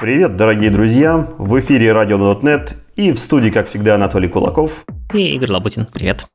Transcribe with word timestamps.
Привет, 0.00 0.36
дорогие 0.36 0.70
друзья! 0.70 1.26
В 1.38 1.58
эфире 1.58 1.88
Radio.net 1.88 2.74
и 2.94 3.10
в 3.10 3.18
студии, 3.18 3.50
как 3.50 3.66
всегда, 3.66 3.96
Анатолий 3.96 4.28
Кулаков. 4.28 4.84
И 5.12 5.34
Игорь 5.34 5.50
Лабутин. 5.50 5.88
Привет. 5.92 6.26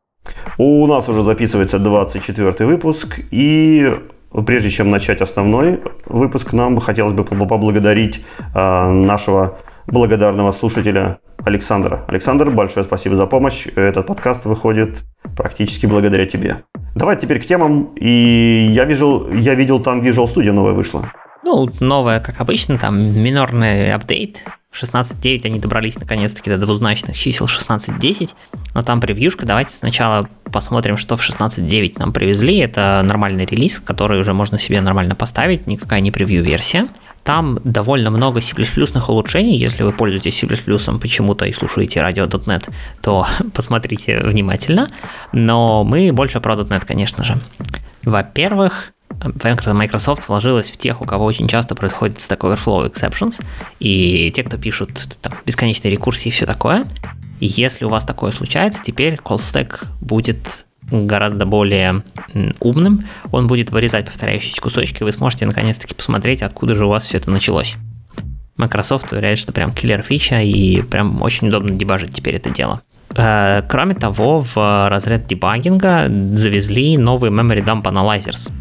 У 0.57 0.85
нас 0.85 1.07
уже 1.07 1.23
записывается 1.23 1.79
24 1.79 2.65
выпуск, 2.65 3.21
и 3.31 3.99
прежде 4.45 4.69
чем 4.69 4.89
начать 4.89 5.21
основной 5.21 5.79
выпуск, 6.05 6.51
нам 6.51 6.77
хотелось 6.81 7.13
бы 7.13 7.23
поблагодарить 7.23 8.25
э, 8.53 8.91
нашего 8.91 9.59
благодарного 9.87 10.51
слушателя 10.51 11.19
Александра. 11.45 12.03
Александр, 12.09 12.49
большое 12.49 12.85
спасибо 12.85 13.15
за 13.15 13.27
помощь. 13.27 13.67
Этот 13.75 14.07
подкаст 14.07 14.43
выходит 14.43 15.03
практически 15.37 15.85
благодаря 15.85 16.25
тебе. 16.25 16.63
Давай 16.95 17.15
теперь 17.15 17.41
к 17.41 17.45
темам. 17.45 17.93
И 17.95 18.67
я 18.71 18.83
видел, 18.83 19.31
я 19.31 19.55
видел 19.55 19.79
там 19.79 20.01
Visual 20.01 20.25
Studio 20.33 20.51
новая 20.51 20.73
вышла. 20.73 21.13
Ну, 21.43 21.69
новая, 21.79 22.19
как 22.19 22.39
обычно, 22.39 22.77
там 22.77 22.97
минорный 23.21 23.93
апдейт. 23.93 24.39
16.9 24.73 25.45
они 25.45 25.59
добрались 25.59 25.99
наконец-таки 25.99 26.49
до 26.49 26.57
двузначных 26.57 27.15
чисел 27.15 27.45
16.10, 27.45 28.31
но 28.73 28.81
там 28.81 29.01
превьюшка. 29.01 29.45
Давайте 29.45 29.75
сначала 29.75 30.27
посмотрим, 30.51 30.97
что 30.97 31.15
в 31.15 31.21
16.9 31.21 31.99
нам 31.99 32.11
привезли. 32.11 32.57
Это 32.57 33.01
нормальный 33.05 33.45
релиз, 33.45 33.79
который 33.79 34.19
уже 34.19 34.33
можно 34.33 34.57
себе 34.57 34.81
нормально 34.81 35.15
поставить, 35.15 35.67
никакая 35.67 35.99
не 35.99 36.11
превью-версия. 36.11 36.87
Там 37.23 37.59
довольно 37.63 38.09
много 38.09 38.41
C++ 38.41 38.55
улучшений. 39.07 39.57
Если 39.57 39.83
вы 39.83 39.91
пользуетесь 39.91 40.39
C++ 40.39 40.47
почему-то 40.47 41.45
и 41.45 41.53
слушаете 41.53 41.99
radio.net, 41.99 42.69
то 43.01 43.27
посмотрите 43.53 44.21
внимательно. 44.21 44.89
Но 45.33 45.83
мы 45.83 46.11
больше 46.11 46.39
про 46.39 46.55
.NET, 46.55 46.85
конечно 46.85 47.23
же. 47.23 47.37
Во-первых, 48.03 48.92
Microsoft 49.73 50.27
вложилась 50.27 50.71
в 50.71 50.77
тех, 50.77 51.01
у 51.01 51.05
кого 51.05 51.25
очень 51.25 51.47
часто 51.47 51.75
происходит 51.75 52.17
Stack 52.17 52.39
Overflow 52.39 52.91
exceptions, 52.91 53.43
и 53.79 54.31
те, 54.31 54.43
кто 54.43 54.57
пишут 54.57 55.17
там, 55.21 55.33
бесконечные 55.45 55.91
рекурсии 55.91 56.29
и 56.29 56.31
все 56.31 56.45
такое. 56.45 56.85
И 57.39 57.47
если 57.47 57.85
у 57.85 57.89
вас 57.89 58.05
такое 58.05 58.31
случается, 58.31 58.81
теперь 58.83 59.15
CallStack 59.15 59.85
будет 60.01 60.65
гораздо 60.91 61.45
более 61.45 62.03
умным, 62.59 63.05
он 63.31 63.47
будет 63.47 63.71
вырезать 63.71 64.05
повторяющиеся 64.05 64.61
кусочки, 64.61 65.01
и 65.01 65.03
вы 65.03 65.11
сможете 65.11 65.45
наконец-таки 65.45 65.93
посмотреть, 65.93 66.41
откуда 66.41 66.75
же 66.75 66.85
у 66.85 66.89
вас 66.89 67.05
все 67.05 67.17
это 67.17 67.31
началось. 67.31 67.75
Microsoft 68.57 69.11
уверяет, 69.11 69.39
что 69.39 69.51
прям 69.51 69.73
киллер 69.73 70.03
фича, 70.03 70.41
и 70.41 70.81
прям 70.81 71.21
очень 71.21 71.47
удобно 71.47 71.71
дебажить 71.71 72.13
теперь 72.13 72.35
это 72.35 72.49
дело. 72.49 72.81
Э, 73.15 73.61
кроме 73.67 73.95
того, 73.95 74.41
в 74.41 74.89
разряд 74.89 75.27
дебагинга 75.27 76.07
завезли 76.35 76.97
новый 76.97 77.31
Memory 77.31 77.63
Dump 77.65 77.83
Analyzers. 77.83 78.51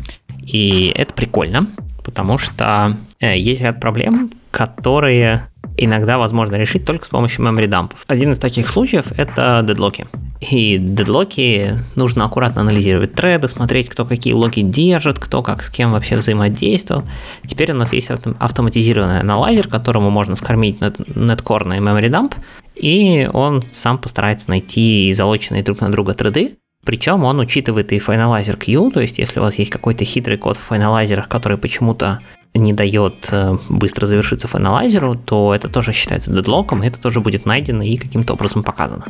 И 0.42 0.92
это 0.94 1.14
прикольно, 1.14 1.68
потому 2.04 2.38
что 2.38 2.96
э, 3.20 3.38
есть 3.38 3.62
ряд 3.62 3.80
проблем, 3.80 4.30
которые 4.50 5.48
иногда 5.76 6.18
возможно 6.18 6.56
решить 6.56 6.84
только 6.84 7.06
с 7.06 7.08
помощью 7.08 7.44
memory 7.44 7.66
дампов. 7.66 8.04
Один 8.06 8.32
из 8.32 8.38
таких 8.38 8.68
случаев— 8.68 9.12
это 9.16 9.62
дедлоки. 9.62 10.06
И 10.40 10.76
дедлоки 10.78 11.78
нужно 11.94 12.24
аккуратно 12.24 12.62
анализировать 12.62 13.14
треды, 13.14 13.48
смотреть, 13.48 13.88
кто 13.88 14.04
какие 14.04 14.32
локи 14.32 14.60
держит, 14.60 15.18
кто 15.18 15.42
как 15.42 15.62
с 15.62 15.70
кем 15.70 15.92
вообще 15.92 16.16
взаимодействовал. 16.16 17.04
Теперь 17.46 17.72
у 17.72 17.76
нас 17.76 17.92
есть 17.92 18.10
автоматизированный 18.10 19.20
аналайзер, 19.20 19.68
которому 19.68 20.10
можно 20.10 20.36
скормить 20.36 20.80
netcore 20.80 21.76
и 21.76 21.80
memory 21.80 22.10
dump, 22.10 22.34
и 22.74 23.28
он 23.32 23.62
сам 23.70 23.98
постарается 23.98 24.50
найти 24.50 25.12
залоченные 25.14 25.62
друг 25.62 25.80
на 25.80 25.90
друга 25.90 26.14
треды, 26.14 26.56
причем 26.84 27.24
он 27.24 27.38
учитывает 27.38 27.92
и 27.92 27.98
Finalizer 27.98 28.56
Q, 28.56 28.90
то 28.90 29.00
есть 29.00 29.18
если 29.18 29.38
у 29.38 29.42
вас 29.42 29.54
есть 29.56 29.70
какой-то 29.70 30.04
хитрый 30.04 30.36
код 30.36 30.56
в 30.56 30.74
финалайзерах, 30.74 31.28
который 31.28 31.56
почему-то 31.56 32.20
не 32.54 32.72
дает 32.72 33.28
э, 33.30 33.56
быстро 33.68 34.06
завершиться 34.06 34.48
финалайзеру, 34.48 35.14
то 35.14 35.54
это 35.54 35.68
тоже 35.68 35.92
считается 35.92 36.30
дедлоком, 36.30 36.82
и 36.82 36.86
это 36.86 37.00
тоже 37.00 37.20
будет 37.20 37.46
найдено 37.46 37.82
и 37.82 37.96
каким-то 37.96 38.34
образом 38.34 38.62
показано. 38.62 39.06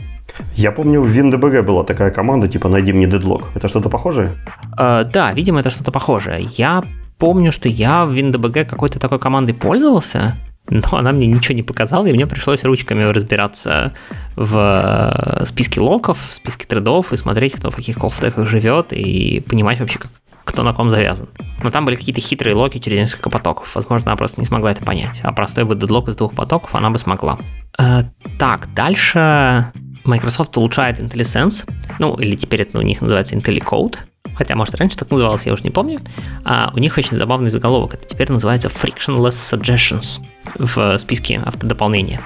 Я 0.54 0.70
помню, 0.70 1.00
в 1.00 1.08
WinDBG 1.08 1.62
была 1.62 1.82
такая 1.82 2.10
команда, 2.10 2.46
типа 2.46 2.68
«найди 2.68 2.92
мне 2.92 3.06
дедлок». 3.06 3.44
Это 3.54 3.68
что-то 3.68 3.88
похожее? 3.88 4.36
Э, 4.78 5.04
да, 5.12 5.32
видимо, 5.32 5.60
это 5.60 5.70
что-то 5.70 5.90
похожее. 5.90 6.46
Я 6.58 6.84
помню, 7.18 7.52
что 7.52 7.68
я 7.68 8.04
в 8.04 8.12
WinDBG 8.12 8.64
какой-то 8.64 9.00
такой 9.00 9.18
командой 9.18 9.54
пользовался, 9.54 10.36
но 10.68 10.82
она 10.92 11.12
мне 11.12 11.26
ничего 11.26 11.54
не 11.54 11.62
показала, 11.62 12.06
и 12.06 12.12
мне 12.12 12.26
пришлось 12.26 12.62
ручками 12.64 13.02
разбираться 13.02 13.92
в 14.36 15.40
э, 15.42 15.46
списке 15.46 15.80
локов, 15.80 16.18
в 16.18 16.34
списке 16.34 16.66
трейдов 16.66 17.12
и 17.12 17.16
смотреть, 17.16 17.54
кто 17.54 17.70
в 17.70 17.76
каких 17.76 17.98
колстеках 17.98 18.46
живет, 18.46 18.92
и 18.92 19.40
понимать 19.40 19.80
вообще, 19.80 19.98
как, 19.98 20.10
кто 20.44 20.62
на 20.62 20.72
ком 20.72 20.90
завязан. 20.90 21.28
Но 21.62 21.70
там 21.70 21.84
были 21.84 21.96
какие-то 21.96 22.20
хитрые 22.20 22.54
локи 22.54 22.78
через 22.78 22.98
несколько 22.98 23.28
потоков. 23.28 23.74
Возможно, 23.74 24.12
она 24.12 24.16
просто 24.16 24.40
не 24.40 24.46
смогла 24.46 24.70
это 24.70 24.84
понять. 24.84 25.20
А 25.22 25.32
простой 25.32 25.64
бы 25.64 25.74
дедлок 25.74 26.08
из 26.08 26.16
двух 26.16 26.34
потоков 26.34 26.74
она 26.74 26.90
бы 26.90 26.98
смогла. 26.98 27.38
Э, 27.78 28.04
так, 28.38 28.72
дальше 28.72 29.72
Microsoft 30.04 30.56
улучшает 30.56 31.00
IntelliSense. 31.00 31.68
Ну, 31.98 32.14
или 32.14 32.36
теперь 32.36 32.62
это 32.62 32.78
у 32.78 32.82
них 32.82 33.00
называется 33.00 33.34
IntelliCode 33.34 33.96
хотя, 34.42 34.56
может, 34.56 34.74
раньше 34.74 34.96
так 34.96 35.08
называлось, 35.10 35.46
я 35.46 35.52
уже 35.52 35.62
не 35.62 35.70
помню, 35.70 36.00
а 36.44 36.72
у 36.74 36.80
них 36.80 36.98
очень 36.98 37.16
забавный 37.16 37.48
заголовок. 37.48 37.94
Это 37.94 38.08
теперь 38.08 38.30
называется 38.32 38.68
Frictionless 38.68 39.30
Suggestions 39.30 40.20
в 40.58 40.98
списке 40.98 41.40
автодополнения. 41.44 42.18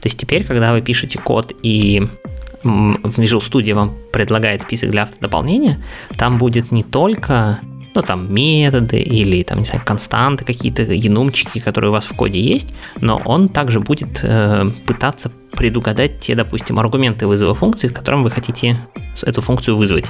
То 0.00 0.06
есть 0.06 0.18
теперь, 0.18 0.44
когда 0.44 0.72
вы 0.72 0.82
пишете 0.82 1.20
код 1.20 1.52
и 1.62 2.08
в 2.64 3.18
Visual 3.20 3.40
Studio 3.40 3.74
вам 3.74 3.96
предлагает 4.12 4.62
список 4.62 4.90
для 4.90 5.04
автодополнения, 5.04 5.80
там 6.16 6.38
будет 6.38 6.72
не 6.72 6.82
только 6.82 7.60
ну, 7.94 8.02
там, 8.02 8.34
методы 8.34 9.00
или, 9.00 9.42
там, 9.42 9.60
не 9.60 9.64
знаю, 9.64 9.82
константы 9.84 10.44
какие-то, 10.44 10.82
енумчики, 10.82 11.60
которые 11.60 11.90
у 11.90 11.92
вас 11.92 12.04
в 12.04 12.16
коде 12.16 12.40
есть, 12.40 12.74
но 13.00 13.22
он 13.24 13.48
также 13.48 13.78
будет 13.78 14.20
э, 14.22 14.70
пытаться 14.86 15.30
предугадать 15.52 16.18
те, 16.18 16.34
допустим, 16.34 16.80
аргументы 16.80 17.28
вызова 17.28 17.54
функции, 17.54 17.86
с 17.86 17.92
которым 17.92 18.24
вы 18.24 18.30
хотите 18.30 18.76
эту 19.22 19.40
функцию 19.40 19.76
вызвать. 19.76 20.06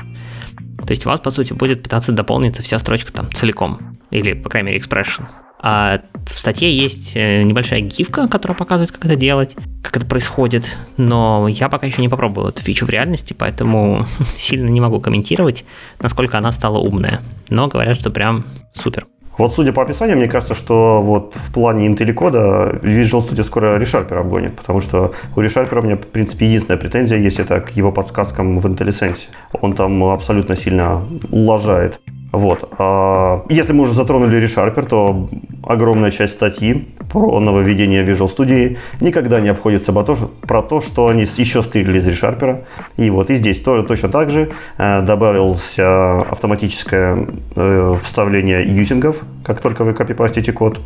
То 0.86 0.90
есть 0.92 1.06
у 1.06 1.08
вас, 1.08 1.20
по 1.20 1.30
сути, 1.30 1.52
будет 1.52 1.82
пытаться 1.82 2.12
дополниться 2.12 2.62
вся 2.62 2.78
строчка 2.78 3.12
там 3.12 3.30
целиком, 3.32 3.98
или, 4.10 4.32
по 4.32 4.48
крайней 4.48 4.70
мере, 4.70 4.80
expression. 4.80 5.26
А 5.62 6.00
в 6.26 6.38
статье 6.38 6.74
есть 6.74 7.12
э, 7.16 7.42
небольшая 7.42 7.80
гифка, 7.80 8.28
которая 8.28 8.56
показывает, 8.56 8.92
как 8.92 9.04
это 9.04 9.14
делать, 9.14 9.56
как 9.82 9.98
это 9.98 10.06
происходит, 10.06 10.76
но 10.96 11.48
я 11.48 11.68
пока 11.68 11.86
еще 11.86 12.00
не 12.00 12.08
попробовал 12.08 12.48
эту 12.48 12.62
фичу 12.62 12.86
в 12.86 12.90
реальности, 12.90 13.34
поэтому 13.34 14.06
сильно 14.36 14.70
не 14.70 14.80
могу 14.80 15.00
комментировать, 15.00 15.64
насколько 16.00 16.38
она 16.38 16.50
стала 16.52 16.78
умная. 16.78 17.20
Но 17.50 17.68
говорят, 17.68 17.98
что 17.98 18.10
прям 18.10 18.44
супер. 18.74 19.06
Вот 19.40 19.54
судя 19.54 19.72
по 19.72 19.82
описанию, 19.82 20.18
мне 20.18 20.28
кажется, 20.28 20.54
что 20.54 21.00
вот 21.00 21.34
в 21.34 21.50
плане 21.54 21.86
интелликода 21.86 22.78
Visual 22.82 23.26
Studio 23.26 23.42
скоро 23.42 23.78
ReSharper 23.80 24.18
обгонит, 24.18 24.54
потому 24.54 24.82
что 24.82 25.14
у 25.34 25.40
ReSharper 25.40 25.78
у 25.78 25.82
меня, 25.82 25.96
в 25.96 26.00
принципе, 26.00 26.44
единственная 26.44 26.78
претензия 26.78 27.16
есть 27.16 27.40
это 27.40 27.58
к 27.62 27.70
его 27.70 27.90
подсказкам 27.90 28.58
в 28.58 28.66
IntelliSense. 28.66 29.20
Он 29.62 29.72
там 29.72 30.04
абсолютно 30.04 30.56
сильно 30.56 31.00
лажает. 31.30 31.98
Вот. 32.32 32.68
А 32.78 33.44
если 33.48 33.72
мы 33.72 33.84
уже 33.84 33.94
затронули 33.94 34.40
ReSharper, 34.42 34.86
то 34.86 35.28
огромная 35.62 36.10
часть 36.10 36.34
статьи 36.34 36.88
про 37.10 37.40
нововведение 37.40 38.04
Visual 38.04 38.34
Studio 38.34 38.76
никогда 39.00 39.40
не 39.40 39.48
обходится 39.48 39.92
про 39.92 40.62
то, 40.62 40.80
что 40.80 41.08
они 41.08 41.22
еще 41.22 41.62
стригли 41.62 41.98
из 41.98 42.08
ReSharper. 42.08 42.64
И 42.96 43.10
вот 43.10 43.30
и 43.30 43.36
здесь 43.36 43.60
тоже 43.60 43.84
точно 43.84 44.08
так 44.08 44.30
же 44.30 44.50
э, 44.78 45.02
добавился 45.02 46.20
автоматическое 46.20 47.26
э, 47.56 47.96
вставление 48.04 48.64
юзингов, 48.64 49.22
как 49.44 49.60
только 49.60 49.84
вы 49.84 49.94
копипастите 49.94 50.52
код. 50.52 50.80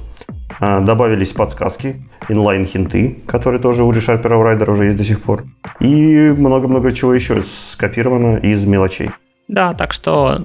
Э, 0.61 0.81
добавились 0.81 1.32
подсказки, 1.32 2.03
инлайн-хинты, 2.28 3.22
которые 3.26 3.61
тоже 3.61 3.82
у 3.82 3.93
ReSharper 3.93 4.22
Rider 4.22 4.71
уже 4.71 4.87
есть 4.87 4.97
до 4.97 5.05
сих 5.05 5.21
пор. 5.21 5.44
И 5.81 6.34
много-много 6.37 6.93
чего 6.93 7.12
еще 7.12 7.43
скопировано 7.72 8.38
из 8.38 8.65
мелочей. 8.65 9.11
Да, 9.49 9.75
так 9.75 9.93
что 9.93 10.41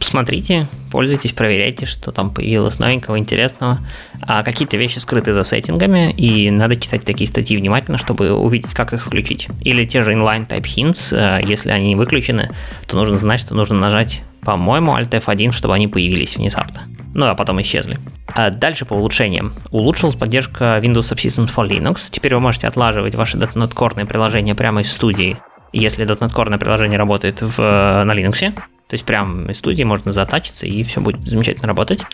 смотрите, 0.00 0.68
пользуйтесь, 0.90 1.32
проверяйте, 1.32 1.86
что 1.86 2.12
там 2.12 2.32
появилось 2.32 2.78
новенького, 2.78 3.18
интересного. 3.18 3.80
А 4.20 4.42
какие-то 4.42 4.76
вещи 4.76 4.98
скрыты 4.98 5.34
за 5.34 5.44
сеттингами, 5.44 6.12
и 6.12 6.50
надо 6.50 6.76
читать 6.76 7.04
такие 7.04 7.28
статьи 7.28 7.56
внимательно, 7.56 7.98
чтобы 7.98 8.32
увидеть, 8.32 8.74
как 8.74 8.92
их 8.92 9.06
включить. 9.06 9.48
Или 9.62 9.84
те 9.84 10.02
же 10.02 10.12
inline 10.12 10.46
type 10.48 10.62
hints, 10.62 11.14
э, 11.16 11.44
если 11.44 11.70
они 11.70 11.96
выключены, 11.96 12.50
то 12.86 12.96
нужно 12.96 13.18
знать, 13.18 13.40
что 13.40 13.54
нужно 13.54 13.78
нажать, 13.78 14.22
по-моему, 14.42 14.96
Alt 14.96 15.10
F1, 15.10 15.52
чтобы 15.52 15.74
они 15.74 15.88
появились 15.88 16.36
внезапно. 16.36 16.82
Ну, 17.14 17.26
а 17.26 17.34
потом 17.34 17.60
исчезли. 17.60 17.98
А 18.28 18.50
дальше 18.50 18.84
по 18.84 18.94
улучшениям. 18.94 19.54
Улучшилась 19.70 20.14
поддержка 20.14 20.78
Windows 20.82 21.12
Subsystems 21.12 21.52
for 21.54 21.68
Linux. 21.68 22.08
Теперь 22.10 22.34
вы 22.34 22.40
можете 22.40 22.68
отлаживать 22.68 23.14
ваши 23.14 23.36
.NET 23.36 23.74
Core 23.74 24.06
приложения 24.06 24.54
прямо 24.54 24.82
из 24.82 24.92
студии, 24.92 25.38
если 25.72 26.06
.NET 26.06 26.32
Core 26.32 26.56
приложение 26.58 26.98
работает 26.98 27.40
в, 27.40 27.58
э, 27.58 28.04
на 28.04 28.12
Linux. 28.12 28.52
То 28.88 28.94
есть 28.94 29.04
прям 29.04 29.50
из 29.50 29.58
студии 29.58 29.82
можно 29.82 30.12
затачиться, 30.12 30.66
и 30.66 30.82
все 30.82 31.00
будет 31.00 31.26
замечательно 31.26 31.68
работать. 31.68 32.04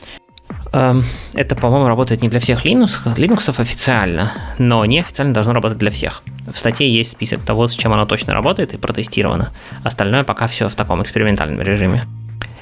Эм, 0.73 1.05
это, 1.35 1.55
по-моему, 1.55 1.87
работает 1.87 2.21
не 2.23 2.29
для 2.29 2.41
всех 2.41 2.67
Linux, 2.67 2.99
Linux 3.17 3.61
официально, 3.61 4.33
но 4.59 4.85
неофициально 4.85 5.33
должно 5.33 5.53
работать 5.53 5.79
для 5.79 5.93
всех. 5.93 6.23
В 6.53 6.59
статье 6.59 6.93
есть 6.93 7.13
список 7.13 7.43
того, 7.43 7.69
с 7.69 7.75
чем 7.75 7.93
оно 7.93 8.07
точно 8.07 8.35
работает 8.35 8.75
и 8.75 8.77
протестировано. 8.77 9.53
Остальное 9.85 10.25
пока 10.25 10.49
все 10.49 10.69
в 10.69 10.75
таком 10.75 11.01
экспериментальном 11.01 11.61
режиме. 11.61 12.09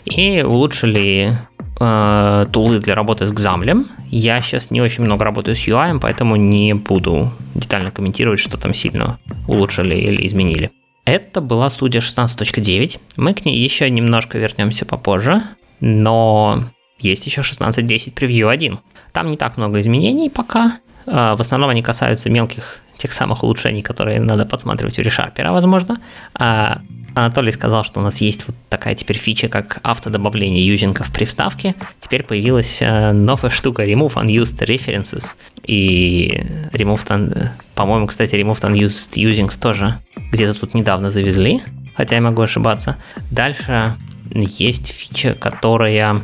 И 0.05 0.43
улучшили 0.43 1.39
э, 1.81 2.47
тулы 2.53 2.81
для 2.81 2.95
работы 2.95 3.27
с 3.27 3.33
Xaml. 3.33 3.87
Я 4.11 4.43
сейчас 4.43 4.71
не 4.71 4.83
очень 4.83 5.05
много 5.05 5.25
работаю 5.25 5.57
с 5.57 5.67
UI, 5.67 5.99
поэтому 5.99 6.37
не 6.37 6.75
буду 6.75 7.33
детально 7.55 7.91
комментировать, 7.91 8.41
что 8.41 8.59
там 8.59 8.75
сильно 8.75 9.19
улучшили 9.49 9.95
или 9.95 10.27
изменили. 10.27 10.71
Это 11.05 11.41
была 11.41 11.69
студия 11.71 12.01
16.9. 12.01 13.01
Мы 13.17 13.35
к 13.35 13.45
ней 13.45 13.59
еще 13.59 13.91
немножко 13.91 14.39
вернемся 14.39 14.87
попозже, 14.87 15.43
но 15.81 16.65
есть 17.03 17.27
еще 17.27 17.43
16.10 17.43 18.13
превью 18.13 18.49
1. 18.49 18.79
Там 19.13 19.31
не 19.31 19.37
так 19.37 19.57
много 19.57 19.81
изменений 19.81 20.31
пока. 20.31 20.79
Э, 21.07 21.35
в 21.37 21.41
основном 21.41 21.71
они 21.71 21.83
касаются 21.83 22.31
мелких 22.31 22.81
тех 22.97 23.13
самых 23.13 23.43
улучшений, 23.43 23.83
которые 23.83 24.21
надо 24.21 24.47
подсматривать 24.47 24.99
у 24.99 25.03
ReSharper, 25.03 25.51
возможно. 25.51 26.01
А 26.35 26.83
Анатолий 27.15 27.53
сказал, 27.53 27.85
что 27.85 28.01
у 28.01 28.03
нас 28.03 28.21
есть 28.21 28.47
вот 28.47 28.57
такая 28.69 28.95
теперь 28.95 29.19
фича, 29.19 29.49
как 29.49 29.81
автодобавление 29.83 30.67
юзингов 30.67 31.13
при 31.13 31.25
вставке. 31.25 31.75
Теперь 32.01 32.23
появилась 32.23 32.79
э, 32.81 33.13
новая 33.13 33.51
штука 33.51 33.85
Remove 33.85 34.15
Unused 34.15 34.59
References. 34.67 35.37
И 35.65 36.45
Remove, 36.73 37.51
по-моему, 37.75 38.07
кстати, 38.07 38.35
Remove 38.35 38.61
Unused 38.61 39.17
Usings 39.17 39.61
тоже 39.61 39.99
где-то 40.31 40.59
тут 40.59 40.75
недавно 40.75 41.11
завезли, 41.11 41.61
хотя 41.95 42.17
я 42.17 42.23
могу 42.23 42.43
ошибаться. 42.43 42.97
Дальше 43.31 43.97
есть 44.35 44.93
фича, 44.93 45.35
которая 45.35 46.23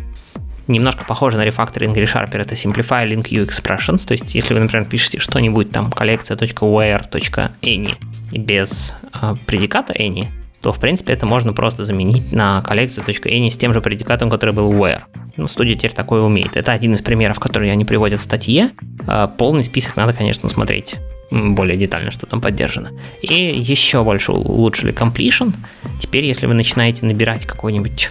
немножко 0.69 1.05
похожа 1.05 1.39
на 1.39 1.45
рефакторинг 1.45 1.97
ReSharper, 1.97 2.39
это 2.39 2.55
Simplify 2.55 3.09
Link 3.09 3.29
U 3.31 3.45
Expressions, 3.45 4.07
то 4.07 4.13
есть 4.13 4.35
если 4.35 4.55
вы, 4.55 4.61
например, 4.61 4.87
пишете 4.87 5.19
что-нибудь 5.19 5.71
там 5.71 5.91
коллекция.where.any 5.91 7.97
без 8.33 8.95
э, 9.21 9.35
предиката 9.47 9.93
any, 9.93 10.29
то, 10.61 10.73
в 10.73 10.81
принципе, 10.81 11.13
это 11.13 11.27
можно 11.27 11.53
просто 11.53 11.85
заменить 11.85 12.33
на 12.33 12.63
коллекцию.any 12.63 13.49
с 13.49 13.57
тем 13.57 13.73
же 13.73 13.81
предикатом, 13.81 14.31
который 14.31 14.55
был 14.55 14.73
where. 14.73 15.03
Ну, 15.37 15.47
студия 15.47 15.77
теперь 15.77 15.93
такое 15.93 16.23
умеет. 16.23 16.57
Это 16.57 16.73
один 16.73 16.95
из 16.95 17.03
примеров, 17.03 17.39
которые 17.39 17.71
они 17.71 17.85
приводят 17.85 18.19
в 18.19 18.25
статье. 18.25 18.71
А, 19.07 19.29
полный 19.29 19.63
список 19.63 19.97
надо, 19.97 20.13
конечно, 20.13 20.49
смотреть 20.49 20.97
более 21.31 21.77
детально, 21.77 22.11
что 22.11 22.27
там 22.27 22.41
поддержано. 22.41 22.91
И 23.23 23.35
еще 23.35 24.03
больше 24.03 24.33
улучшили 24.33 24.93
completion. 24.93 25.55
Теперь, 26.01 26.25
если 26.25 26.47
вы 26.47 26.55
начинаете 26.55 27.07
набирать 27.07 27.47
какой-нибудь 27.47 28.11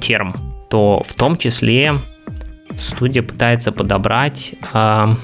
терм, 0.00 0.53
то 0.74 1.04
в 1.06 1.14
том 1.14 1.36
числе 1.36 2.00
студия 2.76 3.22
пытается 3.22 3.70
подобрать 3.70 4.56
э, 4.72 5.14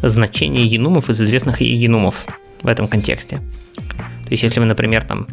значение 0.00 0.64
енумов 0.64 1.10
из 1.10 1.20
известных 1.20 1.60
енумов 1.60 2.24
в 2.62 2.66
этом 2.66 2.88
контексте. 2.88 3.42
То 3.74 4.30
есть, 4.30 4.42
если 4.42 4.58
вы, 4.58 4.64
например, 4.64 5.04
там 5.04 5.26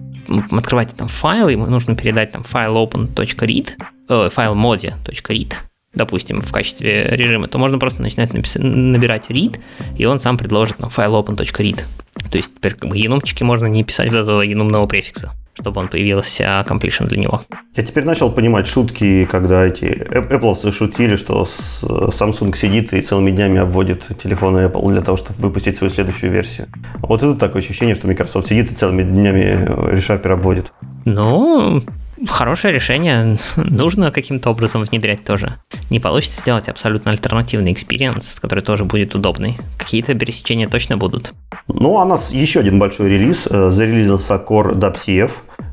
открываете 0.51 0.98
там 0.98 1.07
файл, 1.07 1.48
ему 1.48 1.65
нужно 1.65 1.95
передать 1.95 2.33
там 2.33 2.44
файл 2.44 2.75
open.read, 2.75 3.69
э, 4.10 4.30
файл 4.30 4.54
modi.read, 4.54 5.54
допустим, 5.94 6.42
в 6.42 6.51
качестве 6.51 7.15
режима, 7.15 7.48
то 7.48 7.57
можно 7.57 7.80
просто 7.80 8.01
начинать 8.01 8.33
написать, 8.33 8.63
набирать 8.63 9.30
read, 9.30 9.62
и 9.95 10.04
он 10.04 10.19
сам 10.19 10.38
предложит 10.38 10.80
нам 10.80 10.89
файл 10.89 11.15
open.read. 11.15 11.83
То 12.30 12.38
есть 12.38 12.54
теперь 12.54 12.74
как 12.74 12.89
бы 12.89 12.98
енумчики 12.98 13.44
можно 13.44 13.68
не 13.68 13.86
писать 13.86 14.10
вот 14.10 14.18
этого 14.18 14.42
енумного 14.42 14.88
префикса 14.88 15.31
чтобы 15.53 15.81
он 15.81 15.88
появился 15.88 16.65
completion 16.67 17.07
для 17.07 17.19
него. 17.19 17.41
Я 17.75 17.83
теперь 17.83 18.03
начал 18.05 18.31
понимать 18.31 18.67
шутки, 18.67 19.25
когда 19.25 19.65
эти 19.65 19.83
Apple 19.83 20.71
шутили, 20.71 21.15
что 21.15 21.47
Samsung 21.81 22.55
сидит 22.55 22.94
и 22.94 23.01
целыми 23.01 23.31
днями 23.31 23.59
обводит 23.59 24.07
телефоны 24.21 24.65
Apple 24.65 24.91
для 24.91 25.01
того, 25.01 25.17
чтобы 25.17 25.39
выпустить 25.39 25.77
свою 25.77 25.91
следующую 25.91 26.31
версию. 26.31 26.67
Вот 27.00 27.21
это 27.21 27.35
такое 27.35 27.61
ощущение, 27.61 27.95
что 27.95 28.07
Microsoft 28.07 28.47
сидит 28.47 28.71
и 28.71 28.75
целыми 28.75 29.03
днями 29.03 29.65
ReSharper 29.94 30.33
обводит. 30.33 30.71
Ну, 31.05 31.83
хорошее 32.27 32.73
решение. 32.73 33.38
Нужно 33.55 34.11
каким-то 34.11 34.50
образом 34.50 34.83
внедрять 34.83 35.23
тоже. 35.23 35.55
Не 35.89 36.00
получится 36.00 36.41
сделать 36.41 36.69
абсолютно 36.69 37.11
альтернативный 37.11 37.73
experience, 37.73 38.39
который 38.39 38.63
тоже 38.63 38.85
будет 38.85 39.15
удобный. 39.15 39.57
Какие-то 39.77 40.13
пересечения 40.15 40.67
точно 40.67 40.97
будут. 40.97 41.33
Ну, 41.68 41.98
а 41.98 42.04
у 42.04 42.07
нас 42.07 42.31
еще 42.31 42.60
один 42.60 42.77
большой 42.80 43.10
релиз. 43.10 43.48
Э, 43.50 43.69
зарелизился 43.69 44.36
CoreWF. 44.35 45.31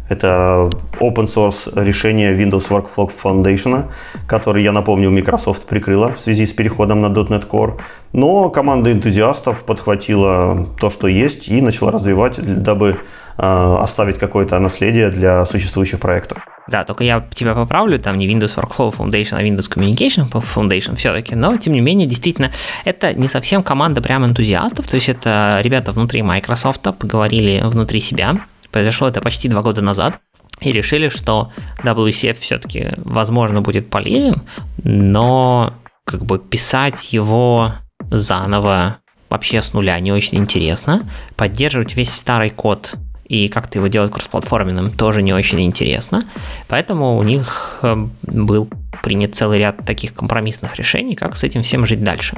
Это 0.09 0.69
open 1.01 1.27
source 1.27 1.71
решение 1.75 2.37
Windows 2.37 2.69
Workflow 2.69 3.11
Foundation, 3.23 3.85
который, 4.27 4.63
я 4.63 4.73
напомню, 4.73 5.11
Microsoft 5.11 5.67
прикрыла 5.67 6.15
в 6.15 6.21
связи 6.21 6.47
с 6.47 6.53
переходом 6.53 7.01
на 7.01 7.07
.NET 7.07 7.49
Core. 7.49 7.79
Но 8.13 8.51
команда 8.51 8.91
энтузиастов 8.91 9.63
подхватила 9.63 10.67
то, 10.81 10.91
что 10.91 11.07
есть, 11.07 11.49
и 11.49 11.61
начала 11.61 11.93
развивать, 11.93 12.63
дабы 12.63 12.99
оставить 13.41 14.19
какое-то 14.19 14.59
наследие 14.59 15.11
для 15.11 15.47
существующих 15.47 15.99
проектов. 15.99 16.39
Да, 16.69 16.85
только 16.85 17.05
я 17.05 17.27
тебя 17.35 17.55
поправлю, 17.55 17.99
там 17.99 18.19
не 18.19 18.29
Windows 18.29 18.55
Workflow 18.55 18.95
Foundation, 18.97 19.37
а 19.37 19.43
Windows 19.43 19.69
Communication 19.69 20.31
Foundation 20.31 20.95
все-таки, 20.95 21.35
но 21.35 21.57
тем 21.57 21.73
не 21.73 21.81
менее, 21.81 22.07
действительно, 22.07 22.53
это 22.85 23.15
не 23.15 23.29
совсем 23.29 23.63
команда 23.63 24.01
прям 24.03 24.25
энтузиастов, 24.25 24.87
то 24.87 24.95
есть 24.95 25.09
это 25.09 25.61
ребята 25.63 25.93
внутри 25.93 26.23
Microsoft 26.23 26.83
поговорили 26.83 27.63
внутри 27.65 28.01
себя, 28.01 28.41
произошло 28.71 29.09
это 29.09 29.21
почти 29.21 29.49
два 29.49 29.63
года 29.63 29.83
назад, 29.83 30.21
и 30.61 30.73
решили, 30.73 31.09
что 31.09 31.51
WCF 31.83 32.35
все-таки, 32.35 32.91
возможно, 32.99 33.63
будет 33.63 33.89
полезен, 33.89 34.43
но 34.85 35.75
как 36.05 36.25
бы 36.27 36.39
писать 36.39 37.13
его 37.13 37.73
заново 38.11 38.99
вообще 39.31 39.63
с 39.63 39.73
нуля 39.73 39.99
не 40.01 40.13
очень 40.13 40.39
интересно. 40.39 41.09
Поддерживать 41.37 41.95
весь 41.97 42.13
старый 42.13 42.51
код 42.51 42.95
и 43.31 43.47
как-то 43.47 43.79
его 43.79 43.87
делать 43.87 44.11
кроссплатформенным 44.11 44.91
тоже 44.91 45.23
не 45.23 45.33
очень 45.33 45.61
интересно. 45.61 46.25
Поэтому 46.67 47.17
у 47.17 47.23
них 47.23 47.79
э, 47.83 48.09
был 48.23 48.69
принят 49.05 49.37
целый 49.37 49.61
ряд 49.61 49.87
таких 49.87 50.15
компромиссных 50.15 50.75
решений, 50.75 51.15
как 51.15 51.37
с 51.37 51.45
этим 51.45 51.63
всем 51.63 51.87
жить 51.87 52.03
дальше. 52.03 52.37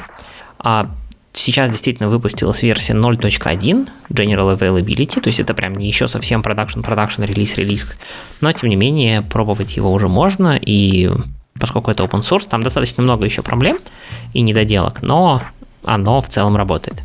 А 0.59 0.91
сейчас 1.33 1.71
действительно 1.71 2.11
выпустилась 2.11 2.62
версия 2.62 2.93
0.1 2.93 3.89
General 4.11 4.59
Availability, 4.59 5.19
то 5.23 5.29
есть 5.29 5.41
это 5.41 5.55
прям 5.55 5.75
не 5.77 5.87
еще 5.87 6.09
совсем 6.09 6.43
production, 6.43 6.85
production, 6.85 7.25
релиз, 7.25 7.56
релиз, 7.56 7.97
но 8.43 8.53
тем 8.53 8.69
не 8.69 8.77
менее 8.77 9.23
пробовать 9.23 9.79
его 9.79 9.91
уже 9.91 10.09
можно, 10.09 10.59
и 10.61 11.11
поскольку 11.59 11.91
это 11.91 12.05
open 12.05 12.21
source, 12.21 12.47
там 12.47 12.62
достаточно 12.62 13.03
много 13.03 13.25
еще 13.25 13.41
проблем 13.41 13.79
и 14.35 14.43
недоделок, 14.43 15.00
но 15.00 15.43
оно 15.87 16.21
в 16.21 16.29
целом 16.29 16.55
работает. 16.55 17.03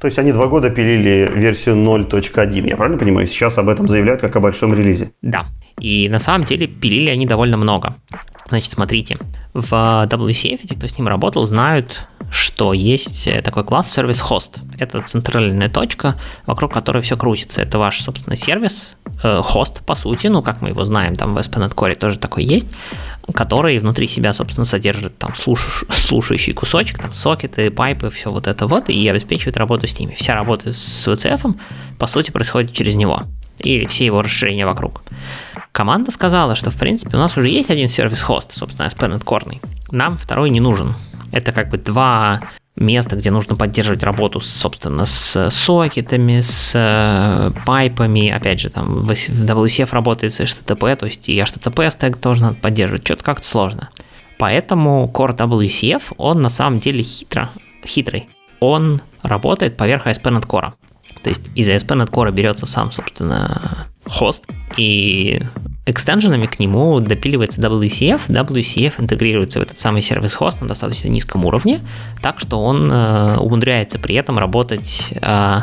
То 0.00 0.06
есть 0.06 0.18
они 0.18 0.32
два 0.32 0.46
года 0.46 0.70
пилили 0.70 1.30
версию 1.34 1.76
0.1, 1.76 2.68
я 2.68 2.76
правильно 2.76 2.98
понимаю? 2.98 3.26
Сейчас 3.26 3.58
об 3.58 3.68
этом 3.68 3.88
заявляют 3.88 4.20
как 4.20 4.36
о 4.36 4.40
большом 4.40 4.74
релизе. 4.74 5.12
Да. 5.22 5.46
И 5.80 6.08
на 6.08 6.18
самом 6.18 6.44
деле 6.44 6.66
пилили 6.66 7.10
они 7.10 7.26
довольно 7.26 7.56
много. 7.56 7.96
Значит, 8.48 8.70
смотрите, 8.72 9.18
в 9.54 9.72
WCF, 9.72 10.66
те, 10.66 10.74
кто 10.76 10.86
с 10.86 10.96
ним 10.96 11.08
работал, 11.08 11.44
знают, 11.46 12.06
что 12.30 12.72
есть 12.72 13.28
такой 13.42 13.64
класс 13.64 13.98
Service 13.98 14.22
Host. 14.22 14.60
Это 14.78 15.02
центральная 15.02 15.68
точка, 15.68 16.16
вокруг 16.46 16.72
которой 16.72 17.02
все 17.02 17.16
крутится. 17.16 17.60
Это 17.62 17.78
ваш, 17.78 18.00
собственно, 18.02 18.36
сервис, 18.36 18.96
э, 19.22 19.40
хост, 19.42 19.84
по 19.84 19.94
сути, 19.94 20.28
ну, 20.28 20.42
как 20.42 20.62
мы 20.62 20.68
его 20.68 20.84
знаем, 20.84 21.14
там 21.14 21.34
в 21.34 21.38
SPNet 21.38 21.74
Core 21.74 21.94
тоже 21.96 22.18
такой 22.18 22.44
есть, 22.44 22.68
который 23.34 23.78
внутри 23.78 24.06
себя, 24.06 24.32
собственно, 24.32 24.64
содержит 24.64 25.18
там 25.18 25.34
слуш... 25.34 25.84
слушающий 25.90 26.52
кусочек, 26.52 26.98
там 26.98 27.12
сокеты, 27.12 27.70
пайпы, 27.70 28.10
все 28.10 28.30
вот 28.30 28.46
это 28.46 28.66
вот, 28.66 28.88
и 28.88 29.08
обеспечивает 29.08 29.56
работу 29.56 29.86
с 29.86 29.98
ними. 29.98 30.14
Вся 30.14 30.34
работа 30.34 30.72
с 30.72 31.08
VCF, 31.08 31.54
по 31.98 32.06
сути, 32.06 32.30
происходит 32.30 32.72
через 32.72 32.96
него. 32.96 33.22
Или 33.58 33.86
все 33.86 34.04
его 34.04 34.22
расширения 34.22 34.66
вокруг. 34.66 35.02
Команда 35.72 36.10
сказала, 36.10 36.56
что, 36.56 36.70
в 36.70 36.76
принципе, 36.76 37.16
у 37.16 37.20
нас 37.20 37.36
уже 37.36 37.48
есть 37.48 37.70
один 37.70 37.88
сервис-хост, 37.88 38.52
собственно, 38.52 38.86
SPNet 38.86 39.24
Core. 39.24 39.60
Нам 39.90 40.18
второй 40.18 40.50
не 40.50 40.60
нужен. 40.60 40.94
Это 41.32 41.52
как 41.52 41.70
бы 41.70 41.78
два 41.78 42.42
место, 42.76 43.16
где 43.16 43.30
нужно 43.30 43.56
поддерживать 43.56 44.02
работу, 44.02 44.40
собственно, 44.40 45.06
с 45.06 45.50
сокетами, 45.50 46.40
с 46.40 46.72
э, 46.74 47.50
пайпами. 47.64 48.28
Опять 48.28 48.60
же, 48.60 48.70
там 48.70 49.02
в 49.02 49.10
WCF 49.10 49.88
работает 49.92 50.34
с 50.34 50.40
HTTP, 50.40 50.96
то 50.96 51.06
есть 51.06 51.28
и 51.28 51.38
HTTP 51.38 51.90
стек 51.90 52.18
тоже 52.18 52.42
надо 52.42 52.56
поддерживать. 52.56 53.04
Что-то 53.04 53.24
как-то 53.24 53.46
сложно. 53.46 53.90
Поэтому 54.38 55.10
Core 55.12 55.36
WCF, 55.36 56.14
он 56.18 56.42
на 56.42 56.50
самом 56.50 56.78
деле 56.78 57.02
хитро, 57.02 57.50
хитрый. 57.84 58.28
Он 58.60 59.00
работает 59.22 59.76
поверх 59.76 60.06
ASP.NET 60.06 60.46
Core. 60.46 60.72
То 61.22 61.30
есть 61.30 61.42
из 61.54 61.68
ASP.NET 61.68 62.10
Core 62.10 62.32
берется 62.32 62.66
сам, 62.66 62.92
собственно, 62.92 63.86
хост, 64.04 64.44
и 64.76 65.42
экстенженами 65.86 66.46
к 66.46 66.58
нему 66.58 67.00
допиливается 67.00 67.60
WCF. 67.60 68.22
WCF 68.28 68.94
интегрируется 68.98 69.60
в 69.60 69.62
этот 69.62 69.78
самый 69.78 70.02
сервис-хост 70.02 70.60
на 70.60 70.68
достаточно 70.68 71.08
низком 71.08 71.44
уровне, 71.44 71.80
так 72.22 72.40
что 72.40 72.60
он 72.60 72.90
э, 72.90 73.36
умудряется 73.38 73.98
при 73.98 74.16
этом 74.16 74.38
работать 74.38 75.12
э, 75.12 75.58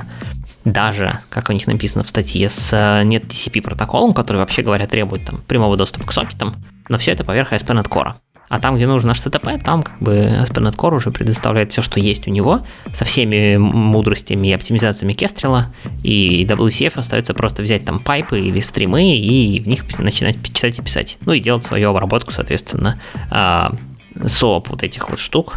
даже, 0.66 1.20
как 1.30 1.50
у 1.50 1.54
них 1.54 1.68
написано 1.68 2.06
в 2.06 2.10
статье, 2.10 2.48
с 2.50 2.72
э, 2.74 3.04
нет 3.04 3.26
TCP 3.26 3.62
протоколом, 3.62 4.14
который, 4.14 4.38
вообще 4.38 4.62
говоря, 4.62 4.88
требует 4.88 5.26
там, 5.26 5.42
прямого 5.46 5.76
доступа 5.76 6.08
к 6.08 6.14
сокетам, 6.14 6.56
но 6.88 6.98
все 6.98 7.12
это 7.12 7.26
поверх 7.26 7.52
ASP.NET 7.52 7.90
Core. 7.90 8.14
А 8.54 8.60
там, 8.60 8.76
где 8.76 8.86
нужно 8.86 9.14
HTTP, 9.14 9.64
там 9.64 9.82
как 9.82 9.98
бы 9.98 10.12
ASP.NET 10.12 10.76
Core 10.76 10.98
уже 10.98 11.10
предоставляет 11.10 11.72
все, 11.72 11.82
что 11.82 12.00
есть 12.00 12.28
у 12.28 12.32
него, 12.32 12.62
со 12.94 13.04
всеми 13.04 13.58
мудростями 13.58 14.50
и 14.50 14.54
оптимизациями 14.54 15.14
Kestrel, 15.14 15.64
и 16.04 16.46
WCF 16.48 17.00
остается 17.00 17.34
просто 17.34 17.64
взять 17.64 17.84
там 17.84 18.00
пайпы 18.00 18.40
или 18.40 18.60
стримы 18.60 19.18
и 19.18 19.60
в 19.60 19.68
них 19.68 19.98
начинать 19.98 20.36
читать 20.44 20.78
и 20.78 20.84
писать. 20.84 21.18
Ну 21.26 21.34
и 21.34 21.40
делать 21.40 21.64
свою 21.64 21.90
обработку, 21.90 22.32
соответственно, 22.32 23.02
а, 23.32 23.72
SOAP 24.18 24.68
вот 24.70 24.84
этих 24.84 25.10
вот 25.10 25.18
штук, 25.18 25.56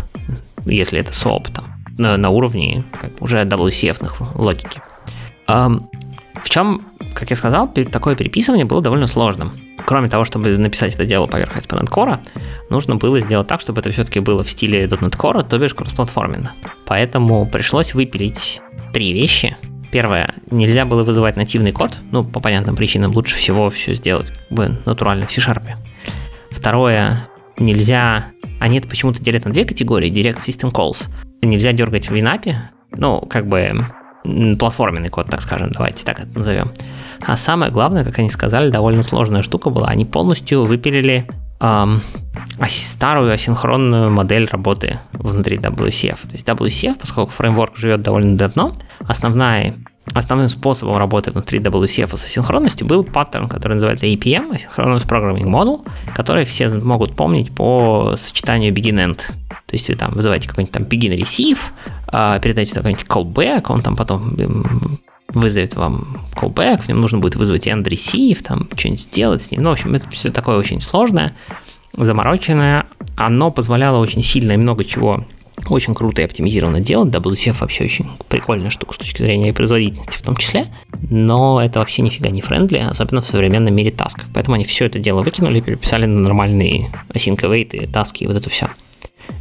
если 0.65 0.99
это 0.99 1.13
SOAP 1.13 1.53
там, 1.53 1.67
на, 1.99 2.17
на 2.17 2.31
уровне 2.31 2.83
как 2.99 3.21
уже 3.21 3.43
WCF 3.43 4.39
логики. 4.39 4.81
В 5.47 6.49
чем, 6.49 6.81
как 7.13 7.29
я 7.29 7.37
сказал, 7.37 7.69
такое 7.69 8.17
переписывание 8.17 8.65
было 8.65 8.81
довольно 8.81 9.07
сложным. 9.07 9.53
Кроме 9.87 10.09
того, 10.09 10.25
чтобы 10.25 10.59
написать 10.59 10.95
это 10.95 11.05
дело 11.05 11.29
поверх 11.29 11.57
ASP.NET 11.57 11.89
Core, 11.89 12.19
нужно 12.71 12.97
было 12.97 13.21
сделать 13.21 13.47
так, 13.47 13.61
чтобы 13.61 13.81
это 13.81 13.93
все-таки 13.93 14.19
было 14.19 14.43
в 14.43 14.51
стиле 14.51 14.85
.NET 14.87 15.17
Core, 15.17 15.47
то 15.49 15.59
бишь 15.59 15.75
кроссплатформенно. 15.75 16.55
Поэтому 16.87 17.47
пришлось 17.47 17.95
выпилить 17.95 18.61
три 18.93 19.13
вещи. 19.13 19.57
Первое, 19.93 20.35
нельзя 20.51 20.85
было 20.85 21.05
вызывать 21.05 21.37
нативный 21.37 21.71
код, 21.71 21.97
ну, 22.11 22.25
по 22.25 22.41
понятным 22.41 22.75
причинам, 22.75 23.13
лучше 23.13 23.37
всего 23.37 23.71
все 23.71 23.93
сделать 23.93 24.33
как 24.33 24.51
бы 24.51 24.77
натурально 24.85 25.29
в 25.29 25.31
C-Sharp. 25.31 25.63
Второе, 26.51 27.29
нельзя... 27.57 28.27
Они 28.59 28.79
это 28.79 28.89
почему-то 28.89 29.23
делят 29.23 29.45
на 29.45 29.53
две 29.53 29.65
категории, 29.65 30.11
Direct 30.11 30.39
System 30.39 30.73
Calls. 30.73 31.09
Нельзя 31.43 31.71
дергать 31.73 32.11
в 32.11 32.13
WinAPI, 32.13 32.57
ну, 32.91 33.21
как 33.21 33.47
бы 33.47 33.87
платформенный 34.59 35.11
код, 35.11 35.31
так 35.31 35.43
скажем, 35.43 35.71
давайте 35.71 36.05
так 36.05 36.19
это 36.19 36.37
назовем. 36.37 36.73
А 37.21 37.37
самое 37.37 37.73
главное, 37.73 38.05
как 38.05 38.19
они 38.19 38.31
сказали, 38.31 38.71
довольно 38.71 39.03
сложная 39.03 39.43
штука 39.43 39.71
была. 39.71 39.89
Они 39.89 40.05
полностью 40.05 40.65
выпилили 40.65 41.29
эм, 41.61 42.01
старую 42.69 43.33
асинхронную 43.33 44.11
модель 44.11 44.47
работы 44.47 45.01
внутри 45.13 45.59
WCF. 45.59 46.21
То 46.23 46.33
есть 46.33 46.47
WCF, 46.47 46.99
поскольку 47.01 47.33
фреймворк 47.33 47.77
живет 47.77 48.03
довольно 48.03 48.37
давно, 48.37 48.73
основная 49.07 49.75
Основным 50.15 50.49
способом 50.49 50.99
работы 50.99 51.33
внутри 51.33 51.59
WCF 51.59 52.17
с 52.17 52.25
асинхронностью 52.25 52.87
был 52.87 53.03
паттерн, 53.03 53.49
который 53.49 53.75
называется 53.75 54.07
APM, 54.07 54.53
Asynchronous 54.53 55.07
Programming 55.07 55.51
Model, 55.51 55.87
который 56.15 56.45
все 56.45 56.69
могут 56.69 57.17
помнить 57.17 57.53
по 57.53 58.15
сочетанию 58.17 58.73
begin-end. 58.73 59.17
То 59.17 59.73
есть 59.73 59.89
вы 59.89 59.97
там 59.97 60.13
вызываете 60.13 60.49
какой-нибудь 60.49 60.73
там 60.73 60.85
begin 60.85 61.19
receive, 61.19 61.59
а, 62.07 62.39
передаете 62.39 62.75
какой-нибудь 62.75 63.07
callback, 63.07 63.65
он 63.69 63.83
там 63.83 63.97
потом 63.97 64.37
вызовет 65.41 65.75
вам 65.75 66.27
callback, 66.35 66.83
в 66.83 66.89
нем 66.89 67.01
нужно 67.01 67.19
будет 67.19 67.37
вызвать 67.37 67.67
end 67.67 67.85
receive, 67.85 68.43
там 68.43 68.69
что-нибудь 68.77 69.01
сделать 69.01 69.43
с 69.43 69.51
ним. 69.51 69.63
Ну, 69.63 69.71
в 69.71 69.73
общем, 69.73 69.95
это 69.95 70.09
все 70.11 70.31
такое 70.31 70.57
очень 70.57 70.81
сложное, 70.81 71.35
замороченное. 71.93 72.87
Оно 73.17 73.51
позволяло 73.51 73.99
очень 73.99 74.23
сильно 74.23 74.53
и 74.53 74.57
много 74.57 74.85
чего 74.85 75.25
очень 75.69 75.95
круто 75.95 76.23
и 76.23 76.25
оптимизированно 76.25 76.81
делать. 76.81 77.15
WCF 77.15 77.57
вообще 77.61 77.85
очень 77.85 78.07
прикольная 78.29 78.71
штука 78.71 78.95
с 78.95 78.97
точки 78.99 79.23
зрения 79.23 79.53
производительности 79.53 80.17
в 80.17 80.23
том 80.23 80.37
числе. 80.37 80.67
Но 81.11 81.61
это 81.63 81.81
вообще 81.81 82.03
нифига 82.03 82.31
не 82.31 82.43
friendly, 82.43 82.79
особенно 82.79 83.23
в 83.23 83.27
современном 83.27 83.75
мире 83.75 83.91
тасков. 83.91 84.27
Поэтому 84.35 84.57
они 84.57 84.65
все 84.65 84.87
это 84.87 84.99
дело 84.99 85.23
выкинули 85.23 85.59
и 85.59 85.63
переписали 85.63 86.07
на 86.07 86.21
нормальные 86.21 86.93
async 87.11 87.39
await, 87.41 87.91
таски 87.91 88.25
и 88.25 88.27
вот 88.27 88.37
это 88.37 88.51
все. 88.51 88.71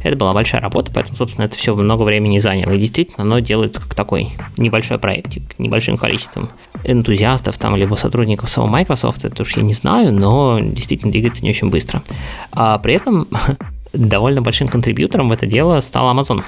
Это 0.02 0.16
была 0.16 0.32
большая 0.32 0.60
работа, 0.60 0.90
поэтому, 0.92 1.16
собственно, 1.16 1.44
это 1.44 1.56
все 1.56 1.74
много 1.74 2.02
времени 2.02 2.38
заняло. 2.38 2.72
И 2.72 2.78
действительно, 2.78 3.24
оно 3.24 3.38
делается 3.40 3.80
как 3.80 3.94
такой 3.94 4.30
небольшой 4.56 4.98
проектик, 4.98 5.58
небольшим 5.58 5.96
количеством 5.96 6.50
энтузиастов 6.84 7.58
там, 7.58 7.76
либо 7.76 7.94
сотрудников 7.94 8.50
самого 8.50 8.70
Microsoft, 8.70 9.24
это 9.24 9.42
уж 9.42 9.56
я 9.56 9.62
не 9.62 9.74
знаю, 9.74 10.12
но 10.12 10.58
действительно 10.60 11.10
двигается 11.10 11.42
не 11.42 11.50
очень 11.50 11.70
быстро. 11.70 12.02
А 12.52 12.78
при 12.78 12.94
этом 12.94 13.28
довольно 13.92 14.42
большим 14.42 14.68
контрибьютором 14.68 15.28
в 15.28 15.32
это 15.32 15.46
дело 15.46 15.80
стал 15.80 16.14
Amazon. 16.16 16.42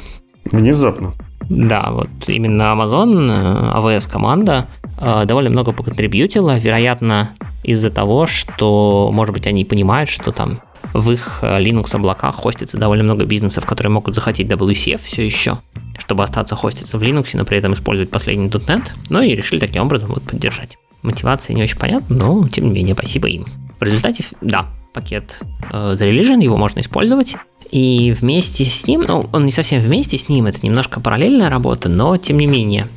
Внезапно. 0.45 1.15
Да, 1.49 1.91
вот 1.91 2.09
именно 2.27 2.75
Amazon, 2.75 3.31
э, 3.31 3.79
AWS 3.79 4.11
команда 4.11 4.67
э, 4.99 5.25
довольно 5.25 5.51
много 5.51 5.73
поконтрибьютила, 5.73 6.59
вероятно, 6.59 7.31
из-за 7.63 7.91
того, 7.91 8.27
что, 8.27 9.11
может 9.13 9.35
быть, 9.35 9.47
они 9.47 9.65
понимают, 9.65 10.11
что 10.11 10.33
там 10.33 10.61
в 10.93 11.11
их 11.11 11.41
э, 11.43 11.61
Linux 11.61 11.95
облаках 11.95 12.37
хостится 12.37 12.79
довольно 12.79 13.05
много 13.05 13.25
бизнесов, 13.25 13.67
которые 13.67 13.91
могут 13.91 14.15
захотеть 14.15 14.49
WCF 14.49 15.01
все 15.03 15.25
еще, 15.25 15.59
чтобы 15.99 16.25
остаться 16.25 16.57
хоститься 16.57 16.99
в 16.99 17.03
Linux, 17.03 17.31
но 17.35 17.45
при 17.45 17.59
этом 17.59 17.73
использовать 17.73 18.11
последний 18.11 18.49
.NET, 18.49 18.91
ну 19.09 19.21
и 19.21 19.35
решили 19.35 19.59
таким 19.59 19.83
образом 19.83 20.11
вот 20.11 20.23
поддержать. 20.23 20.77
Мотивация 21.03 21.55
не 21.55 21.63
очень 21.63 21.79
понятна, 21.79 22.17
но 22.17 22.49
тем 22.49 22.67
не 22.67 22.71
менее 22.71 22.95
спасибо 22.95 23.29
им. 23.29 23.47
В 23.79 23.83
результате, 23.83 24.25
да, 24.41 24.67
пакет 24.93 25.41
э, 25.73 25.97
The 25.99 26.11
Religion, 26.11 26.43
его 26.43 26.57
можно 26.57 26.81
использовать, 26.81 27.37
и 27.71 28.15
вместе 28.19 28.65
с 28.65 28.87
ним, 28.87 29.05
ну, 29.07 29.29
он 29.33 29.45
не 29.45 29.53
совсем 29.53 29.83
вместе 29.83 30.19
с 30.19 30.29
ним, 30.29 30.47
это 30.47 30.65
немножко 30.65 31.01
параллельная 31.01 31.51
работа, 31.51 31.89
но 31.89 32.17
тем 32.17 32.39
не 32.39 32.47
менее, 32.47 32.89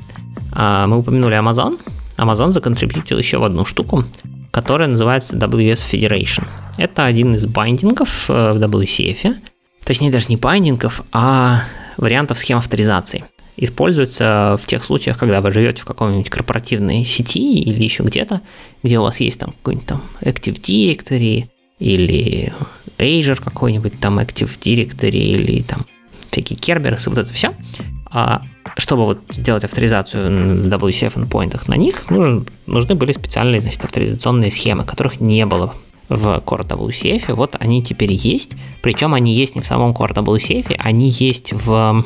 э, 0.56 0.86
мы 0.88 0.98
упомянули 0.98 1.38
Amazon, 1.38 1.80
Amazon 2.18 2.52
законтрибьютил 2.52 3.18
еще 3.18 3.38
в 3.38 3.44
одну 3.44 3.66
штуку, 3.66 4.06
которая 4.52 4.90
называется 4.90 5.36
WS 5.36 5.80
Federation. 5.92 6.46
Это 6.78 7.06
один 7.06 7.36
из 7.36 7.46
байдингов 7.46 8.30
э, 8.30 8.54
в 8.54 8.62
WCF, 8.62 9.38
точнее 9.84 10.12
даже 10.12 10.28
не 10.28 10.38
байдингов, 10.38 11.04
а 11.12 11.64
вариантов 11.98 12.38
схем 12.38 12.58
авторизации. 12.58 13.26
Используется 13.58 14.58
в 14.62 14.66
тех 14.66 14.84
случаях, 14.84 15.18
когда 15.18 15.42
вы 15.42 15.52
живете 15.52 15.82
в 15.82 15.86
какой-нибудь 15.86 16.30
корпоративной 16.30 17.04
сети 17.04 17.62
или 17.62 17.84
еще 17.84 18.04
где-то, 18.04 18.42
где 18.82 18.98
у 19.00 19.04
вас 19.04 19.20
есть 19.20 19.40
там 19.40 19.52
какой-нибудь 19.52 19.88
там 19.88 20.04
Active 20.22 20.60
Directory 20.62 21.48
или 21.80 22.54
Azure 22.98 23.42
какой-нибудь 23.42 24.00
там 24.00 24.20
Active 24.20 24.58
Directory 24.60 25.12
или 25.12 25.62
там 25.62 25.86
всякие 26.32 26.58
Kerberos, 26.58 27.08
вот 27.08 27.18
это 27.18 27.32
все. 27.32 27.54
А 28.06 28.42
чтобы 28.78 29.06
вот 29.06 29.22
сделать 29.30 29.64
авторизацию 29.64 30.64
в 30.64 30.68
WCF 30.68 31.16
endpoint 31.16 31.62
на 31.68 31.76
них, 31.76 32.10
нужен, 32.10 32.48
нужны 32.66 32.96
были 32.96 33.12
специальные 33.12 33.62
значит, 33.62 33.84
авторизационные 33.84 34.52
схемы, 34.52 34.84
которых 34.84 35.20
не 35.20 35.46
было 35.46 35.76
в 36.10 36.42
Core 36.46 36.68
WCF. 36.68 37.34
Вот 37.34 37.56
они 37.60 37.84
теперь 37.84 38.12
есть. 38.12 38.52
Причем 38.82 39.14
они 39.14 39.34
есть 39.34 39.56
не 39.56 39.62
в 39.62 39.66
самом 39.66 39.92
Core 39.92 40.14
WCF, 40.14 40.76
они 40.78 41.10
есть 41.10 41.54
в 41.54 42.04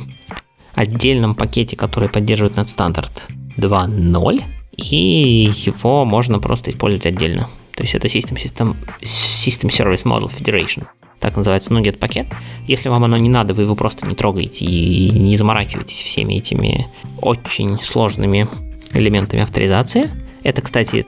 отдельном 0.73 1.35
пакете, 1.35 1.75
который 1.75 2.09
поддерживает 2.09 2.57
NetStandard 2.57 3.11
2.0. 3.57 4.43
И 4.77 5.51
его 5.55 6.05
можно 6.05 6.39
просто 6.39 6.71
использовать 6.71 7.05
отдельно. 7.05 7.47
То 7.75 7.83
есть 7.83 7.95
это 7.95 8.07
System, 8.07 8.35
System, 8.35 8.75
System 9.01 9.69
Service 9.69 10.03
Model 10.03 10.29
Federation 10.29 10.85
так 11.19 11.35
называется 11.37 11.71
NuGet 11.71 11.97
пакет. 11.97 12.27
Если 12.67 12.89
вам 12.89 13.03
оно 13.03 13.17
не 13.17 13.29
надо, 13.29 13.53
вы 13.53 13.63
его 13.63 13.75
просто 13.75 14.05
не 14.07 14.15
трогаете 14.15 14.65
и 14.65 15.09
не 15.11 15.37
заморачиваетесь 15.37 16.01
всеми 16.01 16.35
этими 16.35 16.87
очень 17.21 17.79
сложными 17.81 18.47
элементами 18.93 19.43
авторизации. 19.43 20.11
Это, 20.43 20.61
кстати, 20.61 21.05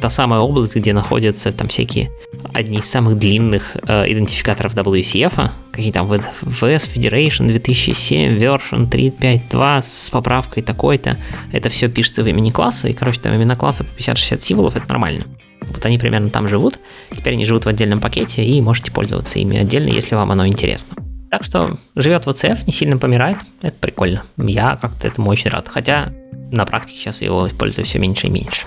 та 0.00 0.08
самая 0.08 0.40
область, 0.40 0.76
где 0.76 0.92
находятся 0.92 1.52
там 1.52 1.68
всякие 1.68 2.10
одни 2.52 2.78
из 2.78 2.86
самых 2.86 3.18
длинных 3.18 3.76
э, 3.86 4.12
идентификаторов 4.12 4.74
WCF, 4.74 5.50
какие 5.70 5.92
там 5.92 6.10
VS 6.10 6.88
Federation 6.94 7.46
2007 7.46 8.38
version 8.38 8.88
3.5.2 8.88 9.82
с 9.82 10.10
поправкой 10.10 10.62
такой-то. 10.62 11.18
Это 11.52 11.68
все 11.68 11.88
пишется 11.88 12.22
в 12.22 12.28
имени 12.28 12.50
класса, 12.50 12.88
и, 12.88 12.94
короче, 12.94 13.20
там 13.20 13.34
имена 13.34 13.56
класса 13.56 13.84
по 13.84 14.00
50-60 14.00 14.38
символов, 14.38 14.76
это 14.76 14.88
нормально. 14.88 15.24
Вот 15.70 15.84
они 15.86 15.98
примерно 15.98 16.30
там 16.30 16.48
живут. 16.48 16.78
Теперь 17.10 17.34
они 17.34 17.44
живут 17.44 17.64
в 17.64 17.68
отдельном 17.68 18.00
пакете, 18.00 18.44
и 18.44 18.60
можете 18.60 18.92
пользоваться 18.92 19.38
ими 19.38 19.58
отдельно, 19.58 19.88
если 19.88 20.14
вам 20.14 20.30
оно 20.30 20.46
интересно. 20.46 20.96
Так 21.30 21.44
что 21.44 21.76
живет 21.94 22.26
в 22.26 22.28
OCF, 22.28 22.64
не 22.66 22.72
сильно 22.72 22.98
помирает. 22.98 23.38
Это 23.62 23.76
прикольно. 23.78 24.24
Я 24.36 24.76
как-то 24.76 25.06
этому 25.06 25.30
очень 25.30 25.50
рад. 25.50 25.68
Хотя 25.68 26.12
на 26.50 26.66
практике 26.66 26.98
сейчас 26.98 27.22
его 27.22 27.46
использую 27.46 27.84
все 27.84 27.98
меньше 27.98 28.26
и 28.26 28.30
меньше. 28.30 28.66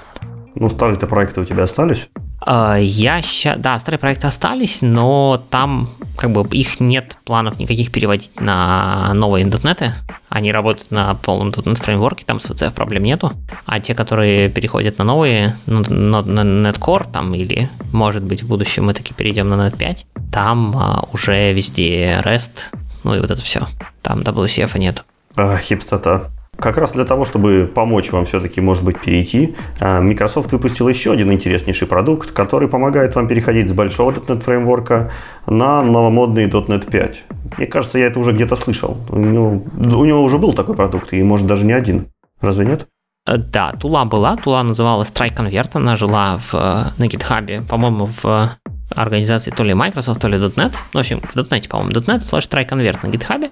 Ну, 0.55 0.69
старые-то 0.69 1.07
проекты 1.07 1.41
у 1.41 1.45
тебя 1.45 1.63
остались? 1.63 2.07
А, 2.39 2.77
я 2.77 3.21
сейчас, 3.21 3.57
да, 3.59 3.77
старые 3.79 3.99
проекты 3.99 4.27
остались, 4.27 4.79
но 4.81 5.43
там 5.49 5.89
как 6.17 6.31
бы 6.31 6.47
их 6.55 6.79
нет 6.79 7.17
планов 7.25 7.59
никаких 7.59 7.91
переводить 7.91 8.31
на 8.39 9.13
новые 9.13 9.45
.NET. 9.45 9.91
Они 10.33 10.51
работают 10.51 10.89
на 10.89 11.13
полном 11.13 11.49
.NET 11.49 11.75
фреймворке, 11.75 12.25
там 12.25 12.39
с 12.39 12.45
VCF 12.47 12.73
проблем 12.73 13.03
нету. 13.03 13.33
А 13.67 13.79
те, 13.79 13.93
которые 13.93 14.49
переходят 14.49 14.97
на 14.97 15.03
новые, 15.03 15.57
ну, 15.67 15.83
на, 15.87 16.23
на 16.23 16.69
NetCore 16.71 17.11
там 17.11 17.35
или, 17.35 17.69
может 17.91 18.23
быть, 18.23 18.41
в 18.41 18.47
будущем 18.47 18.85
мы 18.85 18.95
таки 18.95 19.13
перейдем 19.13 19.47
на 19.47 19.67
Net 19.67 19.77
5, 19.77 20.07
там 20.31 20.75
а, 20.75 21.07
уже 21.13 21.53
везде 21.53 22.19
REST, 22.25 22.71
ну 23.03 23.13
и 23.13 23.19
вот 23.19 23.29
это 23.29 23.43
все. 23.43 23.67
Там 24.01 24.21
WCF 24.21 24.75
нету. 24.79 25.03
А, 25.35 25.59
хипстота. 25.59 26.31
Как 26.57 26.77
раз 26.77 26.91
для 26.91 27.03
того, 27.03 27.25
чтобы 27.25 27.69
помочь 27.73 28.11
вам 28.11 28.25
все-таки, 28.25 28.61
может 28.61 28.83
быть, 28.83 28.99
перейти, 29.01 29.55
а, 29.79 30.01
Microsoft 30.01 30.51
выпустил 30.51 30.87
еще 30.87 31.11
один 31.11 31.31
интереснейший 31.31 31.87
продукт, 31.87 32.31
который 32.31 32.67
помогает 32.67 33.15
вам 33.15 33.27
переходить 33.27 33.69
с 33.69 33.73
большого 33.73 34.11
.NET 34.11 34.41
фреймворка 34.41 35.11
на 35.47 35.81
новомодный 35.81 36.47
.NET 36.47 36.89
5. 36.89 37.23
Мне 37.57 37.67
кажется, 37.67 37.97
я 37.97 38.05
это 38.05 38.19
уже 38.19 38.33
где-то 38.33 38.55
слышал. 38.55 38.97
У 39.09 39.17
него, 39.17 39.63
у 39.77 40.05
него 40.05 40.23
уже 40.23 40.37
был 40.37 40.53
такой 40.53 40.75
продукт, 40.75 41.11
и 41.13 41.23
может 41.23 41.47
даже 41.47 41.65
не 41.65 41.73
один. 41.73 42.07
Разве 42.39 42.65
нет? 42.65 42.87
Э, 43.25 43.37
да, 43.37 43.71
Тула 43.73 44.05
была. 44.05 44.35
Тула 44.35 44.63
называлась 44.63 45.11
TryConvert. 45.11 45.71
Она 45.73 45.95
жила 45.95 46.37
в, 46.37 46.53
э, 46.53 46.91
на 46.97 47.05
GitHub, 47.05 47.67
по-моему, 47.67 48.05
в 48.05 48.57
организации 48.89 49.51
то 49.51 49.63
ли 49.63 49.73
Microsoft, 49.73 50.21
то 50.21 50.27
ли 50.27 50.37
.NET. 50.37 50.73
В 50.93 50.97
общем, 50.97 51.21
в 51.21 51.35
.NET, 51.35 51.67
по-моему, 51.67 51.91
.NET 51.91 52.21
slash 52.21 52.49
try-convert 52.49 52.99
на 53.03 53.09
GitHub. 53.09 53.51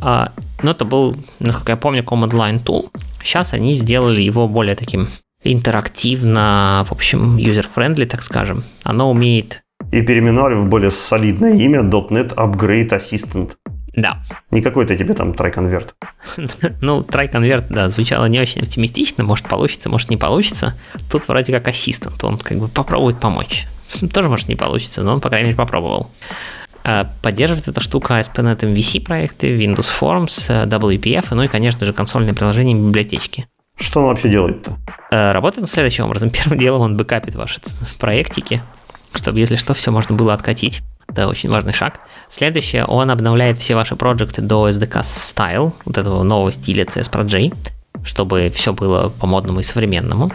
А, 0.00 0.32
но 0.62 0.70
это 0.70 0.84
был, 0.84 1.16
насколько 1.38 1.72
я 1.72 1.76
помню, 1.76 2.02
command 2.02 2.30
line 2.30 2.62
tool. 2.62 2.90
Сейчас 3.22 3.54
они 3.54 3.74
сделали 3.74 4.20
его 4.20 4.48
более 4.48 4.74
таким 4.74 5.08
интерактивно, 5.42 6.84
в 6.88 6.92
общем, 6.92 7.36
user-friendly, 7.36 8.06
так 8.06 8.22
скажем. 8.22 8.64
Оно 8.84 9.10
умеет 9.10 9.62
и 9.92 10.02
переименовали 10.02 10.54
в 10.54 10.66
более 10.66 10.90
солидное 10.90 11.54
имя 11.54 11.80
.NET 11.80 12.34
Upgrade 12.34 12.90
Assistant. 12.90 13.52
Да. 13.94 14.22
Не 14.50 14.60
какой-то 14.60 14.96
тебе 14.96 15.14
там 15.14 15.32
трай-конверт. 15.32 15.94
ну, 16.82 17.02
трай-конверт, 17.02 17.66
да, 17.70 17.88
звучало 17.88 18.26
не 18.26 18.38
очень 18.38 18.60
оптимистично. 18.60 19.24
Может 19.24 19.48
получится, 19.48 19.88
может 19.88 20.10
не 20.10 20.16
получится. 20.16 20.74
Тут 21.10 21.28
вроде 21.28 21.52
как 21.52 21.68
ассистент, 21.68 22.22
он 22.24 22.36
как 22.36 22.58
бы 22.58 22.68
попробует 22.68 23.18
помочь. 23.20 23.66
Тоже 24.12 24.28
может 24.28 24.48
не 24.48 24.56
получится, 24.56 25.02
но 25.02 25.14
он, 25.14 25.20
по 25.20 25.28
крайней 25.28 25.46
мере, 25.46 25.56
попробовал. 25.56 26.10
А, 26.84 27.10
поддерживает 27.22 27.68
эта 27.68 27.80
штука 27.80 28.18
ASP.NET 28.18 28.60
MVC 28.60 29.02
проекты, 29.02 29.56
Windows 29.56 29.88
Forms, 30.00 30.68
WPF, 30.68 31.26
ну 31.32 31.42
и, 31.42 31.48
конечно 31.48 31.84
же, 31.84 31.92
консольные 31.92 32.34
приложения 32.34 32.72
и 32.72 32.76
библиотечки. 32.76 33.48
Что 33.78 34.00
он 34.00 34.06
вообще 34.06 34.28
делает-то? 34.28 34.76
А, 35.10 35.32
работает 35.32 35.68
следующим 35.68 36.04
образом. 36.04 36.30
Первым 36.44 36.58
делом 36.58 36.82
он 36.82 36.96
бэкапит 36.96 37.34
ваши 37.34 37.60
проектики, 37.98 38.62
чтобы, 39.14 39.40
если 39.40 39.56
что, 39.56 39.74
все 39.74 39.90
можно 39.90 40.14
было 40.14 40.32
откатить. 40.34 40.82
Это 41.08 41.28
очень 41.28 41.50
важный 41.50 41.72
шаг. 41.72 42.00
Следующее, 42.28 42.84
он 42.84 43.10
обновляет 43.10 43.58
все 43.58 43.74
ваши 43.74 43.96
проекты 43.96 44.42
до 44.42 44.68
SDK 44.68 45.00
Style, 45.00 45.72
вот 45.84 45.98
этого 45.98 46.22
нового 46.22 46.52
стиля 46.52 46.84
CS 46.84 47.10
чтобы 48.04 48.50
все 48.54 48.72
было 48.72 49.08
по-модному 49.08 49.60
и 49.60 49.62
современному. 49.62 50.30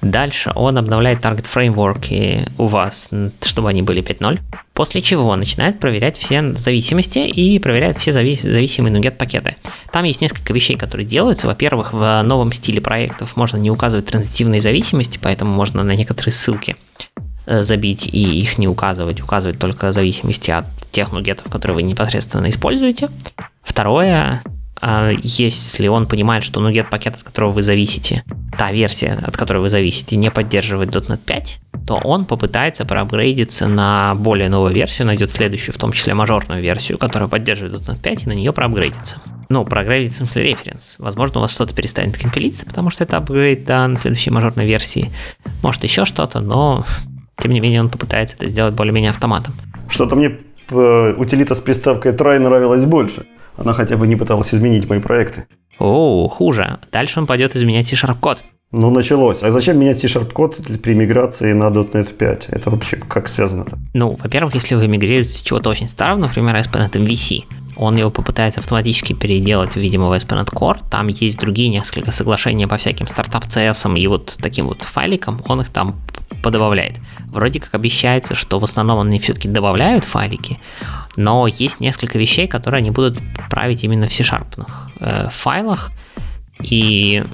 Дальше 0.00 0.52
он 0.54 0.76
обновляет 0.76 1.22
таргет 1.22 1.46
фреймворки 1.46 2.46
у 2.58 2.66
вас, 2.66 3.08
чтобы 3.42 3.70
они 3.70 3.82
были 3.82 4.02
5.0. 4.02 4.40
После 4.74 5.00
чего 5.00 5.28
он 5.28 5.38
начинает 5.38 5.80
проверять 5.80 6.18
все 6.18 6.56
зависимости 6.56 7.18
и 7.20 7.58
проверяет 7.58 7.98
все 7.98 8.10
зави- 8.10 8.40
зависимые 8.40 8.94
NuGet 8.94 9.12
пакеты. 9.12 9.56
Там 9.92 10.04
есть 10.04 10.20
несколько 10.20 10.52
вещей, 10.52 10.76
которые 10.76 11.06
делаются. 11.06 11.46
Во-первых, 11.46 11.92
в 11.92 12.22
новом 12.22 12.52
стиле 12.52 12.80
проектов 12.80 13.36
можно 13.36 13.56
не 13.56 13.70
указывать 13.70 14.06
транзитивные 14.06 14.60
зависимости, 14.60 15.18
поэтому 15.20 15.54
можно 15.54 15.82
на 15.82 15.94
некоторые 15.94 16.32
ссылки 16.32 16.76
Э, 17.46 17.62
забить 17.62 18.06
и 18.06 18.40
их 18.40 18.56
не 18.58 18.66
указывать, 18.66 19.20
указывать 19.20 19.58
только 19.58 19.92
зависимости 19.92 20.50
от 20.50 20.64
тех 20.90 21.12
нугетов, 21.12 21.50
которые 21.50 21.74
вы 21.74 21.82
непосредственно 21.82 22.48
используете. 22.48 23.10
Второе, 23.62 24.42
если 24.82 25.88
он 25.88 26.06
понимает, 26.06 26.44
что 26.44 26.60
нугет 26.60 26.90
пакет, 26.90 27.16
от 27.16 27.22
которого 27.22 27.52
вы 27.52 27.62
зависите, 27.62 28.24
та 28.58 28.72
версия, 28.72 29.12
от 29.12 29.36
которой 29.36 29.58
вы 29.58 29.68
зависите, 29.68 30.16
не 30.16 30.30
поддерживает 30.30 30.94
.NET 30.94 31.20
5, 31.24 31.60
то 31.86 31.96
он 31.96 32.24
попытается 32.24 32.84
проапгрейдиться 32.84 33.68
на 33.68 34.14
более 34.14 34.48
новую 34.48 34.74
версию, 34.74 35.06
найдет 35.06 35.30
следующую, 35.30 35.74
в 35.74 35.78
том 35.78 35.92
числе 35.92 36.14
мажорную 36.14 36.62
версию, 36.62 36.98
которая 36.98 37.28
поддерживает 37.28 37.82
.NET 37.82 38.00
5, 38.00 38.24
и 38.24 38.28
на 38.28 38.32
нее 38.32 38.52
проапгрейдится. 38.52 39.20
Ну, 39.48 39.64
проапгрейдится 39.64 40.24
в 40.24 40.26
смысле 40.26 40.50
референс. 40.50 40.96
Возможно, 40.98 41.38
у 41.38 41.42
вас 41.42 41.52
что-то 41.52 41.74
перестанет 41.74 42.18
компилиться, 42.18 42.66
потому 42.66 42.90
что 42.90 43.04
это 43.04 43.16
апгрейд 43.16 43.64
да, 43.64 43.86
на 43.86 43.98
следующей 43.98 44.30
мажорной 44.30 44.66
версии. 44.66 45.10
Может, 45.62 45.84
еще 45.84 46.04
что-то, 46.04 46.40
но 46.40 46.84
тем 47.38 47.52
не 47.52 47.60
менее, 47.60 47.80
он 47.80 47.90
попытается 47.90 48.36
это 48.36 48.48
сделать 48.48 48.74
более-менее 48.74 49.10
автоматом. 49.10 49.54
Что-то 49.88 50.16
мне 50.16 50.38
э, 50.70 51.14
утилита 51.16 51.54
с 51.54 51.58
приставкой 51.58 52.12
try 52.12 52.38
нравилась 52.38 52.84
больше. 52.84 53.26
Она 53.56 53.72
хотя 53.72 53.96
бы 53.96 54.06
не 54.06 54.16
пыталась 54.16 54.52
изменить 54.54 54.88
мои 54.88 54.98
проекты. 54.98 55.46
О, 55.78 56.28
хуже. 56.28 56.78
Дальше 56.92 57.20
он 57.20 57.26
пойдет 57.26 57.56
изменять 57.56 57.88
C-Sharp 57.88 58.18
код. 58.20 58.42
Ну, 58.76 58.90
началось. 58.90 59.42
А 59.42 59.52
зачем 59.52 59.78
менять 59.78 60.00
C-Sharp 60.00 60.32
код 60.32 60.58
при 60.82 60.94
миграции 60.94 61.52
на 61.52 61.68
.NET 61.68 62.14
5? 62.14 62.46
Это 62.48 62.70
вообще 62.70 62.96
как 62.96 63.28
связано-то? 63.28 63.78
Ну, 63.92 64.16
во-первых, 64.20 64.54
если 64.54 64.74
вы 64.74 64.88
мигрируете 64.88 65.30
с 65.30 65.42
чего-то 65.42 65.70
очень 65.70 65.86
старого, 65.86 66.18
например, 66.18 66.56
ASP.NET 66.56 66.90
MVC, 66.90 67.44
он 67.76 67.96
его 67.96 68.10
попытается 68.10 68.60
автоматически 68.60 69.12
переделать, 69.12 69.76
видимо, 69.76 70.08
в 70.08 70.12
ASP.NET 70.12 70.50
Core. 70.52 70.78
Там 70.90 71.08
есть 71.08 71.38
другие 71.38 71.68
несколько 71.68 72.12
соглашений 72.12 72.66
по 72.66 72.76
всяким 72.76 73.08
стартап 73.08 73.44
CS 73.44 73.98
и 73.98 74.06
вот 74.06 74.36
таким 74.40 74.66
вот 74.66 74.82
файликам. 74.82 75.42
Он 75.46 75.60
их 75.60 75.70
там 75.70 76.00
подобавляет. 76.42 77.00
Вроде 77.26 77.60
как 77.60 77.74
обещается, 77.74 78.34
что 78.34 78.58
в 78.58 78.64
основном 78.64 79.00
они 79.00 79.18
все-таки 79.18 79.48
добавляют 79.48 80.04
файлики, 80.04 80.58
но 81.16 81.46
есть 81.46 81.80
несколько 81.80 82.18
вещей, 82.18 82.46
которые 82.46 82.78
они 82.78 82.90
будут 82.90 83.18
править 83.50 83.82
именно 83.84 84.06
в 84.06 84.12
C-Sharp 84.12 84.66
э, 85.00 85.28
файлах, 85.30 85.90
и 86.60 87.24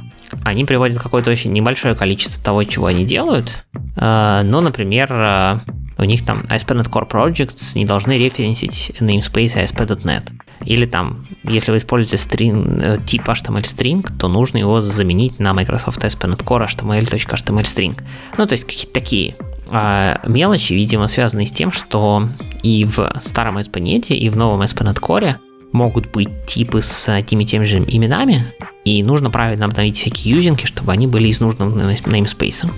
они 0.44 0.64
приводят 0.64 1.03
какое-то 1.03 1.31
очень 1.31 1.53
небольшое 1.53 1.94
количество 1.94 2.42
того, 2.42 2.62
чего 2.64 2.87
они 2.87 3.05
делают. 3.05 3.64
Э, 3.96 4.42
ну, 4.44 4.61
например, 4.61 5.09
э, 5.12 5.59
у 6.00 6.04
них 6.04 6.24
там 6.24 6.40
ASP.NET 6.48 6.90
Core 6.90 7.08
Projects 7.08 7.72
не 7.74 7.84
должны 7.84 8.18
референсить 8.18 8.92
namespace 9.00 9.56
ASP.NET. 9.56 10.32
Или 10.64 10.86
там, 10.86 11.26
если 11.44 11.72
вы 11.72 11.78
используете 11.78 12.16
string, 12.16 12.82
э, 12.82 12.98
тип 13.04 13.28
HTML 13.28 13.62
string, 13.62 14.06
то 14.18 14.28
нужно 14.28 14.58
его 14.58 14.80
заменить 14.80 15.38
на 15.38 15.52
Microsoft 15.52 16.02
ASP.NET 16.04 16.44
Core 16.44 16.66
HTML.HTML 16.66 17.64
string. 17.64 18.00
Ну, 18.36 18.46
то 18.46 18.52
есть 18.52 18.64
какие-то 18.64 18.92
такие 18.92 19.36
а 19.72 20.20
мелочи, 20.26 20.72
видимо, 20.72 21.06
связаны 21.06 21.46
с 21.46 21.52
тем, 21.52 21.70
что 21.70 22.28
и 22.62 22.84
в 22.84 23.12
старом 23.22 23.58
ASP.NET, 23.58 24.08
и 24.08 24.28
в 24.28 24.36
новом 24.36 24.62
ASP.NET 24.62 24.98
Core 25.00 25.36
могут 25.72 26.10
быть 26.10 26.46
типы 26.46 26.82
с 26.82 27.22
теми 27.22 27.44
теми 27.44 27.64
же 27.64 27.78
именами, 27.78 28.44
и 28.84 29.02
нужно 29.02 29.30
правильно 29.30 29.66
обновить 29.66 29.98
всякие 29.98 30.34
юзинги, 30.34 30.64
чтобы 30.64 30.92
они 30.92 31.06
были 31.06 31.28
из 31.28 31.38
нужного 31.40 31.70
namespace. 31.70 32.68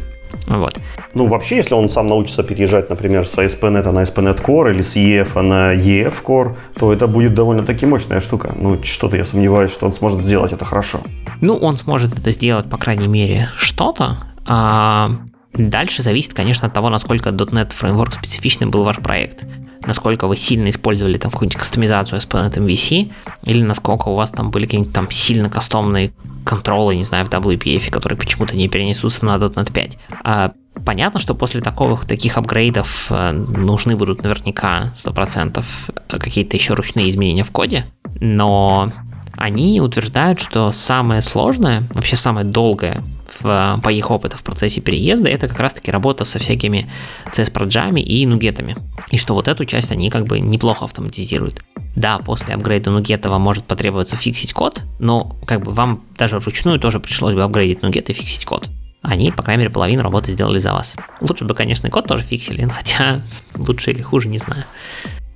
Вот. 0.47 0.79
Ну, 1.15 1.27
вообще, 1.27 1.57
если 1.57 1.75
он 1.75 1.89
сам 1.91 2.09
научится 2.09 2.43
переезжать, 2.43 2.91
например, 2.91 3.27
с 3.27 3.35
ASP.NET 3.35 3.91
на 3.91 4.03
ASP.NET 4.03 4.43
Core 4.45 4.71
или 4.71 4.83
с 4.83 4.97
EF 4.97 5.41
на 5.41 5.75
EF 5.75 6.15
Core, 6.25 6.55
то 6.79 6.93
это 6.93 7.07
будет 7.07 7.35
довольно-таки 7.35 7.87
мощная 7.87 8.21
штука. 8.21 8.55
Ну, 8.59 8.83
что-то 8.83 9.17
я 9.17 9.25
сомневаюсь, 9.25 9.73
что 9.73 9.87
он 9.87 9.93
сможет 9.93 10.23
сделать 10.23 10.53
это 10.53 10.65
хорошо. 10.65 11.01
Ну, 11.41 11.57
он 11.57 11.77
сможет 11.77 12.19
это 12.19 12.31
сделать, 12.31 12.69
по 12.71 12.79
крайней 12.79 13.09
мере, 13.09 13.49
что-то. 13.57 14.19
А 14.47 15.11
дальше 15.55 16.03
зависит, 16.03 16.35
конечно, 16.35 16.69
от 16.69 16.75
того, 16.75 16.91
насколько 16.91 17.31
.NET 17.31 17.73
Framework 17.79 18.15
специфичным 18.15 18.71
был 18.71 18.85
ваш 18.85 18.97
проект 18.97 19.45
насколько 19.87 20.27
вы 20.27 20.37
сильно 20.37 20.69
использовали 20.71 21.19
там 21.19 21.31
какую-нибудь 21.31 21.59
кастомизацию 21.59 22.19
ASP.NET 22.19 22.57
MVC, 22.57 23.13
или 23.45 23.63
насколько 23.63 24.09
у 24.09 24.15
вас 24.15 24.31
там 24.31 24.51
были 24.51 24.65
какие-нибудь 24.65 24.93
там 24.93 25.11
сильно 25.11 25.51
кастомные 25.51 26.13
контролы, 26.45 26.97
не 26.97 27.05
знаю, 27.05 27.27
в 27.27 27.31
WPF, 27.31 27.91
которые 27.91 28.19
почему-то 28.19 28.57
не 28.57 28.69
перенесутся 28.69 29.25
на 29.25 29.37
.NET 29.37 29.73
5. 29.73 29.99
А 30.25 30.53
понятно, 30.85 31.21
что 31.21 31.35
после 31.35 31.61
такого, 31.61 31.99
таких 31.99 32.37
апгрейдов 32.37 33.07
э, 33.11 33.33
нужны 33.33 33.97
будут 33.97 34.23
наверняка 34.23 34.95
100% 35.05 35.65
какие-то 36.09 36.57
еще 36.57 36.75
ручные 36.75 37.11
изменения 37.11 37.45
в 37.45 37.51
коде, 37.51 37.87
но 38.21 38.93
они 39.37 39.81
утверждают, 39.81 40.41
что 40.41 40.71
самое 40.73 41.23
сложное, 41.23 41.89
вообще 41.95 42.17
самое 42.17 42.47
долгое 42.47 43.03
в, 43.41 43.81
по 43.83 43.89
их 43.91 44.11
опыту 44.11 44.37
в 44.37 44.43
процессе 44.43 44.81
переезда, 44.81 45.29
это 45.29 45.49
как 45.49 45.59
раз-таки 45.61 45.91
работа 45.91 46.25
со 46.25 46.39
всякими 46.39 46.91
CS-проджами 47.33 48.01
и 48.01 48.27
нугетами. 48.27 48.77
И 49.11 49.19
что 49.19 49.35
вот 49.35 49.49
эту 49.49 49.65
часть 49.65 49.93
они 49.93 50.11
как 50.11 50.27
бы 50.27 50.41
неплохо 50.41 50.85
автоматизируют. 50.85 51.63
Да, 51.97 52.19
после 52.19 52.55
апгрейда 52.55 52.91
нугета 52.91 53.29
вам 53.29 53.43
может 53.43 53.65
потребоваться 53.65 54.17
фиксить 54.17 54.53
код, 54.53 54.83
но 54.99 55.37
как 55.47 55.63
бы 55.63 55.73
вам 55.73 56.05
даже 56.17 56.39
вручную 56.39 56.79
тоже 56.79 57.01
пришлось 57.01 57.35
бы 57.35 57.43
апгрейдить 57.43 57.83
нугет 57.83 58.09
и 58.11 58.13
фиксить 58.13 58.45
код. 58.45 58.69
Они, 59.03 59.33
по 59.33 59.43
крайней 59.43 59.63
мере, 59.63 59.73
половину 59.73 60.03
работы 60.03 60.31
сделали 60.31 60.61
за 60.61 60.73
вас. 60.73 60.95
Лучше 61.21 61.45
бы, 61.45 61.55
конечно, 61.55 61.91
код 61.91 62.07
тоже 62.07 62.23
фиксили, 62.23 62.69
хотя 62.73 63.23
лучше 63.57 63.91
или 63.91 64.01
хуже, 64.01 64.29
не 64.29 64.39
знаю. 64.39 64.65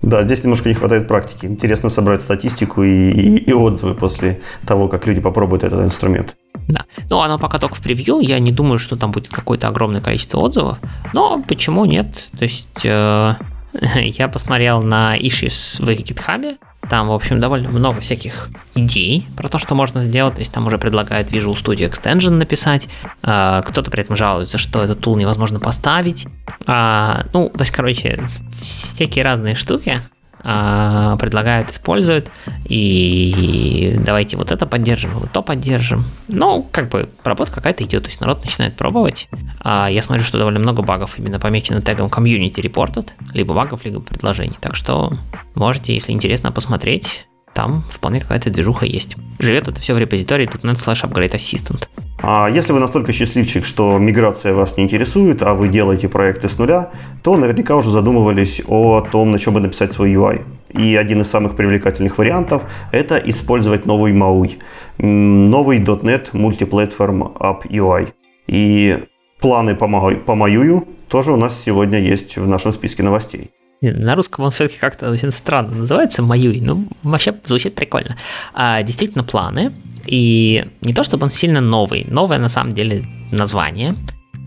Да, 0.03 0.23
здесь 0.23 0.45
немножко 0.45 0.69
не 0.69 0.75
хватает 0.75 1.09
практики. 1.09 1.47
Интересно 1.47 1.89
собрать 1.89 2.21
статистику 2.21 2.83
и, 2.83 3.11
и, 3.11 3.37
и 3.39 3.53
отзывы 3.53 3.95
после 3.95 4.41
того, 4.67 4.89
как 4.89 5.07
люди 5.07 5.21
попробуют 5.21 5.65
этот 5.65 5.85
инструмент. 5.85 6.37
Да. 6.69 6.85
Ну, 7.11 7.21
оно 7.21 7.39
пока 7.39 7.59
только 7.59 7.77
в 7.77 7.81
превью. 7.81 8.21
Я 8.21 8.39
не 8.39 8.53
думаю, 8.53 8.79
что 8.79 8.97
там 8.97 9.11
будет 9.11 9.29
какое-то 9.29 9.69
огромное 9.69 10.01
количество 10.01 10.39
отзывов. 10.41 10.79
Но 11.13 11.43
почему 11.47 11.85
нет? 11.85 12.29
То 12.39 12.45
есть 12.45 12.85
э, 12.85 13.35
я 13.95 14.29
посмотрел 14.29 14.83
на 14.83 15.19
issues 15.19 15.83
в 15.85 15.89
GitHub. 15.89 16.57
Там, 16.89 17.09
в 17.09 17.13
общем, 17.13 17.41
довольно 17.41 17.69
много 17.69 18.01
всяких 18.01 18.49
идей 18.75 19.27
про 19.37 19.49
то, 19.49 19.59
что 19.59 19.75
можно 19.75 20.03
сделать. 20.03 20.35
То 20.35 20.41
есть 20.41 20.53
там 20.53 20.67
уже 20.67 20.79
предлагают 20.79 21.31
Visual 21.31 21.55
Studio 21.55 21.91
Extension 21.91 22.31
написать. 22.31 22.89
Э, 23.23 23.63
кто-то 23.67 23.91
при 23.91 24.03
этом 24.03 24.17
жалуется, 24.17 24.59
что 24.59 24.83
этот 24.83 25.01
тул 25.01 25.17
невозможно 25.17 25.61
поставить. 25.61 26.27
А, 26.67 27.27
ну, 27.33 27.49
то 27.51 27.63
есть, 27.63 27.73
короче, 27.73 28.29
всякие 28.63 29.25
разные 29.25 29.55
штуки 29.55 30.01
а, 30.01 30.16
предлагают, 30.47 31.73
используют, 31.73 32.31
и 32.67 33.97
давайте 33.99 34.37
вот 34.37 34.53
это 34.53 34.65
поддержим, 34.65 35.11
вот 35.15 35.33
то 35.33 35.43
поддержим. 35.43 36.05
Ну, 36.29 36.65
как 36.71 36.89
бы 36.89 37.09
работа 37.25 37.51
какая-то 37.51 37.83
идет, 37.83 38.05
то 38.05 38.09
есть 38.09 38.21
народ 38.21 38.45
начинает 38.45 38.77
пробовать. 38.77 39.29
А 39.61 39.91
я 39.91 40.03
смотрю, 40.03 40.25
что 40.25 40.39
довольно 40.39 40.61
много 40.61 40.83
багов 40.83 41.19
именно 41.19 41.41
помечено 41.41 41.83
тегом 41.83 42.09
community 42.09 42.63
reported, 42.63 43.09
либо 43.35 43.55
багов, 43.55 43.85
либо 43.85 44.01
предложений. 44.01 44.59
Так 44.61 44.77
что 44.77 45.19
можете, 45.57 45.95
если 45.95 46.13
интересно, 46.13 46.53
посмотреть 46.53 47.27
там 47.53 47.85
вполне 47.91 48.21
какая-то 48.21 48.51
движуха 48.51 48.87
есть. 48.87 49.17
Живет 49.39 49.67
это 49.67 49.81
все 49.81 49.95
в 49.95 49.99
репозитории 49.99 50.47
.NET 50.47 50.75
slash 50.75 51.03
upgrade 51.03 51.33
assistant. 51.33 51.89
А 52.19 52.49
если 52.49 52.73
вы 52.73 52.81
настолько 52.81 53.13
счастливчик, 53.13 53.65
что 53.65 53.99
миграция 53.99 54.55
вас 54.55 54.77
не 54.77 54.85
интересует, 54.85 55.43
а 55.43 55.55
вы 55.55 55.69
делаете 55.69 56.09
проекты 56.09 56.49
с 56.49 56.59
нуля, 56.59 56.91
то 57.23 57.37
наверняка 57.37 57.77
уже 57.77 57.91
задумывались 57.91 58.63
о 58.67 59.03
том, 59.03 59.33
на 59.33 59.39
чем 59.39 59.55
бы 59.55 59.61
написать 59.61 59.93
свой 59.93 60.13
UI. 60.15 60.43
И 60.71 60.97
один 60.97 61.23
из 61.23 61.29
самых 61.29 61.57
привлекательных 61.57 62.19
вариантов– 62.19 62.63
это 62.93 63.17
использовать 63.17 63.87
новый 63.87 64.13
MAUI, 64.13 64.59
новый 64.99 65.79
.NET 65.79 66.33
Multiplatform 66.33 67.39
App 67.39 67.69
UI. 67.69 68.13
И 68.47 69.05
планы 69.41 69.75
по, 69.75 69.87
Маюю 69.87 70.89
тоже 71.09 71.33
у 71.33 71.37
нас 71.37 71.57
сегодня 71.65 72.01
есть 72.01 72.37
в 72.37 72.49
нашем 72.49 72.73
списке 72.73 73.03
новостей. 73.03 73.51
На 73.83 74.15
русском 74.15 74.45
он 74.45 74.51
все-таки 74.51 74.79
как-то 74.79 75.11
очень 75.11 75.31
странно 75.31 75.77
называется, 75.77 76.23
Маюй, 76.23 76.61
ну, 76.61 76.87
вообще 77.03 77.35
звучит 77.45 77.75
прикольно. 77.75 78.17
А, 78.55 78.83
действительно, 78.83 79.23
планы, 79.23 79.73
и 80.07 80.67
не 80.81 80.95
то 80.95 81.05
чтобы 81.05 81.25
он 81.25 81.31
сильно 81.31 81.61
новый, 81.61 82.05
новое 82.09 82.39
на 82.39 82.49
самом 82.49 82.73
деле 82.73 83.05
название, 83.33 83.97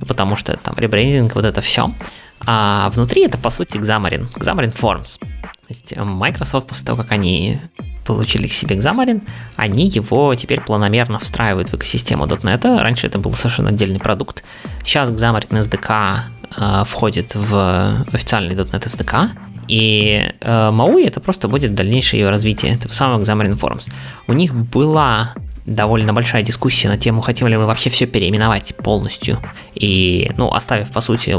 потому 0.07 0.35
что 0.35 0.55
там 0.57 0.75
ребрендинг, 0.77 1.35
вот 1.35 1.45
это 1.45 1.61
все, 1.61 1.93
а 2.45 2.89
внутри 2.91 3.25
это 3.25 3.37
по 3.37 3.49
сути 3.49 3.77
Xamarin, 3.77 4.31
Xamarin 4.33 4.73
Forms. 4.73 5.19
То 5.19 5.73
есть 5.73 5.93
э, 5.93 6.03
Microsoft 6.03 6.67
после 6.67 6.85
того, 6.85 7.03
как 7.03 7.11
они 7.11 7.59
получили 8.05 8.47
к 8.47 8.53
себе 8.53 8.77
Xamarin, 8.77 9.21
они 9.55 9.87
его 9.87 10.33
теперь 10.35 10.61
планомерно 10.61 11.19
встраивают 11.19 11.69
в 11.69 11.75
экосистему 11.75 12.25
.NET. 12.25 12.81
Раньше 12.81 13.07
это 13.07 13.19
был 13.19 13.33
совершенно 13.33 13.69
отдельный 13.69 13.99
продукт. 13.99 14.43
Сейчас 14.83 15.11
Xamarin 15.11 15.49
SDK 15.49 16.19
э, 16.57 16.83
входит 16.85 17.35
в 17.35 18.05
официальный 18.11 18.55
.NET 18.55 18.85
SDK, 18.85 19.29
и 19.67 20.33
э, 20.41 20.69
MAUI 20.71 21.05
это 21.05 21.19
просто 21.19 21.47
будет 21.47 21.75
дальнейшее 21.75 22.21
ее 22.21 22.29
развитие 22.29 22.73
этого 22.73 22.91
самого 22.91 23.21
Xamarin 23.21 23.59
Forms. 23.59 23.91
У 24.27 24.33
них 24.33 24.55
была 24.55 25.35
довольно 25.69 26.13
большая 26.13 26.41
дискуссия 26.41 26.87
на 26.89 26.97
тему, 26.97 27.21
хотим 27.21 27.47
ли 27.47 27.57
мы 27.57 27.65
вообще 27.65 27.89
все 27.89 28.05
переименовать 28.05 28.75
полностью. 28.75 29.39
И, 29.75 30.31
ну, 30.37 30.49
оставив, 30.49 30.91
по 30.91 31.01
сути, 31.01 31.35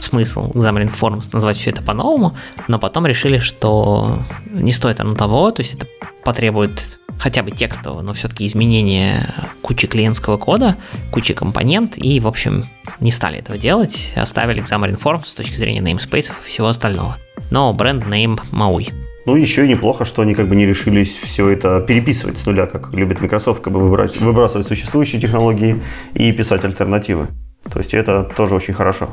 смысл 0.00 0.50
Xamarin 0.52 0.92
Forms 0.98 1.30
назвать 1.32 1.56
все 1.56 1.70
это 1.70 1.82
по-новому, 1.82 2.36
но 2.68 2.78
потом 2.78 3.06
решили, 3.06 3.38
что 3.38 4.18
не 4.46 4.72
стоит 4.72 5.00
оно 5.00 5.14
того, 5.14 5.50
то 5.52 5.62
есть 5.62 5.74
это 5.74 5.86
потребует 6.24 6.98
хотя 7.18 7.42
бы 7.42 7.50
текстового, 7.50 8.00
но 8.02 8.12
все-таки 8.12 8.46
изменения 8.46 9.34
кучи 9.62 9.86
клиентского 9.86 10.36
кода, 10.36 10.76
кучи 11.12 11.34
компонент, 11.34 11.96
и, 11.96 12.18
в 12.18 12.26
общем, 12.26 12.64
не 12.98 13.10
стали 13.10 13.38
этого 13.38 13.58
делать, 13.58 14.10
оставили 14.16 14.62
Xamarin 14.62 15.00
Forms 15.00 15.26
с 15.26 15.34
точки 15.34 15.54
зрения 15.54 15.80
namespace 15.80 16.30
и 16.30 16.48
всего 16.48 16.68
остального. 16.68 17.18
Но 17.50 17.72
бренд 17.72 18.04
name 18.04 18.40
Maui. 18.50 18.92
Ну, 19.30 19.36
еще 19.36 19.64
и 19.64 19.68
неплохо, 19.68 20.04
что 20.04 20.22
они 20.22 20.34
как 20.34 20.48
бы 20.48 20.56
не 20.56 20.66
решились 20.66 21.16
все 21.16 21.48
это 21.50 21.80
переписывать 21.80 22.38
с 22.38 22.46
нуля, 22.46 22.66
как 22.66 22.92
любит 22.92 23.20
Microsoft, 23.20 23.62
как 23.62 23.72
бы 23.72 23.78
выбрать, 23.78 24.20
выбрасывать 24.20 24.66
существующие 24.66 25.20
технологии 25.20 25.80
и 26.14 26.32
писать 26.32 26.64
альтернативы. 26.64 27.28
То 27.72 27.78
есть 27.78 27.94
это 27.94 28.24
тоже 28.24 28.56
очень 28.56 28.74
хорошо. 28.74 29.08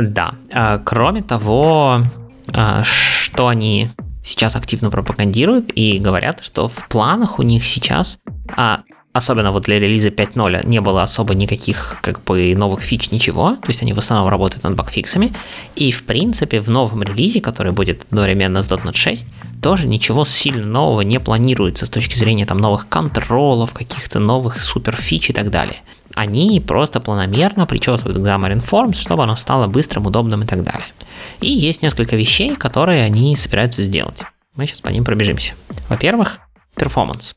Да. 0.00 0.36
А, 0.54 0.78
кроме 0.78 1.20
того, 1.20 2.00
а, 2.54 2.82
что 2.82 3.48
они 3.48 3.90
сейчас 4.24 4.56
активно 4.56 4.90
пропагандируют 4.90 5.70
и 5.74 5.98
говорят, 5.98 6.42
что 6.42 6.68
в 6.68 6.88
планах 6.88 7.38
у 7.38 7.42
них 7.42 7.66
сейчас 7.66 8.20
а, 8.56 8.84
особенно 9.12 9.52
вот 9.52 9.64
для 9.64 9.78
релиза 9.78 10.08
5.0 10.08 10.66
не 10.66 10.80
было 10.80 11.02
особо 11.02 11.34
никаких 11.34 11.98
как 12.02 12.22
бы 12.24 12.54
новых 12.54 12.82
фич, 12.82 13.10
ничего, 13.10 13.56
то 13.56 13.68
есть 13.68 13.82
они 13.82 13.92
в 13.92 13.98
основном 13.98 14.28
работают 14.28 14.64
над 14.64 14.76
багфиксами, 14.76 15.32
и 15.74 15.90
в 15.90 16.04
принципе 16.04 16.60
в 16.60 16.68
новом 16.68 17.02
релизе, 17.02 17.40
который 17.40 17.72
будет 17.72 18.06
одновременно 18.10 18.62
с 18.62 18.68
.NET 18.68 18.96
6, 18.96 19.26
тоже 19.62 19.88
ничего 19.88 20.24
сильно 20.24 20.66
нового 20.66 21.00
не 21.02 21.18
планируется 21.18 21.86
с 21.86 21.90
точки 21.90 22.16
зрения 22.16 22.46
там 22.46 22.58
новых 22.58 22.88
контролов, 22.88 23.72
каких-то 23.72 24.18
новых 24.18 24.60
супер 24.60 24.96
фич 24.96 25.30
и 25.30 25.32
так 25.32 25.50
далее. 25.50 25.82
Они 26.14 26.60
просто 26.60 27.00
планомерно 27.00 27.66
причесывают 27.66 28.18
Xamarin 28.18 28.64
Forms, 28.64 28.96
чтобы 28.96 29.22
оно 29.22 29.36
стало 29.36 29.68
быстрым, 29.68 30.06
удобным 30.06 30.42
и 30.42 30.46
так 30.46 30.64
далее. 30.64 30.86
И 31.40 31.50
есть 31.50 31.82
несколько 31.82 32.16
вещей, 32.16 32.56
которые 32.56 33.04
они 33.04 33.36
собираются 33.36 33.82
сделать. 33.82 34.20
Мы 34.56 34.66
сейчас 34.66 34.80
по 34.80 34.88
ним 34.88 35.04
пробежимся. 35.04 35.54
Во-первых, 35.88 36.40
performance. 36.76 37.36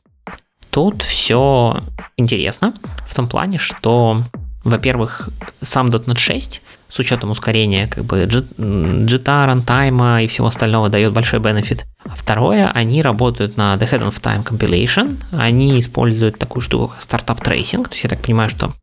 Тут 0.74 1.02
все 1.04 1.84
интересно 2.16 2.74
в 3.06 3.14
том 3.14 3.28
плане, 3.28 3.58
что, 3.58 4.24
во-первых, 4.64 5.28
сам 5.60 5.86
.NET 5.86 6.18
6 6.18 6.62
с 6.88 6.98
учетом 6.98 7.30
ускорения 7.30 7.86
как 7.86 8.04
бы 8.04 8.24
джита, 8.24 9.46
рантайма 9.46 10.22
и 10.22 10.26
всего 10.26 10.48
остального 10.48 10.88
дает 10.88 11.12
большой 11.12 11.38
benefit. 11.38 11.86
А 12.04 12.16
второе, 12.16 12.68
они 12.70 13.02
работают 13.02 13.56
на 13.56 13.76
Ahead 13.76 14.08
of 14.08 14.20
Time 14.20 14.44
Compilation, 14.44 15.22
они 15.30 15.78
используют 15.78 16.40
такую 16.40 16.60
штуку, 16.60 16.88
как 16.88 17.02
startup 17.02 17.40
tracing, 17.40 17.86
то 17.86 17.94
есть 17.94 18.02
я 18.02 18.10
так 18.10 18.20
понимаю, 18.20 18.48
что 18.48 18.74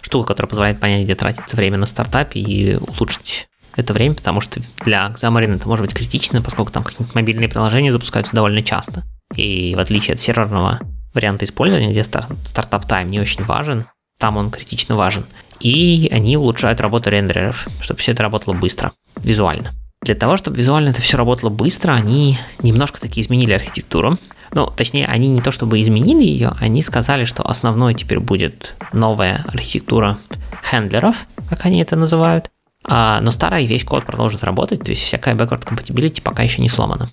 штука, 0.00 0.28
которая 0.28 0.48
позволяет 0.48 0.80
понять, 0.80 1.04
где 1.04 1.14
тратится 1.14 1.56
время 1.56 1.76
на 1.76 1.84
стартапе 1.84 2.40
и 2.40 2.76
улучшить 2.76 3.48
это 3.76 3.92
время, 3.92 4.14
потому 4.14 4.40
что 4.40 4.62
для 4.82 5.12
Xamarin 5.14 5.56
это 5.56 5.68
может 5.68 5.84
быть 5.84 5.94
критично, 5.94 6.40
поскольку 6.40 6.72
там 6.72 6.84
какие-нибудь 6.84 7.14
мобильные 7.14 7.50
приложения 7.50 7.92
запускаются 7.92 8.34
довольно 8.34 8.62
часто. 8.62 9.04
И 9.36 9.74
в 9.74 9.78
отличие 9.78 10.14
от 10.14 10.20
серверного 10.20 10.80
варианта 11.14 11.44
использования, 11.44 11.90
где 11.90 12.04
стартап 12.04 12.86
тайм 12.86 13.10
не 13.10 13.20
очень 13.20 13.44
важен, 13.44 13.86
там 14.18 14.36
он 14.36 14.50
критично 14.50 14.96
важен. 14.96 15.26
И 15.60 16.08
они 16.12 16.36
улучшают 16.36 16.80
работу 16.80 17.10
рендереров, 17.10 17.68
чтобы 17.80 18.00
все 18.00 18.12
это 18.12 18.22
работало 18.22 18.54
быстро, 18.54 18.92
визуально. 19.16 19.72
Для 20.02 20.14
того, 20.14 20.36
чтобы 20.36 20.56
визуально 20.56 20.90
это 20.90 21.02
все 21.02 21.16
работало 21.16 21.50
быстро, 21.50 21.92
они 21.92 22.38
немножко 22.62 23.00
таки 23.00 23.20
изменили 23.20 23.52
архитектуру. 23.52 24.16
Ну, 24.52 24.66
точнее, 24.66 25.06
они 25.06 25.28
не 25.28 25.40
то 25.40 25.50
чтобы 25.50 25.80
изменили 25.80 26.24
ее, 26.24 26.52
они 26.60 26.82
сказали, 26.82 27.24
что 27.24 27.46
основной 27.46 27.94
теперь 27.94 28.20
будет 28.20 28.74
новая 28.92 29.44
архитектура 29.46 30.18
хендлеров, 30.62 31.26
как 31.50 31.66
они 31.66 31.82
это 31.82 31.96
называют. 31.96 32.50
А, 32.84 33.20
но 33.20 33.30
старый 33.30 33.66
весь 33.66 33.84
код 33.84 34.06
продолжит 34.06 34.44
работать, 34.44 34.84
то 34.84 34.90
есть 34.90 35.02
всякая 35.02 35.34
backward 35.34 35.66
compatibility 35.66 36.22
пока 36.22 36.42
еще 36.42 36.62
не 36.62 36.68
сломана. 36.68 37.10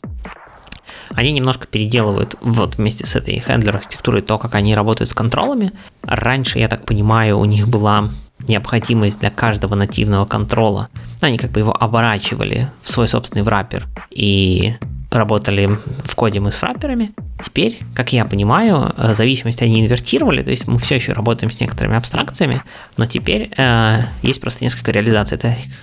Они 1.09 1.31
немножко 1.31 1.67
переделывают 1.67 2.35
вот 2.41 2.77
вместе 2.77 3.05
с 3.05 3.15
этой 3.15 3.39
хендлер 3.39 3.75
архитектурой 3.75 4.21
то, 4.21 4.37
как 4.37 4.55
они 4.55 4.75
работают 4.75 5.09
с 5.09 5.13
контролами. 5.13 5.71
Раньше, 6.03 6.59
я 6.59 6.67
так 6.67 6.85
понимаю, 6.85 7.39
у 7.39 7.45
них 7.45 7.67
была 7.67 8.09
необходимость 8.47 9.19
для 9.19 9.29
каждого 9.29 9.75
нативного 9.75 10.25
контрола. 10.25 10.89
Они 11.21 11.37
как 11.37 11.51
бы 11.51 11.59
его 11.59 11.75
оборачивали 11.75 12.69
в 12.81 12.89
свой 12.89 13.07
собственный 13.07 13.43
враппер 13.43 13.87
и 14.09 14.75
работали 15.09 15.77
в 16.03 16.15
коде 16.15 16.39
мы 16.39 16.51
с 16.51 16.61
врапперами. 16.61 17.13
Теперь, 17.43 17.79
как 17.93 18.11
я 18.11 18.25
понимаю, 18.25 18.93
э, 18.97 19.13
зависимость 19.13 19.61
они 19.61 19.81
инвертировали, 19.81 20.43
то 20.43 20.51
есть 20.51 20.67
мы 20.67 20.79
все 20.79 20.95
еще 20.95 21.13
работаем 21.13 21.51
с 21.51 21.59
некоторыми 21.59 21.95
абстракциями, 21.95 22.63
но 22.97 23.05
теперь 23.05 23.49
э, 23.57 24.01
есть 24.21 24.41
просто 24.41 24.63
несколько 24.63 24.91
реализаций 24.91 25.39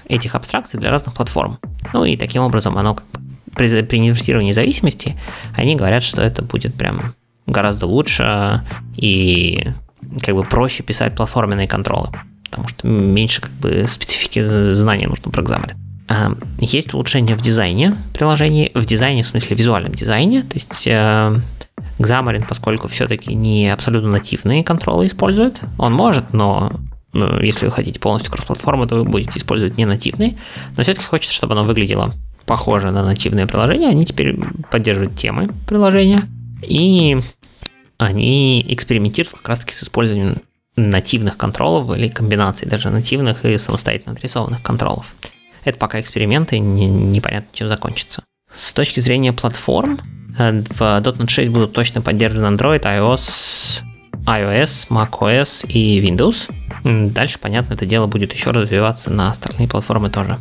этих 0.08 0.34
абстракций 0.34 0.78
для 0.78 0.90
разных 0.90 1.14
платформ. 1.14 1.58
Ну 1.92 2.04
и 2.04 2.16
таким 2.16 2.42
образом 2.42 2.76
оно 2.76 2.94
как 2.94 3.06
бы 3.12 3.21
при, 3.54 3.82
при 3.82 3.98
инвестировании 3.98 4.52
зависимости, 4.52 5.16
они 5.54 5.76
говорят, 5.76 6.02
что 6.02 6.22
это 6.22 6.42
будет 6.42 6.74
прям 6.74 7.14
гораздо 7.46 7.86
лучше 7.86 8.62
и 8.96 9.66
как 10.22 10.34
бы 10.34 10.44
проще 10.44 10.82
писать 10.82 11.14
платформенные 11.14 11.68
контролы, 11.68 12.10
потому 12.44 12.68
что 12.68 12.86
меньше 12.86 13.40
как 13.40 13.52
бы 13.52 13.86
специфики 13.88 14.42
знания 14.74 15.08
нужно 15.08 15.30
про 15.30 15.42
Xamarin. 15.42 15.76
А, 16.08 16.36
есть 16.58 16.92
улучшение 16.94 17.36
в 17.36 17.42
дизайне 17.42 17.96
приложений, 18.14 18.72
в 18.74 18.84
дизайне, 18.84 19.22
в 19.22 19.26
смысле 19.26 19.56
визуальном 19.56 19.94
дизайне, 19.94 20.42
то 20.42 20.54
есть 20.54 20.86
э, 20.86 21.40
Xamarin, 21.98 22.44
поскольку 22.46 22.88
все-таки 22.88 23.34
не 23.34 23.70
абсолютно 23.70 24.10
нативные 24.10 24.64
контролы 24.64 25.06
использует, 25.06 25.60
он 25.78 25.92
может, 25.92 26.32
но 26.32 26.72
ну, 27.12 27.40
если 27.40 27.66
вы 27.66 27.72
хотите 27.72 28.00
полностью 28.00 28.32
кросс-платформу, 28.32 28.86
то 28.86 28.96
вы 28.96 29.04
будете 29.04 29.38
использовать 29.38 29.76
не 29.76 29.84
нативные, 29.84 30.38
но 30.76 30.82
все-таки 30.82 31.06
хочется, 31.06 31.34
чтобы 31.34 31.52
оно 31.52 31.64
выглядело 31.64 32.12
похоже 32.44 32.90
на 32.90 33.04
нативное 33.04 33.46
приложение, 33.46 33.88
они 33.88 34.04
теперь 34.04 34.38
поддерживают 34.70 35.16
темы 35.16 35.50
приложения, 35.66 36.22
и 36.62 37.18
они 37.98 38.64
экспериментируют 38.68 39.36
как 39.36 39.48
раз-таки 39.48 39.74
с 39.74 39.82
использованием 39.82 40.38
нативных 40.76 41.36
контролов 41.36 41.94
или 41.96 42.08
комбинаций 42.08 42.68
даже 42.68 42.90
нативных 42.90 43.44
и 43.44 43.58
самостоятельно 43.58 44.12
отрисованных 44.12 44.62
контролов. 44.62 45.14
Это 45.64 45.78
пока 45.78 46.00
эксперименты, 46.00 46.58
не, 46.58 46.86
непонятно, 46.86 47.48
чем 47.52 47.68
закончится. 47.68 48.24
С 48.52 48.74
точки 48.74 49.00
зрения 49.00 49.32
платформ, 49.32 49.98
э, 50.38 50.62
в 50.70 50.80
.NET 50.80 51.28
6 51.28 51.50
будут 51.50 51.72
точно 51.72 52.02
поддержаны 52.02 52.54
Android, 52.54 52.82
iOS, 52.82 53.82
iOS, 54.26 54.88
macOS 54.88 55.66
и 55.66 56.00
Windows. 56.00 56.50
Дальше, 57.12 57.38
понятно, 57.38 57.74
это 57.74 57.86
дело 57.86 58.06
будет 58.06 58.32
еще 58.32 58.50
развиваться 58.50 59.10
на 59.10 59.30
остальные 59.30 59.68
платформы 59.68 60.10
тоже. 60.10 60.38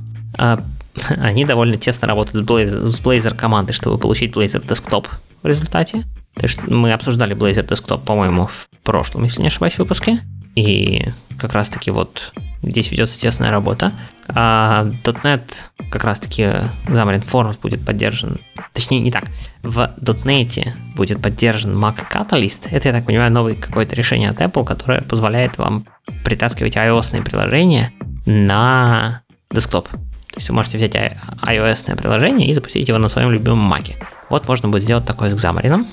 Они 1.17 1.45
довольно 1.45 1.77
тесно 1.77 2.07
работают 2.07 2.45
с 2.45 2.49
Blazor, 2.49 2.91
с 2.91 2.99
Blazor 2.99 3.35
командой, 3.35 3.73
чтобы 3.73 3.97
получить 3.97 4.33
Blazor 4.35 4.65
Desktop 4.65 5.07
в 5.41 5.47
результате. 5.47 6.03
То 6.35 6.45
есть 6.45 6.61
мы 6.67 6.93
обсуждали 6.93 7.35
Blazor 7.35 7.67
Desktop, 7.67 8.03
по-моему, 8.03 8.47
в 8.47 8.67
прошлом, 8.83 9.23
если 9.23 9.41
не 9.41 9.47
ошибаюсь, 9.47 9.77
выпуске. 9.77 10.19
И 10.55 11.05
как 11.37 11.53
раз-таки 11.53 11.91
вот 11.91 12.33
здесь 12.61 12.91
ведется 12.91 13.19
тесная 13.19 13.51
работа. 13.51 13.93
А 14.27 14.85
.NET 15.03 15.43
как 15.89 16.03
раз-таки 16.03 16.43
Xamarin 16.87 17.25
Forms 17.25 17.59
будет 17.61 17.85
поддержан. 17.85 18.39
Точнее, 18.73 19.01
не 19.01 19.11
так. 19.11 19.25
В 19.63 19.93
.NET 20.01 20.73
будет 20.95 21.21
поддержан 21.21 21.77
Mac 21.77 21.97
Catalyst. 22.11 22.67
Это, 22.69 22.89
я 22.89 22.93
так 22.93 23.05
понимаю, 23.05 23.31
новое 23.31 23.55
какое-то 23.55 23.95
решение 23.95 24.29
от 24.29 24.41
Apple, 24.41 24.65
которое 24.65 25.01
позволяет 25.01 25.57
вам 25.57 25.85
притаскивать 26.23 26.75
iOS 26.75 27.23
приложения 27.23 27.91
на 28.25 29.21
десктоп. 29.51 29.87
То 30.31 30.37
есть 30.37 30.49
вы 30.49 30.55
можете 30.55 30.77
взять 30.77 30.95
iOS 30.95 31.95
приложение 31.95 32.49
и 32.49 32.53
запустить 32.53 32.87
его 32.87 32.97
на 32.97 33.09
своем 33.09 33.31
любимом 33.31 33.71
Mac. 33.71 33.93
Вот 34.29 34.47
можно 34.47 34.69
будет 34.69 34.83
сделать 34.83 35.05
такое 35.05 35.29
с 35.29 35.33
Xamarin. 35.33 35.85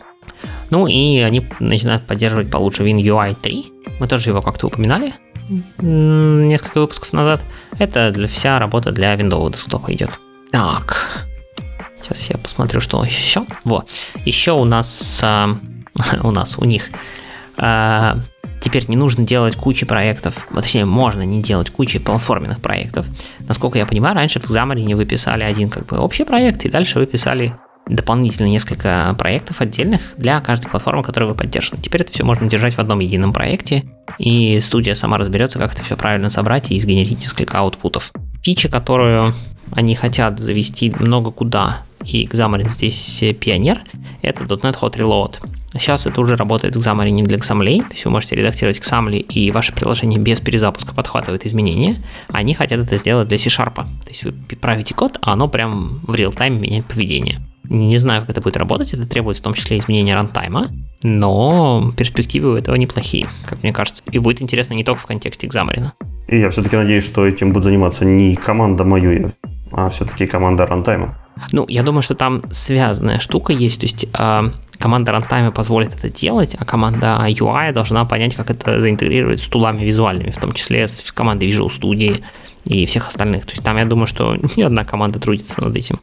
Ну 0.71 0.87
и 0.87 1.19
они 1.19 1.49
начинают 1.59 2.07
поддерживать 2.07 2.51
получше 2.51 2.85
WinUI 2.85 3.37
3. 3.41 3.73
Мы 3.99 4.07
тоже 4.07 4.31
его 4.31 4.41
как-то 4.41 4.69
упоминали 4.69 5.13
несколько 5.79 6.81
выпусков 6.81 7.13
назад. 7.13 7.45
Это 7.79 8.11
для 8.11 8.29
вся 8.29 8.59
работа 8.59 8.93
для 8.93 9.15
Windows 9.15 9.53
десктопа 9.53 9.93
идет. 9.93 10.11
Так, 10.53 11.27
сейчас 12.01 12.31
я 12.31 12.39
посмотрю, 12.39 12.81
что 12.81 13.03
еще. 13.05 13.45
Вот, 13.65 13.89
еще 14.25 14.53
у 14.53 14.65
нас, 14.65 15.21
а, 15.25 15.57
у 16.23 16.31
нас, 16.31 16.59
у 16.59 16.65
них 16.65 16.91
а, 17.57 18.19
теперь 18.61 18.85
не 18.89 18.97
нужно 18.97 19.25
делать 19.25 19.57
кучи 19.57 19.87
проектов, 19.87 20.47
точнее, 20.55 20.85
можно 20.85 21.23
не 21.23 21.43
делать 21.43 21.71
кучи 21.71 21.99
платформенных 21.99 22.61
проектов. 22.61 23.07
Насколько 23.41 23.79
я 23.79 23.87
понимаю, 23.87 24.15
раньше 24.15 24.41
в 24.41 24.51
Xamarin 24.51 24.95
вы 24.95 25.05
писали 25.05 25.45
один 25.45 25.71
как 25.71 25.87
бы 25.87 25.99
общий 25.99 26.25
проект, 26.25 26.65
и 26.65 26.71
дальше 26.71 26.99
вы 26.99 27.07
писали 27.07 27.55
дополнительно 27.87 28.47
несколько 28.47 29.15
проектов 29.19 29.61
отдельных 29.61 30.01
для 30.17 30.41
каждой 30.41 30.69
платформы, 30.69 31.03
которую 31.03 31.31
вы 31.31 31.35
поддерживаете. 31.35 31.85
Теперь 31.85 32.03
это 32.03 32.13
все 32.13 32.25
можно 32.25 32.49
держать 32.49 32.75
в 32.75 32.79
одном 32.79 33.01
едином 33.01 33.33
проекте, 33.33 33.85
и 34.19 34.61
студия 34.61 34.95
сама 34.95 35.19
разберется, 35.19 35.59
как 35.59 35.73
это 35.73 35.83
все 35.83 35.97
правильно 35.97 36.29
собрать 36.29 36.71
и 36.71 36.79
сгенерить 36.79 37.21
несколько 37.21 37.59
аутпутов. 37.59 38.13
Фича, 38.43 38.69
которую 38.69 39.35
они 39.73 39.95
хотят 39.95 40.39
завести 40.39 40.93
много 40.99 41.31
куда, 41.31 41.83
и 42.05 42.27
Xamarin 42.27 42.69
здесь 42.69 43.23
пионер, 43.41 43.83
это 44.23 44.45
.NET 44.45 44.79
Hot 44.81 44.97
Reload. 44.97 45.37
Сейчас 45.75 46.07
это 46.07 46.21
уже 46.21 46.35
работает 46.35 46.75
в 46.75 46.79
Xamarin 46.79 47.23
для 47.25 47.37
Xaml, 47.39 47.87
то 47.87 47.93
есть 47.93 48.05
вы 48.05 48.11
можете 48.11 48.35
редактировать 48.37 48.79
Xaml, 48.79 49.17
и 49.17 49.51
ваше 49.51 49.75
приложение 49.75 50.19
без 50.19 50.41
перезапуска 50.41 50.95
подхватывает 50.95 51.45
изменения. 51.45 52.03
Они 52.29 52.55
хотят 52.55 52.81
это 52.81 52.97
сделать 52.97 53.29
для 53.29 53.37
C-Sharp. 53.37 53.75
То 53.75 54.09
есть 54.09 54.25
вы 54.25 54.33
правите 54.57 54.95
код, 54.95 55.19
а 55.21 55.35
оно 55.35 55.47
прям 55.49 56.01
в 56.07 56.15
реал-тайме 56.15 56.59
меняет 56.59 56.87
поведение. 56.87 57.43
Не 57.65 57.99
знаю, 57.99 58.23
как 58.23 58.31
это 58.31 58.41
будет 58.41 58.57
работать, 58.57 58.95
это 58.95 59.07
требует 59.07 59.37
в 59.37 59.43
том 59.43 59.53
числе 59.53 59.77
изменения 59.77 60.15
рантайма, 60.15 60.69
но 61.03 61.93
перспективы 61.97 62.55
у 62.55 62.57
этого 62.57 62.75
неплохие, 62.77 63.29
как 63.45 63.63
мне 63.63 63.75
кажется. 63.75 64.03
И 64.11 64.19
будет 64.19 64.41
интересно 64.41 64.73
не 64.73 64.85
только 64.85 65.03
в 65.03 65.07
контексте 65.07 65.49
Xamarin. 65.49 65.91
И 66.29 66.39
я 66.41 66.49
все-таки 66.49 66.77
надеюсь, 66.77 67.05
что 67.05 67.27
этим 67.27 67.53
будет 67.53 67.65
заниматься 67.65 68.07
не 68.07 68.37
команда 68.37 68.85
мою, 68.85 69.33
а 69.71 69.91
все-таки 69.91 70.27
команда 70.27 70.65
рантайма. 70.65 71.19
Ну, 71.53 71.65
я 71.69 71.83
думаю, 71.83 72.03
что 72.03 72.15
там 72.15 72.43
связанная 72.51 73.19
штука 73.19 73.53
есть, 73.53 73.81
то 73.81 73.85
есть 73.85 74.07
э, 74.13 74.51
команда 74.79 75.13
рантайма 75.13 75.51
позволит 75.51 75.95
это 75.95 76.09
делать, 76.09 76.57
а 76.59 76.65
команда 76.65 77.25
UI 77.29 77.73
должна 77.73 78.05
понять, 78.05 78.35
как 78.35 78.51
это 78.51 78.81
заинтегрировать 78.81 79.41
с 79.41 79.47
тулами 79.47 79.85
визуальными, 79.85 80.31
в 80.31 80.39
том 80.39 80.53
числе 80.53 80.89
с 80.89 81.01
командой 81.13 81.49
Visual 81.49 81.71
Studio 81.71 82.23
и 82.65 82.87
всех 82.87 83.09
остальных. 83.09 83.47
То 83.47 83.53
есть 83.53 83.65
там 83.65 83.77
я 83.77 83.85
думаю, 83.85 84.07
что 84.07 84.37
ни 84.57 84.63
одна 84.63 84.85
команда 84.85 85.19
трудится 85.19 85.63
над 85.63 85.77
этим. 85.77 86.01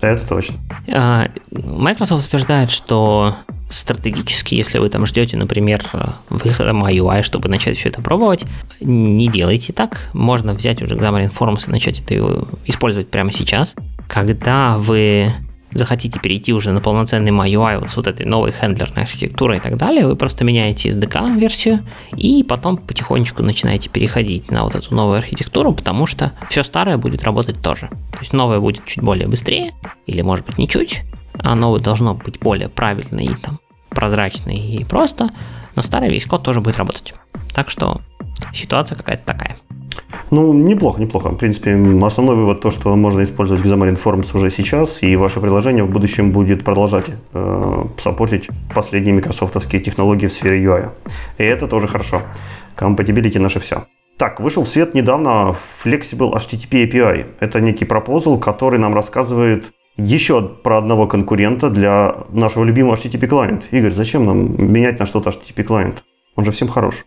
Это 0.00 0.26
точно. 0.26 0.56
А, 0.88 1.28
Microsoft 1.50 2.26
утверждает, 2.26 2.70
что 2.70 3.36
стратегически, 3.68 4.54
если 4.54 4.78
вы 4.78 4.88
там 4.88 5.06
ждете, 5.06 5.36
например, 5.36 5.84
выхода 6.30 6.70
MyUI, 6.70 7.22
чтобы 7.22 7.48
начать 7.48 7.76
все 7.76 7.88
это 7.88 8.00
пробовать, 8.00 8.44
не 8.80 9.28
делайте 9.28 9.72
так. 9.72 10.10
Можно 10.12 10.54
взять 10.54 10.82
уже 10.82 10.96
Xamarin 10.96 11.32
Forms 11.32 11.68
и 11.68 11.72
начать 11.72 12.00
это 12.00 12.46
использовать 12.64 13.10
прямо 13.10 13.32
сейчас. 13.32 13.74
Когда 14.08 14.76
вы 14.78 15.32
захотите 15.72 16.18
перейти 16.20 16.52
уже 16.52 16.72
на 16.72 16.80
полноценный 16.80 17.32
MyUI 17.32 17.80
вот 17.80 17.90
с 17.90 17.96
вот 17.96 18.06
этой 18.06 18.24
новой 18.26 18.52
хендлерной 18.52 19.04
архитектурой 19.04 19.58
и 19.58 19.60
так 19.60 19.76
далее, 19.76 20.06
вы 20.06 20.16
просто 20.16 20.44
меняете 20.44 20.88
SDK 20.88 21.38
версию 21.38 21.84
и 22.16 22.42
потом 22.42 22.76
потихонечку 22.78 23.42
начинаете 23.42 23.90
переходить 23.90 24.50
на 24.50 24.64
вот 24.64 24.74
эту 24.74 24.94
новую 24.94 25.18
архитектуру, 25.18 25.72
потому 25.72 26.06
что 26.06 26.32
все 26.48 26.62
старое 26.62 26.96
будет 26.96 27.22
работать 27.24 27.60
тоже. 27.60 27.88
То 28.12 28.18
есть 28.20 28.32
новое 28.32 28.60
будет 28.60 28.84
чуть 28.86 29.02
более 29.02 29.28
быстрее, 29.28 29.72
или 30.06 30.22
может 30.22 30.46
быть 30.46 30.58
не 30.58 30.68
чуть, 30.68 31.02
а 31.38 31.54
новое 31.54 31.80
должно 31.80 32.14
быть 32.14 32.38
более 32.38 32.68
правильно 32.68 33.20
и 33.20 33.34
там 33.34 33.60
прозрачно 33.90 34.50
и 34.50 34.84
просто, 34.84 35.30
но 35.74 35.82
старый 35.82 36.10
весь 36.10 36.26
код 36.26 36.42
тоже 36.42 36.60
будет 36.60 36.78
работать. 36.78 37.14
Так 37.54 37.70
что 37.70 38.00
ситуация 38.52 38.96
какая-то 38.96 39.24
такая. 39.24 39.56
Ну, 40.30 40.52
неплохо, 40.52 41.00
неплохо. 41.00 41.30
В 41.30 41.36
принципе, 41.36 41.76
основной 42.02 42.36
вывод 42.36 42.60
то, 42.60 42.70
что 42.70 42.94
можно 42.96 43.22
использовать 43.22 43.64
Xamarin 43.64 43.98
Forms 44.02 44.36
уже 44.36 44.50
сейчас, 44.50 45.02
и 45.02 45.16
ваше 45.16 45.40
приложение 45.40 45.84
в 45.84 45.90
будущем 45.90 46.32
будет 46.32 46.64
продолжать 46.64 47.06
э, 47.32 47.84
саппортить 48.02 48.48
последние 48.74 49.14
микрософтовские 49.14 49.80
технологии 49.80 50.26
в 50.26 50.32
сфере 50.32 50.62
UI. 50.62 50.90
И 51.38 51.44
это 51.44 51.68
тоже 51.68 51.88
хорошо. 51.88 52.22
Compatibility 52.76 53.38
наше 53.38 53.60
все. 53.60 53.84
Так, 54.18 54.40
вышел 54.40 54.64
в 54.64 54.68
свет 54.68 54.94
недавно 54.94 55.56
Flexible 55.84 56.32
HTTP 56.34 56.90
API. 56.90 57.26
Это 57.40 57.60
некий 57.60 57.84
пропозал, 57.84 58.38
который 58.38 58.78
нам 58.78 58.94
рассказывает 58.94 59.66
еще 59.96 60.42
про 60.42 60.78
одного 60.78 61.06
конкурента 61.06 61.70
для 61.70 62.16
нашего 62.30 62.64
любимого 62.64 62.96
HTTP 62.96 63.26
клиента. 63.26 63.66
Игорь, 63.70 63.92
зачем 63.92 64.26
нам 64.26 64.72
менять 64.72 64.98
на 64.98 65.06
что-то 65.06 65.30
HTTP 65.30 65.62
клиент? 65.62 66.02
Он 66.34 66.44
же 66.44 66.50
всем 66.50 66.68
хорош 66.68 67.04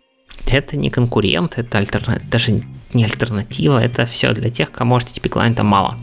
это 0.54 0.78
не 0.78 0.90
конкурент, 0.90 1.58
это 1.58 1.78
альтерна... 1.78 2.22
даже 2.30 2.64
не 2.94 3.04
альтернатива, 3.04 3.80
это 3.80 4.06
все 4.06 4.34
для 4.34 4.50
тех, 4.50 4.72
кому 4.72 4.98
HTTP 4.98 5.30
клиента 5.30 5.64
мало. 5.64 5.98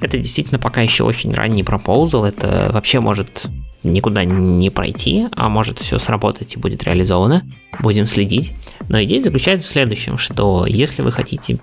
Это 0.00 0.18
действительно 0.18 0.58
пока 0.58 0.80
еще 0.80 1.04
очень 1.04 1.32
ранний 1.32 1.62
пропозал, 1.62 2.24
это 2.24 2.70
вообще 2.72 3.00
может 3.00 3.46
никуда 3.84 4.24
не 4.24 4.70
пройти, 4.70 5.28
а 5.32 5.48
может 5.48 5.80
все 5.80 5.98
сработать 5.98 6.54
и 6.54 6.58
будет 6.58 6.84
реализовано. 6.84 7.44
Будем 7.80 8.06
следить. 8.06 8.54
Но 8.88 9.02
идея 9.02 9.22
заключается 9.22 9.68
в 9.68 9.70
следующем, 9.70 10.18
что 10.18 10.66
если 10.66 11.02
вы 11.02 11.12
хотите 11.12 11.58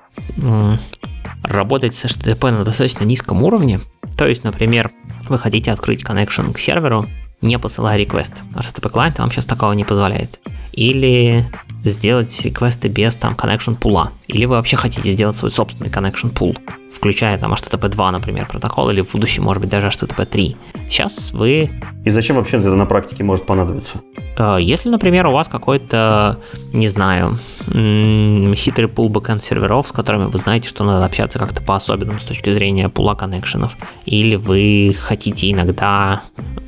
работать 1.44 1.96
с 1.96 2.06
HTTP 2.06 2.52
на 2.52 2.64
достаточно 2.64 3.04
низком 3.04 3.44
уровне, 3.44 3.80
то 4.18 4.28
есть, 4.28 4.44
например, 4.44 4.92
вы 5.30 5.40
хотите 5.40 5.72
открыть 5.72 6.04
connection 6.04 6.54
к 6.54 6.60
серверу, 6.60 7.08
не 7.42 7.58
посылая 7.60 7.98
реквест. 7.98 8.44
HTTP 8.56 8.90
клиент 8.92 9.20
вам 9.20 9.32
сейчас 9.32 9.46
такого 9.46 9.74
не 9.74 9.84
позволяет. 9.84 10.40
Или 10.74 11.46
сделать 11.84 12.40
реквесты 12.42 12.88
без 12.88 13.16
там 13.16 13.34
connection 13.34 13.76
пула. 13.76 14.12
Или 14.28 14.46
вы 14.46 14.56
вообще 14.56 14.76
хотите 14.76 15.12
сделать 15.12 15.36
свой 15.36 15.52
собственный 15.52 15.90
connection 15.90 16.34
pool, 16.34 16.58
включая 16.94 17.38
там 17.38 17.54
HTTP 17.54 17.88
2, 17.88 18.12
например, 18.12 18.48
протокол, 18.48 18.90
или 18.90 19.02
в 19.02 19.12
будущем, 19.12 19.44
может 19.44 19.62
быть, 19.62 19.70
даже 19.70 19.88
HTTP 19.88 20.26
3. 20.26 20.58
Сейчас 20.90 21.32
вы... 21.34 21.70
И 22.06 22.10
зачем 22.12 22.36
вообще 22.38 22.58
это 22.58 22.70
на 22.70 22.86
практике 22.86 23.24
может 23.24 23.46
понадобиться? 23.46 24.02
Э, 24.38 24.58
если, 24.60 24.90
например, 24.90 25.28
у 25.28 25.32
вас 25.32 25.48
какой-то, 25.48 26.40
не 26.74 26.88
знаю, 26.88 27.38
хитрый 28.56 28.88
пул 28.88 29.10
бэкэнд 29.10 29.44
серверов, 29.44 29.88
с 29.88 29.92
которыми 29.92 30.26
вы 30.26 30.38
знаете, 30.40 30.70
что 30.70 30.84
надо 30.84 31.06
общаться 31.06 31.40
как-то 31.40 31.62
по-особенному 31.62 32.20
с 32.20 32.26
точки 32.26 32.52
зрения 32.52 32.90
пула 32.90 33.16
коннекшенов, 33.16 33.78
или 34.06 34.36
вы 34.36 34.96
хотите 35.00 35.52
иногда 35.52 36.22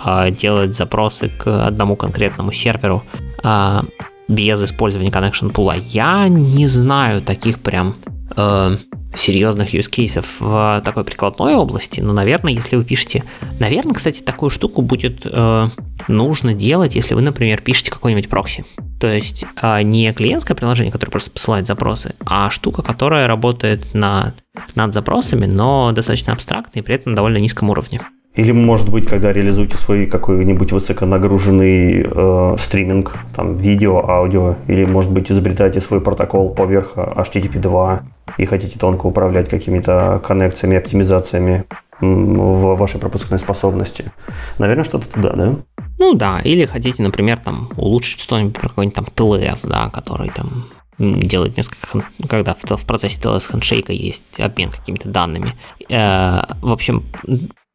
э, 0.06 0.32
делать 0.32 0.76
запросы 0.76 1.30
к 1.30 1.68
одному 1.68 1.96
конкретному 1.96 2.52
серверу, 2.52 3.04
э, 3.44 3.82
без 4.28 4.64
использования 4.64 5.10
connection 5.10 5.52
pool. 5.52 5.82
Я 5.88 6.28
не 6.30 6.68
знаю 6.68 7.22
таких 7.22 7.60
прям 7.60 7.96
э, 8.36 8.78
серьезных 9.14 9.74
use 9.74 9.90
cases 9.90 10.26
в 10.40 10.82
такой 10.86 11.04
прикладной 11.04 11.56
области, 11.56 12.00
но, 12.00 12.14
наверное, 12.14 12.54
если 12.54 12.76
вы 12.76 12.86
пишете... 12.86 13.24
Наверное, 13.60 13.94
кстати, 13.94 14.22
такую 14.22 14.50
штуку 14.50 14.82
будет 14.82 15.22
э, 15.26 15.68
нужно 16.08 16.54
делать, 16.54 16.96
если 16.96 17.14
вы, 17.14 17.22
например, 17.22 17.62
пишете 17.62 17.92
какой-нибудь 17.92 18.30
прокси. 18.30 18.66
То 19.00 19.08
есть 19.08 19.46
э, 19.62 19.82
не 19.84 20.12
клиентское 20.14 20.56
приложение, 20.56 20.92
которое 20.92 21.12
просто 21.12 21.32
посылает 21.32 21.68
запросы, 21.68 22.16
а 22.26 22.50
штука, 22.50 22.82
которая 22.82 23.28
работает 23.28 23.94
над, 23.94 24.36
над 24.76 24.94
запросами, 24.94 25.46
но 25.46 25.92
достаточно 25.92 26.34
абстрактно 26.34 26.80
и 26.80 26.82
при 26.82 26.96
этом 26.96 27.12
на 27.12 27.16
довольно 27.18 27.38
низком 27.38 27.70
уровне. 27.70 28.02
Или, 28.36 28.54
может 28.54 28.90
быть, 28.90 29.08
когда 29.08 29.34
реализуете 29.34 29.78
свой 29.78 30.06
какой-нибудь 30.06 30.72
высоконагруженный 30.72 32.06
э, 32.06 32.56
стриминг, 32.60 33.18
там, 33.36 33.58
видео, 33.58 34.10
аудио, 34.10 34.56
или, 34.68 34.86
может 34.86 35.12
быть, 35.12 35.30
изобретаете 35.30 35.82
свой 35.82 36.00
протокол 36.00 36.54
поверх 36.54 36.96
HTTP 36.96 37.60
2 37.60 38.04
и 38.38 38.46
хотите 38.46 38.80
тонко 38.80 39.08
управлять 39.08 39.50
какими-то 39.50 40.22
коннекциями, 40.26 40.78
оптимизациями 40.78 41.66
в 42.00 42.76
вашей 42.78 43.00
пропускной 43.00 43.40
способности. 43.40 44.12
Наверное, 44.58 44.86
что-то 44.86 45.08
туда, 45.08 45.34
да? 45.34 45.56
Ну 46.00 46.14
да, 46.14 46.40
или 46.40 46.66
хотите, 46.66 47.04
например, 47.04 47.38
там 47.38 47.70
улучшить 47.76 48.22
что-нибудь 48.22 48.56
про 48.56 48.70
какой-нибудь 48.70 48.96
там 48.96 49.06
TLS, 49.14 49.68
да, 49.68 49.90
который 49.90 50.30
там 50.30 50.66
делает 50.98 51.58
несколько, 51.58 52.06
когда 52.30 52.54
в, 52.54 52.78
в 52.78 52.86
процессе 52.86 53.20
TLS 53.22 53.52
хендшейка 53.52 53.92
есть 53.92 54.40
обмен 54.40 54.70
какими-то 54.70 55.10
данными. 55.10 55.54
Э, 55.90 56.42
в 56.62 56.72
общем, 56.72 57.04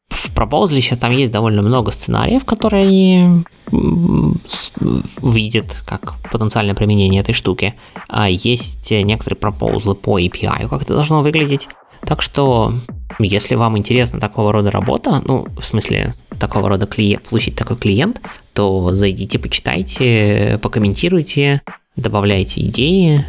в 0.09 0.33
пропозлище 0.35 0.97
там 0.97 1.13
есть 1.13 1.33
довольно 1.33 1.63
много 1.63 1.93
сценариев, 1.93 2.45
которые 2.45 2.87
они 2.87 3.43
видят 5.23 5.83
как 5.87 6.15
потенциальное 6.31 6.75
применение 6.75 7.21
этой 7.23 7.35
штуки. 7.35 7.75
А 8.09 8.29
есть 8.29 8.91
некоторые 8.91 9.39
пропозлы 9.39 9.95
по 9.95 10.19
API, 10.19 10.69
как 10.69 10.83
это 10.83 10.95
должно 10.95 11.23
выглядеть. 11.23 11.69
Так 12.01 12.23
что, 12.23 12.75
если 13.19 13.55
вам 13.55 13.77
интересна 13.79 14.21
такого 14.21 14.53
рода 14.53 14.71
работа, 14.71 15.23
ну, 15.25 15.47
в 15.57 15.65
смысле, 15.65 16.15
такого 16.39 16.69
рода 16.69 16.87
клиент, 16.87 17.25
получить 17.25 17.57
такой 17.57 17.77
клиент, 17.77 18.21
то 18.53 18.95
зайдите, 18.95 19.39
почитайте, 19.39 20.61
покомментируйте, 20.63 21.63
добавляйте 21.97 22.61
идеи, 22.61 23.25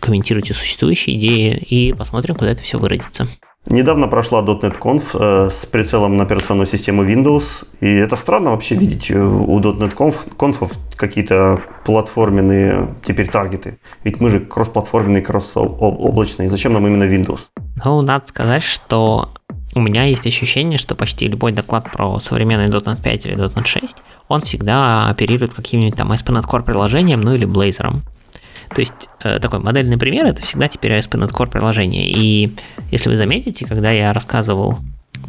комментируйте 0.00 0.54
существующие 0.54 1.16
идеи 1.16 1.56
и 1.68 1.92
посмотрим, 1.92 2.36
куда 2.36 2.52
это 2.52 2.62
все 2.62 2.78
выродится. 2.78 3.26
Недавно 3.66 4.08
прошла 4.08 4.42
.NET 4.42 4.78
Conf 4.78 5.04
э, 5.14 5.50
с 5.50 5.64
прицелом 5.64 6.16
на 6.16 6.24
операционную 6.24 6.66
систему 6.66 7.02
Windows, 7.04 7.44
и 7.80 7.88
это 7.88 8.16
странно 8.16 8.50
вообще 8.50 8.74
видеть 8.74 9.10
э, 9.10 9.18
у 9.18 9.58
.NET 9.58 9.94
Conf, 9.94 10.16
конфов 10.36 10.72
какие-то 10.96 11.62
платформенные 11.84 12.94
теперь 13.06 13.28
таргеты. 13.28 13.78
Ведь 14.04 14.20
мы 14.20 14.28
же 14.28 14.40
кроссплатформенные, 14.40 15.22
кросс-облачные. 15.22 16.50
Зачем 16.50 16.74
нам 16.74 16.86
именно 16.86 17.04
Windows? 17.04 17.40
Ну, 17.82 18.02
надо 18.02 18.26
сказать, 18.26 18.62
что 18.62 19.30
у 19.74 19.80
меня 19.80 20.04
есть 20.04 20.26
ощущение, 20.26 20.78
что 20.78 20.94
почти 20.94 21.26
любой 21.26 21.52
доклад 21.52 21.90
про 21.90 22.20
современный 22.20 22.68
.NET 22.68 23.02
5 23.02 23.26
или 23.26 23.36
.NET 23.36 23.64
6, 23.64 23.96
он 24.28 24.40
всегда 24.40 25.08
оперирует 25.08 25.54
каким-нибудь 25.54 25.96
там 25.96 26.12
ASP.NET 26.12 26.44
Core 26.44 26.62
приложением, 26.62 27.22
ну 27.22 27.34
или 27.34 27.46
Blazor. 27.46 28.02
То 28.70 28.80
есть 28.80 28.92
э, 29.22 29.38
такой 29.40 29.60
модельный 29.60 29.98
пример 29.98 30.26
это 30.26 30.42
всегда 30.42 30.68
теперь 30.68 30.92
ASP.NET 30.92 31.30
Core 31.32 31.50
приложение. 31.50 32.08
И 32.08 32.54
если 32.90 33.08
вы 33.08 33.16
заметите, 33.16 33.66
когда 33.66 33.90
я 33.90 34.12
рассказывал 34.12 34.78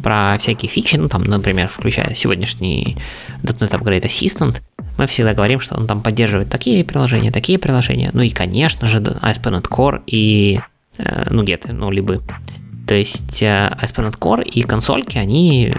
про 0.02 0.36
всякие 0.38 0.70
фичи, 0.70 0.96
ну 0.96 1.08
там, 1.08 1.22
например, 1.24 1.68
включая 1.68 2.14
сегодняшний 2.14 2.96
.NET 3.42 3.70
Upgrade 3.70 4.04
Assistant, 4.04 4.60
мы 4.98 5.06
всегда 5.06 5.34
говорим, 5.34 5.60
что 5.60 5.76
он 5.76 5.86
там 5.86 6.02
поддерживает 6.02 6.48
такие 6.48 6.84
приложения, 6.84 7.30
такие 7.30 7.58
приложения, 7.58 8.10
ну 8.12 8.22
и, 8.22 8.30
конечно 8.30 8.88
же, 8.88 8.98
ASP.NET 8.98 9.68
Core 9.68 10.02
и 10.06 10.60
э, 10.98 11.26
ну, 11.30 11.42
get, 11.42 11.70
ну, 11.72 11.90
либо. 11.90 12.22
То 12.86 12.94
есть 12.94 13.42
э, 13.42 13.76
ASP.NET 13.80 14.18
Core 14.18 14.44
и 14.44 14.62
консольки, 14.62 15.18
они 15.18 15.74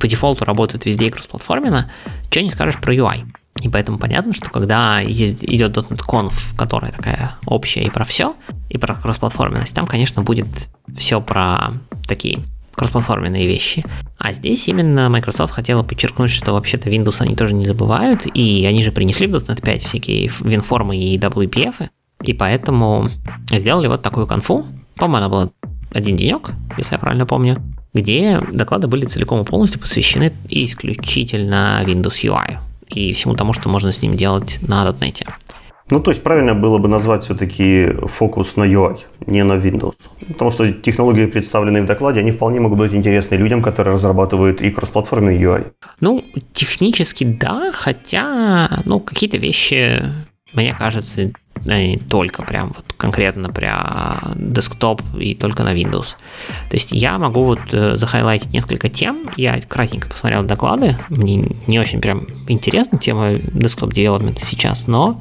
по 0.00 0.06
дефолту 0.06 0.44
работают 0.44 0.84
везде 0.86 1.06
и 1.06 1.10
кроссплатформенно, 1.10 1.90
что 2.30 2.42
не 2.42 2.50
скажешь 2.50 2.80
про 2.80 2.94
UI. 2.94 3.24
И 3.60 3.68
поэтому 3.68 3.98
понятно, 3.98 4.32
что 4.34 4.50
когда 4.50 5.00
есть, 5.00 5.44
идет 5.44 5.76
.NET 5.76 6.32
которая 6.56 6.90
такая 6.90 7.36
общая 7.46 7.82
и 7.82 7.90
про 7.90 8.04
все, 8.04 8.34
и 8.70 8.78
про 8.78 8.94
кроссплатформенность, 8.94 9.74
там, 9.74 9.86
конечно, 9.86 10.22
будет 10.22 10.68
все 10.96 11.20
про 11.20 11.74
такие 12.08 12.40
кроссплатформенные 12.74 13.46
вещи. 13.46 13.84
А 14.18 14.32
здесь 14.32 14.66
именно 14.68 15.08
Microsoft 15.10 15.52
хотела 15.52 15.82
подчеркнуть, 15.82 16.30
что 16.30 16.52
вообще-то 16.54 16.88
Windows 16.88 17.20
они 17.20 17.36
тоже 17.36 17.54
не 17.54 17.64
забывают, 17.64 18.26
и 18.26 18.64
они 18.66 18.82
же 18.82 18.90
принесли 18.90 19.26
в 19.26 19.34
.NET 19.34 19.62
5 19.62 19.84
всякие 19.84 20.26
WinForm 20.26 20.96
и 20.96 21.18
WPF, 21.18 21.90
и 22.22 22.32
поэтому 22.32 23.08
сделали 23.50 23.86
вот 23.86 24.02
такую 24.02 24.26
конфу. 24.26 24.66
По-моему, 24.96 25.16
она 25.18 25.28
была 25.28 25.50
один 25.92 26.16
денек, 26.16 26.50
если 26.78 26.94
я 26.94 26.98
правильно 26.98 27.26
помню, 27.26 27.62
где 27.92 28.40
доклады 28.52 28.88
были 28.88 29.04
целиком 29.04 29.42
и 29.42 29.44
полностью 29.44 29.80
посвящены 29.80 30.32
исключительно 30.48 31.84
Windows 31.86 32.24
UI 32.24 32.58
и 32.96 33.12
всему 33.12 33.34
тому, 33.34 33.52
что 33.52 33.68
можно 33.68 33.92
с 33.92 34.02
ним 34.02 34.16
делать 34.16 34.58
на 34.62 34.84
.NET. 34.86 35.26
Ну, 35.90 36.00
то 36.00 36.10
есть 36.10 36.22
правильно 36.22 36.54
было 36.54 36.78
бы 36.78 36.88
назвать 36.88 37.24
все-таки 37.24 37.92
фокус 38.06 38.56
на 38.56 38.64
UI, 38.64 39.00
не 39.26 39.44
на 39.44 39.54
Windows. 39.54 39.94
Потому 40.26 40.50
что 40.50 40.72
технологии, 40.72 41.26
представленные 41.26 41.82
в 41.82 41.86
докладе, 41.86 42.20
они 42.20 42.30
вполне 42.30 42.60
могут 42.60 42.78
быть 42.78 42.94
интересны 42.94 43.34
людям, 43.34 43.60
которые 43.60 43.94
разрабатывают 43.94 44.62
и 44.62 44.70
кроссплатформенный 44.70 45.38
UI. 45.38 45.72
Ну, 46.00 46.24
технически 46.52 47.24
да, 47.24 47.70
хотя, 47.72 48.82
ну, 48.86 49.00
какие-то 49.00 49.36
вещи, 49.36 50.02
мне 50.54 50.74
кажется, 50.78 51.32
не 51.64 51.98
только 51.98 52.42
прям 52.42 52.72
вот 52.74 52.92
конкретно 52.96 53.48
про 53.50 54.32
десктоп 54.36 55.02
и 55.18 55.34
только 55.34 55.62
на 55.62 55.74
Windows. 55.74 56.16
То 56.68 56.76
есть 56.76 56.92
я 56.92 57.18
могу 57.18 57.44
вот 57.44 57.60
э, 57.72 57.96
захайлайтить 57.96 58.52
несколько 58.52 58.88
тем, 58.88 59.30
я 59.36 59.60
кратенько 59.60 60.08
посмотрел 60.08 60.42
доклады, 60.42 60.96
мне 61.08 61.56
не 61.66 61.78
очень 61.78 62.00
прям 62.00 62.26
интересна 62.48 62.98
тема 62.98 63.34
десктоп 63.34 63.92
девелопмента 63.92 64.44
сейчас, 64.44 64.86
но 64.86 65.20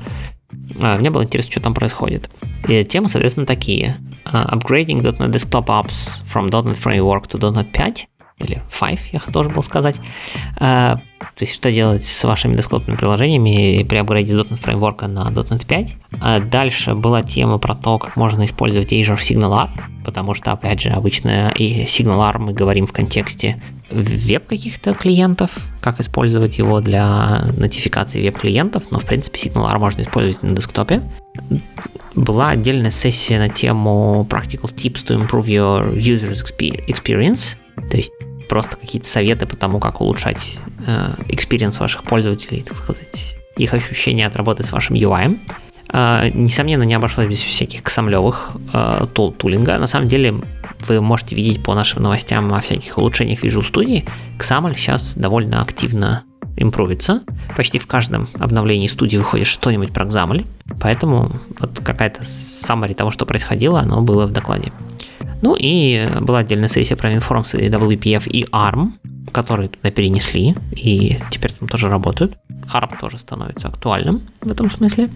а, 0.80 0.98
мне 0.98 1.10
было 1.10 1.24
интересно, 1.24 1.52
что 1.52 1.62
там 1.62 1.74
происходит. 1.74 2.30
И 2.68 2.84
темы, 2.84 3.10
соответственно, 3.10 3.46
такие. 3.46 3.98
Uh, 4.24 4.48
upgrading 4.54 5.02
.NET 5.02 5.32
Desktop 5.32 5.66
Apps 5.66 6.22
from 6.32 6.48
.NET 6.48 6.78
Framework 6.78 7.28
to 7.28 7.40
.NET 7.40 7.72
5 7.72 8.08
или 8.44 8.62
Five, 8.70 9.00
я 9.12 9.22
должен 9.28 9.54
был 9.54 9.64
сказать. 9.64 9.96
Uh, 10.58 11.00
то 11.36 11.44
есть, 11.44 11.54
что 11.54 11.72
делать 11.72 12.06
с 12.06 12.24
вашими 12.24 12.56
десктопными 12.56 12.98
приложениями 12.98 13.84
при 13.84 13.98
апгрейде 13.98 14.34
с 14.34 14.36
.NET 14.36 14.62
Framework 14.62 15.08
на 15.08 15.30
.NET 15.30 15.66
5. 15.66 15.96
А 16.20 16.40
дальше 16.40 16.96
была 16.96 17.24
тема 17.24 17.58
про 17.58 17.76
то, 17.76 17.98
как 18.00 18.16
можно 18.16 18.46
использовать 18.46 18.92
Azure 18.92 19.18
SignalR, 19.18 19.70
потому 20.04 20.34
что, 20.34 20.52
опять 20.52 20.82
же, 20.82 20.90
обычно 20.90 21.50
и 21.50 21.86
SignalR 21.86 22.38
мы 22.40 22.54
говорим 22.54 22.86
в 22.86 22.94
контексте 22.94 23.62
веб 23.92 24.48
каких-то 24.48 24.94
клиентов, 24.94 25.52
как 25.82 26.00
использовать 26.00 26.58
его 26.58 26.80
для 26.82 27.52
нотификации 27.58 28.22
веб-клиентов, 28.22 28.86
но, 28.90 29.00
в 29.00 29.06
принципе, 29.06 29.40
SignalR 29.40 29.78
можно 29.78 30.02
использовать 30.02 30.42
на 30.44 30.56
десктопе. 30.56 31.02
Была 32.16 32.50
отдельная 32.50 32.92
сессия 32.92 33.40
на 33.40 33.50
тему 33.50 34.28
Practical 34.30 34.74
Tips 34.74 35.06
to 35.06 35.28
Improve 35.28 35.46
Your 35.46 35.96
User's 35.96 36.44
Experience, 36.88 37.58
то 37.90 37.98
есть 37.98 38.12
просто 38.52 38.76
какие-то 38.76 39.08
советы 39.08 39.46
по 39.46 39.56
тому, 39.56 39.80
как 39.80 40.02
улучшать 40.02 40.58
experience 41.30 41.80
ваших 41.80 42.04
пользователей, 42.04 42.64
так 42.64 42.76
сказать, 42.76 43.38
их 43.56 43.74
ощущения 43.74 44.28
от 44.28 44.36
работы 44.36 44.64
с 44.64 44.74
вашим 44.74 44.98
UI. 44.98 45.40
Э, 45.94 46.30
несомненно, 46.34 46.84
не 46.84 46.94
обошлось 46.94 47.28
без 47.28 47.40
всяких 47.42 47.82
ксамлевых 47.82 48.52
э, 48.74 49.06
tool 49.14 49.32
тулинга. 49.32 49.78
На 49.78 49.88
самом 49.88 50.10
деле, 50.10 50.36
вы 50.86 51.00
можете 51.00 51.34
видеть 51.34 51.64
по 51.64 51.74
нашим 51.76 52.04
новостям 52.04 52.54
о 52.54 52.60
всяких 52.60 52.98
улучшениях 52.98 53.42
Visual 53.42 53.64
Studio. 53.72 54.06
XAML 54.38 54.76
сейчас 54.76 55.16
довольно 55.16 55.62
активно 55.62 56.24
импровится. 56.58 57.24
Почти 57.56 57.80
в 57.80 57.88
каждом 57.88 58.28
обновлении 58.34 58.88
студии 58.88 59.16
выходит 59.16 59.48
что-нибудь 59.48 59.94
про 59.94 60.04
XAML. 60.04 60.46
Поэтому 60.82 61.40
вот 61.58 61.80
какая-то 61.82 62.24
summary 62.24 62.96
того, 62.96 63.12
что 63.12 63.26
происходило, 63.26 63.80
оно 63.80 64.02
было 64.02 64.26
в 64.26 64.32
докладе. 64.32 64.74
Ну 65.42 65.56
и 65.58 66.08
была 66.22 66.40
отдельная 66.40 66.68
сессия 66.68 66.96
про 66.96 67.12
WinForms 67.12 67.60
и 67.60 67.70
WPF 67.70 68.30
и 68.30 68.46
ARM, 68.46 68.92
которые 69.32 69.70
туда 69.70 69.92
перенесли 69.92 70.56
и 70.72 71.20
теперь 71.32 71.52
там 71.52 71.68
тоже 71.68 71.90
работают. 71.90 72.38
ARM 72.74 73.00
тоже 73.00 73.18
становится 73.18 73.68
актуальным 73.68 74.22
в 74.42 74.52
этом 74.52 74.70
смысле. 74.70 75.10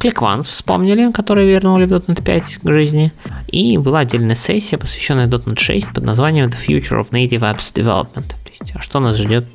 ClickOnce 0.00 0.42
вспомнили, 0.42 1.10
которые 1.12 1.48
вернули 1.48 1.84
в 1.86 1.92
.NET 1.92 2.22
5 2.22 2.58
к 2.62 2.72
жизни. 2.72 3.12
И 3.48 3.76
была 3.78 4.00
отдельная 4.00 4.36
сессия, 4.36 4.78
посвященная 4.78 5.26
.NET 5.26 5.58
6 5.58 5.92
под 5.92 6.04
названием 6.04 6.46
The 6.46 6.58
Future 6.66 7.00
of 7.00 7.10
Native 7.10 7.40
Apps 7.40 7.74
Development. 7.74 8.28
То 8.28 8.50
есть, 8.50 8.74
а 8.74 8.80
что 8.80 9.00
нас 9.00 9.16
ждет 9.16 9.46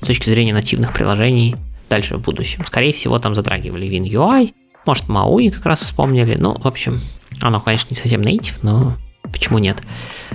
с 0.00 0.06
точки 0.06 0.30
зрения 0.30 0.54
нативных 0.54 0.92
приложений 0.92 1.56
дальше 1.90 2.16
в 2.16 2.22
будущем. 2.22 2.64
Скорее 2.64 2.92
всего, 2.92 3.18
там 3.18 3.34
затрагивали 3.34 3.88
WinUI, 3.88 4.54
может, 4.86 5.06
MAUI 5.06 5.50
как 5.50 5.66
раз 5.66 5.80
вспомнили. 5.80 6.36
Ну, 6.38 6.54
в 6.54 6.66
общем, 6.66 7.00
оно, 7.40 7.60
конечно, 7.60 7.88
не 7.90 7.96
совсем 7.96 8.20
native, 8.20 8.60
но 8.62 8.96
Почему 9.36 9.58
нет? 9.58 9.82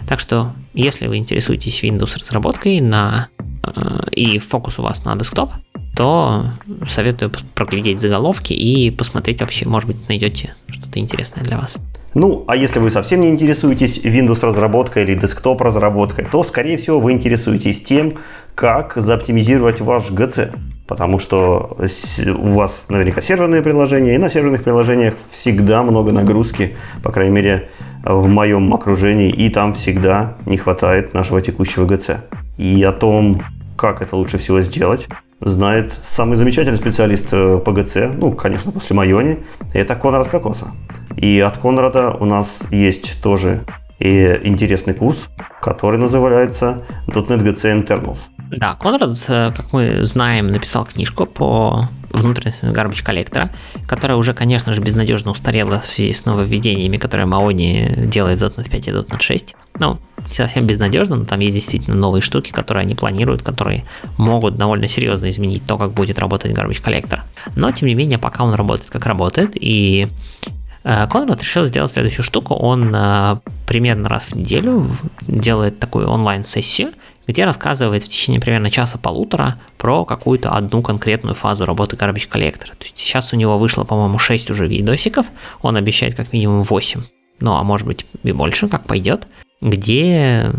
Так 0.07 0.19
что, 0.19 0.53
если 0.75 1.07
вы 1.07 1.17
интересуетесь 1.17 1.83
Windows 1.83 2.19
разработкой 2.19 2.81
на, 2.81 3.29
э, 3.63 4.09
и 4.11 4.37
фокус 4.37 4.77
у 4.77 4.83
вас 4.83 5.03
на 5.05 5.15
десктоп, 5.15 5.49
то 5.95 6.51
советую 6.87 7.31
проглядеть 7.55 7.99
заголовки 7.99 8.53
и 8.53 8.91
посмотреть 8.91 9.41
вообще, 9.41 9.67
может 9.67 9.87
быть, 9.87 10.07
найдете 10.07 10.53
что-то 10.67 10.99
интересное 10.99 11.43
для 11.43 11.57
вас. 11.57 11.79
Ну, 12.13 12.43
а 12.47 12.55
если 12.55 12.77
вы 12.77 12.91
совсем 12.91 13.21
не 13.21 13.29
интересуетесь 13.29 13.97
Windows 13.97 14.45
разработкой 14.45 15.03
или 15.03 15.15
десктоп 15.15 15.61
разработкой, 15.61 16.25
то, 16.31 16.43
скорее 16.43 16.77
всего, 16.77 16.99
вы 16.99 17.13
интересуетесь 17.13 17.81
тем, 17.81 18.19
как 18.53 18.93
заоптимизировать 18.95 19.81
ваш 19.81 20.11
GC. 20.11 20.53
Потому 20.91 21.19
что 21.19 21.77
у 22.37 22.49
вас 22.49 22.83
наверняка 22.89 23.21
серверные 23.21 23.61
приложения, 23.61 24.15
и 24.15 24.17
на 24.17 24.27
серверных 24.27 24.61
приложениях 24.61 25.13
всегда 25.31 25.83
много 25.83 26.11
нагрузки, 26.11 26.75
по 27.01 27.13
крайней 27.13 27.33
мере, 27.33 27.69
в 28.03 28.27
моем 28.27 28.73
окружении, 28.73 29.29
и 29.29 29.49
там 29.49 29.73
всегда 29.73 30.35
не 30.45 30.57
хватает 30.57 31.13
нашего 31.13 31.41
текущего 31.41 31.85
GC. 31.85 32.17
И 32.57 32.83
о 32.83 32.91
том, 32.91 33.41
как 33.77 34.01
это 34.01 34.17
лучше 34.17 34.37
всего 34.37 34.59
сделать, 34.59 35.07
знает 35.39 35.93
самый 36.09 36.35
замечательный 36.35 36.75
специалист 36.75 37.29
э, 37.31 37.61
по 37.63 37.69
GC, 37.69 38.17
ну, 38.17 38.33
конечно, 38.33 38.73
после 38.73 38.93
Майони, 38.93 39.37
это 39.73 39.95
Конрад 39.95 40.27
Кокоса. 40.27 40.73
И 41.15 41.39
от 41.39 41.57
Конрада 41.57 42.11
у 42.19 42.25
нас 42.25 42.49
есть 42.69 43.23
тоже 43.23 43.61
и 43.97 44.41
интересный 44.43 44.93
курс, 44.93 45.29
который 45.61 45.97
называется 45.97 46.83
.NET 47.07 47.43
GC 47.43 47.85
Internals. 47.85 48.17
Да, 48.51 48.75
Конрад, 48.75 49.15
э, 49.29 49.51
как 49.55 49.71
мы 49.71 50.03
знаем, 50.03 50.47
написал 50.47 50.85
книжку 50.85 51.25
по 51.25 51.87
внутренности 52.09 52.65
garbage 52.65 53.01
коллектора, 53.01 53.49
которая 53.87 54.17
уже, 54.17 54.33
конечно 54.33 54.73
же, 54.73 54.81
безнадежно 54.81 55.31
устарела 55.31 55.79
в 55.79 55.85
связи 55.85 56.11
с 56.11 56.25
нововведениями, 56.25 56.97
которые 56.97 57.27
Маони 57.27 58.07
делает 58.07 58.41
в 58.41 58.43
.NET 58.43 58.69
5 58.69 58.87
и 58.87 58.91
.NET 58.91 59.21
6. 59.21 59.55
Ну, 59.79 59.99
не 60.27 60.35
совсем 60.35 60.67
безнадежно, 60.67 61.15
но 61.15 61.25
там 61.25 61.39
есть 61.39 61.55
действительно 61.55 61.95
новые 61.95 62.21
штуки, 62.21 62.51
которые 62.51 62.81
они 62.81 62.93
планируют, 62.93 63.41
которые 63.41 63.85
могут 64.17 64.57
довольно 64.57 64.87
серьезно 64.87 65.29
изменить 65.29 65.65
то, 65.65 65.77
как 65.77 65.93
будет 65.93 66.19
работать 66.19 66.51
garbage 66.51 66.81
коллектор. 66.81 67.23
Но, 67.55 67.71
тем 67.71 67.87
не 67.87 67.95
менее, 67.95 68.17
пока 68.17 68.43
он 68.43 68.53
работает, 68.53 68.91
как 68.91 69.05
работает, 69.05 69.51
и 69.55 70.09
э, 70.83 71.07
Конрад 71.07 71.41
решил 71.41 71.63
сделать 71.63 71.93
следующую 71.93 72.25
штуку. 72.25 72.55
Он 72.55 72.93
э, 72.93 73.37
примерно 73.65 74.09
раз 74.09 74.25
в 74.25 74.35
неделю 74.35 74.87
делает 75.21 75.79
такую 75.79 76.09
онлайн-сессию, 76.09 76.91
где 77.31 77.45
рассказывает 77.45 78.03
в 78.03 78.09
течение 78.09 78.41
примерно 78.41 78.69
часа-полутора 78.69 79.57
про 79.77 80.03
какую-то 80.03 80.51
одну 80.51 80.81
конкретную 80.81 81.33
фазу 81.33 81.65
работы 81.65 81.95
Garbage 81.95 82.29
Collector. 82.29 82.75
То 82.77 82.83
есть 82.83 82.97
сейчас 82.97 83.31
у 83.31 83.37
него 83.37 83.57
вышло, 83.57 83.85
по-моему, 83.85 84.17
6 84.17 84.51
уже 84.51 84.67
видосиков, 84.67 85.27
он 85.61 85.77
обещает 85.77 86.15
как 86.15 86.33
минимум 86.33 86.63
8, 86.63 87.01
ну 87.39 87.53
а 87.53 87.63
может 87.63 87.87
быть 87.87 88.05
и 88.23 88.31
больше, 88.33 88.67
как 88.67 88.85
пойдет. 88.85 89.27
где 89.61 90.51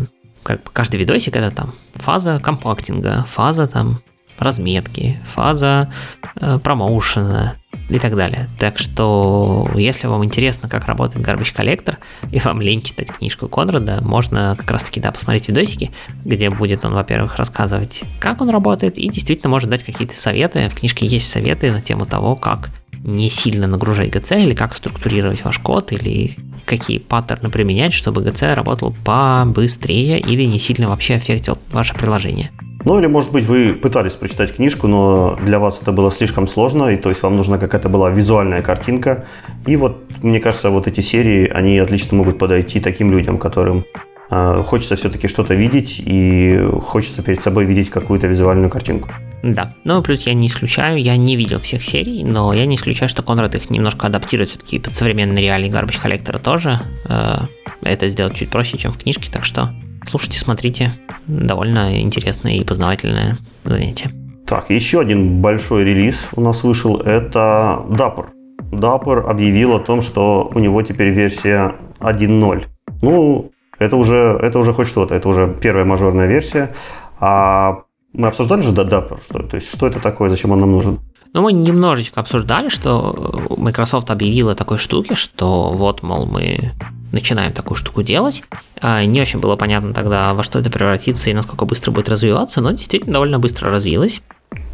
как 0.42 0.72
каждый 0.72 0.96
видосик 0.96 1.36
это 1.36 1.54
там 1.54 1.74
фаза 1.94 2.40
компактинга, 2.42 3.24
фаза 3.28 3.68
там 3.68 4.00
разметки, 4.38 5.20
фаза 5.24 5.92
э, 6.40 6.58
промоушена 6.58 7.56
и 7.88 7.98
так 7.98 8.16
далее. 8.16 8.48
Так 8.58 8.78
что, 8.78 9.70
если 9.74 10.06
вам 10.06 10.24
интересно, 10.24 10.68
как 10.68 10.86
работает 10.86 11.26
Garbage 11.26 11.54
Collector, 11.54 11.96
и 12.30 12.38
вам 12.38 12.60
лень 12.60 12.82
читать 12.82 13.10
книжку 13.10 13.48
Конрада, 13.48 14.00
можно 14.02 14.56
как 14.58 14.70
раз-таки, 14.70 15.00
да, 15.00 15.12
посмотреть 15.12 15.48
видосики, 15.48 15.90
где 16.24 16.50
будет 16.50 16.84
он, 16.84 16.94
во-первых, 16.94 17.36
рассказывать, 17.36 18.02
как 18.18 18.40
он 18.40 18.50
работает, 18.50 18.98
и 18.98 19.08
действительно 19.08 19.50
может 19.50 19.70
дать 19.70 19.82
какие-то 19.82 20.18
советы. 20.18 20.68
В 20.68 20.74
книжке 20.74 21.06
есть 21.06 21.28
советы 21.28 21.70
на 21.70 21.82
тему 21.82 22.06
того, 22.06 22.36
как 22.36 22.70
не 23.04 23.28
сильно 23.28 23.66
нагружать 23.66 24.10
ГЦ, 24.10 24.32
или 24.32 24.54
как 24.54 24.76
структурировать 24.76 25.44
ваш 25.44 25.58
код, 25.58 25.92
или 25.92 26.36
какие 26.64 26.98
паттерны 26.98 27.50
применять, 27.50 27.92
чтобы 27.92 28.22
ГЦ 28.22 28.42
работал 28.54 28.94
побыстрее 29.04 30.20
или 30.20 30.44
не 30.44 30.58
сильно 30.58 30.88
вообще 30.88 31.16
аффектил 31.16 31.58
ваше 31.70 31.94
приложение. 31.94 32.50
Ну 32.84 32.98
или, 32.98 33.06
может 33.06 33.30
быть, 33.30 33.44
вы 33.44 33.74
пытались 33.74 34.12
прочитать 34.12 34.54
книжку, 34.54 34.88
но 34.88 35.38
для 35.42 35.58
вас 35.58 35.78
это 35.80 35.92
было 35.92 36.10
слишком 36.10 36.48
сложно, 36.48 36.88
и 36.88 36.96
то 36.96 37.10
есть 37.10 37.22
вам 37.22 37.36
нужна 37.36 37.58
какая-то 37.58 37.88
была 37.88 38.10
визуальная 38.10 38.62
картинка. 38.62 39.26
И 39.66 39.76
вот, 39.76 40.04
мне 40.22 40.40
кажется, 40.40 40.70
вот 40.70 40.86
эти 40.86 41.00
серии, 41.00 41.48
они 41.48 41.78
отлично 41.78 42.16
могут 42.16 42.38
подойти 42.38 42.80
таким 42.80 43.12
людям, 43.12 43.38
которым 43.38 43.84
э, 44.30 44.62
хочется 44.66 44.96
все-таки 44.96 45.28
что-то 45.28 45.54
видеть, 45.54 46.02
и 46.04 46.60
хочется 46.82 47.22
перед 47.22 47.40
собой 47.42 47.64
видеть 47.64 47.90
какую-то 47.90 48.26
визуальную 48.26 48.70
картинку. 48.70 49.10
Да, 49.42 49.74
ну 49.82 50.02
плюс 50.02 50.24
я 50.26 50.34
не 50.34 50.46
исключаю, 50.46 51.00
я 51.02 51.16
не 51.16 51.34
видел 51.34 51.58
всех 51.58 51.82
серий, 51.82 52.22
но 52.22 52.52
я 52.52 52.64
не 52.64 52.76
исключаю, 52.76 53.08
что 53.08 53.22
Конрад 53.22 53.56
их 53.56 53.70
немножко 53.70 54.06
адаптирует 54.06 54.50
все-таки 54.50 54.78
под 54.78 54.94
современные 54.94 55.42
реалии 55.44 55.70
Garbage 55.70 56.00
коллектора 56.00 56.38
тоже. 56.38 56.80
Э, 57.08 57.46
это 57.82 58.08
сделать 58.08 58.36
чуть 58.36 58.50
проще, 58.50 58.78
чем 58.78 58.92
в 58.92 58.98
книжке, 58.98 59.30
так 59.32 59.44
что 59.44 59.70
слушайте, 60.08 60.38
смотрите. 60.38 60.92
Довольно 61.26 62.00
интересное 62.00 62.54
и 62.54 62.64
познавательное 62.64 63.38
занятие. 63.64 64.10
Так, 64.46 64.70
еще 64.70 65.00
один 65.00 65.40
большой 65.40 65.84
релиз 65.84 66.16
у 66.34 66.40
нас 66.40 66.62
вышел, 66.62 66.96
это 66.96 67.84
Dapper. 67.88 68.26
Dapper 68.72 69.20
объявил 69.20 69.74
о 69.74 69.80
том, 69.80 70.02
что 70.02 70.50
у 70.54 70.58
него 70.58 70.82
теперь 70.82 71.10
версия 71.10 71.76
1.0. 72.00 72.66
Ну, 73.02 73.52
это 73.78 73.96
уже, 73.96 74.38
это 74.42 74.58
уже 74.58 74.72
хоть 74.72 74.88
что-то, 74.88 75.14
это 75.14 75.28
уже 75.28 75.56
первая 75.60 75.84
мажорная 75.84 76.26
версия. 76.26 76.74
А 77.20 77.82
мы 78.12 78.28
обсуждали 78.28 78.62
же 78.62 78.72
Dapper, 78.72 79.20
что, 79.24 79.42
то 79.42 79.56
есть 79.56 79.68
что 79.68 79.86
это 79.86 80.00
такое, 80.00 80.30
зачем 80.30 80.50
он 80.50 80.60
нам 80.60 80.72
нужен? 80.72 80.98
Ну, 81.34 81.42
мы 81.42 81.52
немножечко 81.52 82.20
обсуждали, 82.20 82.68
что 82.68 83.56
Microsoft 83.56 84.10
объявила 84.10 84.54
такой 84.54 84.76
штуке, 84.76 85.14
что 85.14 85.72
вот, 85.72 86.02
мол, 86.02 86.26
мы 86.26 86.72
начинаем 87.12 87.52
такую 87.52 87.76
штуку 87.76 88.02
делать. 88.02 88.42
А, 88.80 89.04
не 89.04 89.20
очень 89.20 89.38
было 89.38 89.56
понятно 89.56 89.94
тогда, 89.94 90.34
во 90.34 90.42
что 90.42 90.58
это 90.58 90.70
превратится 90.70 91.30
и 91.30 91.34
насколько 91.34 91.64
быстро 91.64 91.92
будет 91.92 92.08
развиваться, 92.08 92.60
но 92.60 92.72
действительно 92.72 93.12
довольно 93.14 93.38
быстро 93.38 93.70
развилось. 93.70 94.22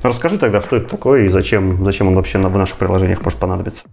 Расскажи 0.02 0.38
тогда, 0.38 0.62
что 0.62 0.76
это 0.76 0.88
такое 0.88 1.24
и 1.24 1.28
зачем, 1.28 1.84
зачем 1.84 2.08
он 2.08 2.14
вообще 2.14 2.38
в 2.38 2.56
наших 2.56 2.76
приложениях 2.76 3.22
может 3.24 3.38
понадобиться. 3.38 3.84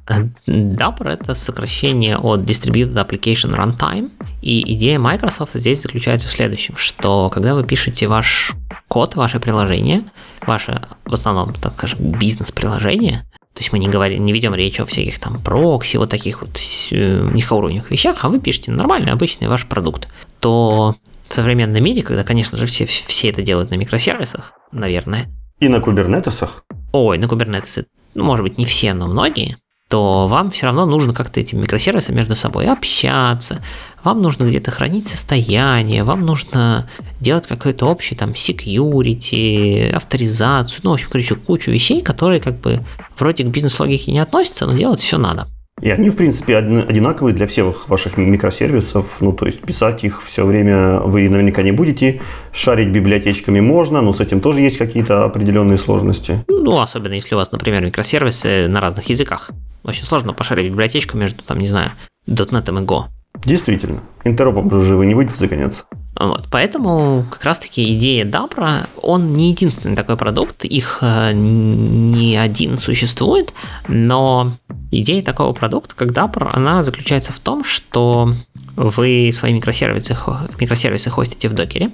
Dapper— 0.47 1.07
это 1.09 1.33
сокращение 1.33 2.17
от 2.17 2.41
Distributed 2.41 2.93
Application 2.93 3.55
Runtime. 3.55 4.11
И 4.41 4.73
идея 4.75 4.99
Microsoft 4.99 5.53
здесь 5.53 5.81
заключается 5.81 6.27
в 6.27 6.31
следующем, 6.31 6.75
что 6.75 7.29
когда 7.31 7.55
вы 7.55 7.63
пишете 7.63 8.07
ваш 8.07 8.53
код, 8.87 9.15
ваше 9.15 9.39
приложение, 9.39 10.03
ваше, 10.45 10.81
в 11.05 11.13
основном, 11.13 11.53
так 11.53 11.73
скажем, 11.73 11.99
бизнес-приложение, 11.99 13.25
то 13.55 13.61
есть 13.61 13.71
мы 13.71 13.79
не, 13.79 13.87
говорим, 13.87 14.25
не 14.25 14.33
ведем 14.33 14.53
речь 14.53 14.81
о 14.81 14.85
всяких 14.85 15.17
там 15.17 15.41
прокси, 15.41 15.95
вот 15.95 16.09
таких 16.09 16.41
вот 16.41 16.59
э, 16.91 17.29
низкоуровневых 17.33 17.89
вещах, 17.89 18.25
а 18.25 18.29
вы 18.29 18.41
пишете 18.41 18.71
нормальный, 18.71 19.13
обычный 19.13 19.47
ваш 19.47 19.65
продукт, 19.65 20.09
то 20.41 20.95
в 21.29 21.33
современном 21.33 21.81
мире, 21.81 22.01
когда, 22.01 22.25
конечно 22.25 22.57
же, 22.57 22.65
все, 22.65 22.85
все 22.85 23.29
это 23.29 23.41
делают 23.43 23.71
на 23.71 23.75
микросервисах, 23.75 24.51
наверное. 24.73 25.31
И 25.61 25.69
на 25.69 25.79
кубернетесах? 25.79 26.65
Ой, 26.91 27.17
на 27.17 27.29
кубернетесы, 27.29 27.87
ну, 28.13 28.25
может 28.25 28.43
быть, 28.43 28.57
не 28.57 28.65
все, 28.65 28.93
но 28.93 29.07
многие 29.07 29.57
то 29.87 30.27
вам 30.27 30.49
все 30.49 30.65
равно 30.65 30.85
нужно 30.85 31.13
как-то 31.13 31.39
эти 31.39 31.53
микросервисы 31.53 32.11
между 32.11 32.35
собой 32.35 32.67
общаться, 32.67 33.61
вам 34.03 34.21
нужно 34.21 34.45
где-то 34.45 34.71
хранить 34.71 35.07
состояние, 35.07 36.03
вам 36.03 36.21
нужно 36.21 36.89
делать 37.19 37.47
какой-то 37.47 37.85
общий 37.87 38.15
там 38.15 38.31
security, 38.31 39.89
авторизацию, 39.91 40.81
ну, 40.83 40.91
в 40.91 40.93
общем, 40.93 41.09
короче, 41.11 41.35
кучу 41.35 41.71
вещей, 41.71 42.01
которые 42.01 42.41
как 42.41 42.59
бы 42.59 42.83
вроде 43.17 43.43
к 43.43 43.47
бизнес-логике 43.47 44.11
не 44.11 44.19
относятся, 44.19 44.65
но 44.65 44.73
делать 44.73 45.01
все 45.01 45.17
надо. 45.17 45.47
И 45.85 45.91
они, 45.91 46.09
в 46.09 46.15
принципе, 46.15 46.57
одинаковые 46.57 47.35
для 47.35 47.45
всех 47.45 47.87
ваших 47.89 48.17
микросервисов. 48.17 49.17
Ну, 49.19 49.33
то 49.33 49.45
есть 49.45 49.61
писать 49.61 50.03
их 50.03 50.23
все 50.23 50.43
время 50.43 50.99
вы 51.01 51.29
наверняка 51.29 51.61
не 51.61 51.71
будете. 51.71 52.21
Шарить 52.51 52.89
библиотечками 52.89 53.59
можно, 53.59 54.01
но 54.01 54.11
с 54.11 54.19
этим 54.19 54.41
тоже 54.41 54.61
есть 54.61 54.79
какие-то 54.79 55.25
определенные 55.25 55.77
сложности. 55.77 56.43
Ну, 56.47 56.79
особенно 56.79 57.13
если 57.13 57.35
у 57.35 57.37
вас, 57.37 57.51
например, 57.51 57.85
микросервисы 57.85 58.67
на 58.67 58.81
разных 58.81 59.11
языках. 59.11 59.51
Очень 59.83 60.05
сложно 60.05 60.33
пошарить 60.33 60.71
библиотечку 60.71 61.17
между, 61.17 61.43
там, 61.43 61.59
не 61.59 61.67
знаю, 61.67 61.91
.NET 62.27 62.67
и 62.67 62.83
Go. 62.83 63.03
Действительно. 63.43 64.01
Интеропом 64.23 64.69
же 64.83 64.95
вы 64.95 65.05
не 65.05 65.15
будете 65.15 65.37
загоняться. 65.37 65.83
Вот, 66.17 66.47
поэтому 66.49 67.25
как 67.29 67.43
раз-таки 67.43 67.95
идея 67.95 68.23
Дабра, 68.23 68.87
он 69.01 69.33
не 69.33 69.49
единственный 69.49 69.97
такой 69.97 70.15
продукт, 70.15 70.63
их 70.63 70.99
э, 71.01 71.33
не 71.33 72.37
один 72.37 72.77
существует, 72.77 73.53
но 73.89 74.53
идея 74.91 75.21
такого 75.21 75.51
продукта, 75.51 75.93
как 75.95 76.11
Dapper, 76.11 76.49
она 76.53 76.83
заключается 76.85 77.33
в 77.33 77.39
том, 77.39 77.65
что 77.65 78.33
вы 78.77 79.31
свои 79.33 79.51
микросервисы, 79.53 80.15
микросервисы 80.57 81.09
хостите 81.09 81.49
в 81.49 81.53
докере, 81.53 81.91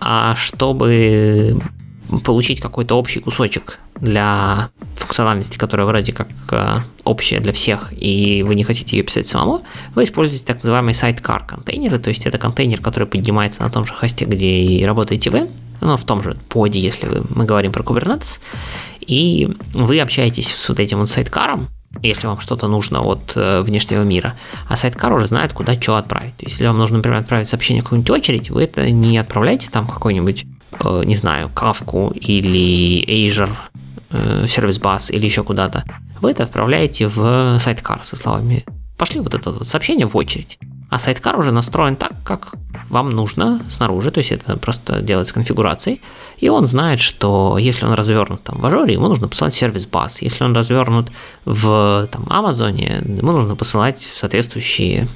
а 0.00 0.34
чтобы 0.34 1.62
получить 2.20 2.60
какой-то 2.60 2.96
общий 2.96 3.20
кусочек 3.20 3.78
для 4.00 4.70
функциональности, 4.96 5.58
которая 5.58 5.86
вроде 5.86 6.12
как 6.12 6.28
э, 6.50 6.78
общая 7.04 7.40
для 7.40 7.52
всех, 7.52 7.92
и 7.92 8.42
вы 8.42 8.54
не 8.54 8.64
хотите 8.64 8.96
ее 8.96 9.02
писать 9.02 9.26
самому, 9.26 9.60
вы 9.94 10.04
используете 10.04 10.44
так 10.44 10.56
называемые 10.56 10.94
sidecar 10.94 11.46
контейнеры, 11.46 11.98
то 11.98 12.08
есть 12.08 12.26
это 12.26 12.38
контейнер, 12.38 12.80
который 12.80 13.08
поднимается 13.08 13.62
на 13.62 13.70
том 13.70 13.84
же 13.84 13.94
хосте, 13.94 14.24
где 14.24 14.46
и 14.46 14.84
работаете 14.84 15.30
вы, 15.30 15.48
ну, 15.80 15.96
в 15.96 16.04
том 16.04 16.22
же 16.22 16.36
поде, 16.48 16.80
если 16.80 17.22
мы 17.30 17.44
говорим 17.44 17.72
про 17.72 17.82
Kubernetes, 17.82 18.40
и 19.00 19.54
вы 19.74 20.00
общаетесь 20.00 20.54
с 20.54 20.68
вот 20.68 20.78
этим 20.78 20.98
вот 20.98 21.08
сайткаром, 21.08 21.68
если 22.00 22.26
вам 22.26 22.40
что-то 22.40 22.68
нужно 22.68 23.02
от 23.02 23.32
э, 23.36 23.60
внешнего 23.60 24.02
мира, 24.02 24.36
а 24.68 24.76
сайткар 24.76 25.12
уже 25.12 25.26
знает, 25.26 25.52
куда 25.52 25.80
что 25.80 25.96
отправить. 25.96 26.36
То 26.36 26.46
есть, 26.46 26.54
если 26.54 26.66
вам 26.66 26.78
нужно, 26.78 26.98
например, 26.98 27.18
отправить 27.18 27.48
сообщение 27.48 27.82
в 27.82 27.84
какую-нибудь 27.84 28.10
очередь, 28.10 28.50
вы 28.50 28.64
это 28.64 28.90
не 28.90 29.18
отправляете 29.18 29.70
там 29.70 29.86
какой-нибудь 29.86 30.46
не 31.04 31.16
знаю, 31.16 31.50
Kafka 31.54 32.16
или 32.16 33.04
Azure 33.26 33.54
э, 34.10 34.44
Service 34.44 34.80
Bus 34.80 35.12
или 35.12 35.24
еще 35.24 35.42
куда-то, 35.42 35.84
вы 36.20 36.30
это 36.30 36.42
отправляете 36.42 37.08
в 37.08 37.58
сайткар 37.58 38.04
со 38.04 38.16
словами 38.16 38.64
«пошли 38.96 39.20
вот 39.20 39.34
это 39.34 39.50
вот 39.50 39.68
сообщение 39.68 40.06
в 40.06 40.16
очередь». 40.16 40.58
А 40.90 40.98
сайткар 40.98 41.38
уже 41.38 41.52
настроен 41.52 41.96
так, 41.96 42.12
как 42.22 42.52
вам 42.90 43.08
нужно 43.08 43.64
снаружи, 43.70 44.10
то 44.10 44.18
есть 44.18 44.30
это 44.30 44.58
просто 44.58 45.00
делать 45.00 45.26
с 45.26 45.32
конфигурацией, 45.32 46.02
и 46.36 46.50
он 46.50 46.66
знает, 46.66 47.00
что 47.00 47.56
если 47.58 47.86
он 47.86 47.94
развернут 47.94 48.42
там 48.42 48.60
в 48.60 48.66
Ажоре, 48.66 48.92
ему 48.92 49.08
нужно 49.08 49.26
посылать 49.28 49.54
сервис 49.54 49.86
бас, 49.86 50.20
если 50.20 50.44
он 50.44 50.54
развернут 50.54 51.10
в 51.46 52.08
там, 52.12 52.26
Амазоне, 52.28 53.02
ему 53.06 53.32
нужно 53.32 53.56
посылать 53.56 54.06
соответствующие 54.14 55.08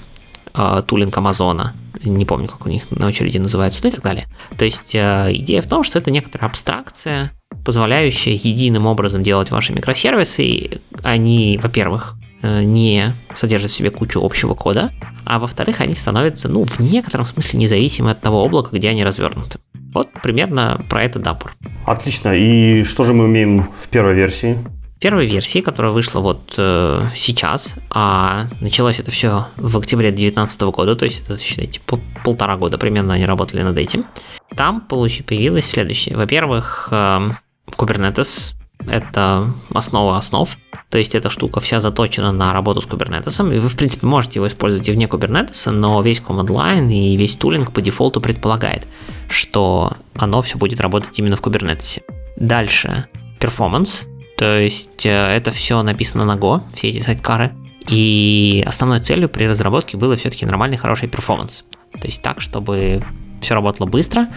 э, 0.54 0.82
тулинг 0.86 1.14
Амазона, 1.16 1.74
не 2.02 2.24
помню, 2.24 2.48
как 2.48 2.66
у 2.66 2.68
них 2.68 2.90
на 2.90 3.06
очереди 3.06 3.38
называется, 3.38 3.80
ну 3.82 3.88
и 3.88 3.92
так 3.92 4.02
далее. 4.02 4.26
То 4.56 4.64
есть 4.64 4.94
э, 4.94 5.32
идея 5.34 5.62
в 5.62 5.66
том, 5.66 5.82
что 5.82 5.98
это 5.98 6.10
некоторая 6.10 6.48
абстракция, 6.50 7.32
позволяющая 7.64 8.34
единым 8.34 8.86
образом 8.86 9.22
делать 9.22 9.50
ваши 9.50 9.72
микросервисы. 9.72 10.80
Они, 11.02 11.58
во-первых, 11.62 12.14
э, 12.42 12.62
не 12.62 13.14
содержат 13.34 13.70
в 13.70 13.74
себе 13.74 13.90
кучу 13.90 14.20
общего 14.22 14.54
кода, 14.54 14.92
а 15.24 15.38
во-вторых, 15.38 15.80
они 15.80 15.94
становятся, 15.94 16.48
ну, 16.48 16.64
в 16.64 16.80
некотором 16.80 17.26
смысле 17.26 17.60
независимы 17.60 18.10
от 18.10 18.20
того 18.20 18.44
облака, 18.44 18.76
где 18.76 18.88
они 18.90 19.04
развернуты. 19.04 19.58
Вот 19.94 20.10
примерно 20.22 20.84
про 20.90 21.04
это 21.04 21.18
Dapper. 21.18 21.48
Отлично. 21.86 22.36
И 22.36 22.84
что 22.84 23.04
же 23.04 23.14
мы 23.14 23.24
умеем 23.24 23.70
в 23.82 23.88
первой 23.88 24.14
версии? 24.14 24.58
Первой 25.00 25.26
версии, 25.26 25.60
которая 25.60 25.92
вышла 25.92 26.20
вот 26.20 26.54
э, 26.56 27.08
сейчас, 27.14 27.74
а 27.90 28.46
началось 28.60 28.98
это 28.98 29.10
все 29.10 29.46
в 29.56 29.76
октябре 29.76 30.10
2019 30.10 30.62
года, 30.62 30.96
то 30.96 31.04
есть 31.04 31.22
это, 31.22 31.38
считайте, 31.38 31.80
по 31.80 32.00
полтора 32.24 32.56
года 32.56 32.78
примерно 32.78 33.14
они 33.14 33.26
работали 33.26 33.62
над 33.62 33.76
этим, 33.76 34.06
там 34.54 34.80
получи, 34.80 35.22
появилось 35.22 35.66
следующее. 35.66 36.16
Во-первых, 36.16 36.88
э, 36.90 37.30
Kubernetes— 37.72 38.54
это 38.88 39.52
основа 39.74 40.16
основ, 40.16 40.56
то 40.88 40.98
есть 40.98 41.14
эта 41.14 41.28
штука 41.28 41.60
вся 41.60 41.78
заточена 41.78 42.32
на 42.32 42.54
работу 42.54 42.80
с 42.80 42.86
Kubernetes, 42.86 43.54
и 43.54 43.58
вы, 43.58 43.68
в 43.68 43.76
принципе, 43.76 44.06
можете 44.06 44.38
его 44.38 44.46
использовать 44.46 44.88
и 44.88 44.92
вне 44.92 45.06
Kubernetes, 45.06 45.70
но 45.70 46.00
весь 46.00 46.22
command 46.22 46.46
line 46.46 46.90
и 46.90 47.16
весь 47.18 47.36
тулинг 47.36 47.72
по 47.72 47.82
дефолту 47.82 48.22
предполагает, 48.22 48.88
что 49.28 49.92
оно 50.14 50.40
все 50.40 50.56
будет 50.56 50.80
работать 50.80 51.18
именно 51.18 51.36
в 51.36 51.42
Kubernetes. 51.42 52.00
Дальше, 52.38 53.08
performance— 53.40 54.06
то 54.36 54.58
есть 54.58 55.06
э, 55.06 55.10
это 55.10 55.50
все 55.50 55.82
написано 55.82 56.24
на 56.24 56.36
Go, 56.36 56.62
все 56.74 56.88
эти 56.88 57.00
сайдкары. 57.00 57.52
И 57.88 58.62
основной 58.66 59.00
целью 59.00 59.28
при 59.28 59.46
разработке 59.46 59.96
было 59.96 60.16
все-таки 60.16 60.44
нормальный 60.44 60.76
хороший 60.76 61.08
performance. 61.08 61.64
То 61.92 62.06
есть 62.06 62.20
так, 62.20 62.40
чтобы 62.40 63.02
все 63.40 63.54
работало 63.54 63.86
быстро, 63.86 64.28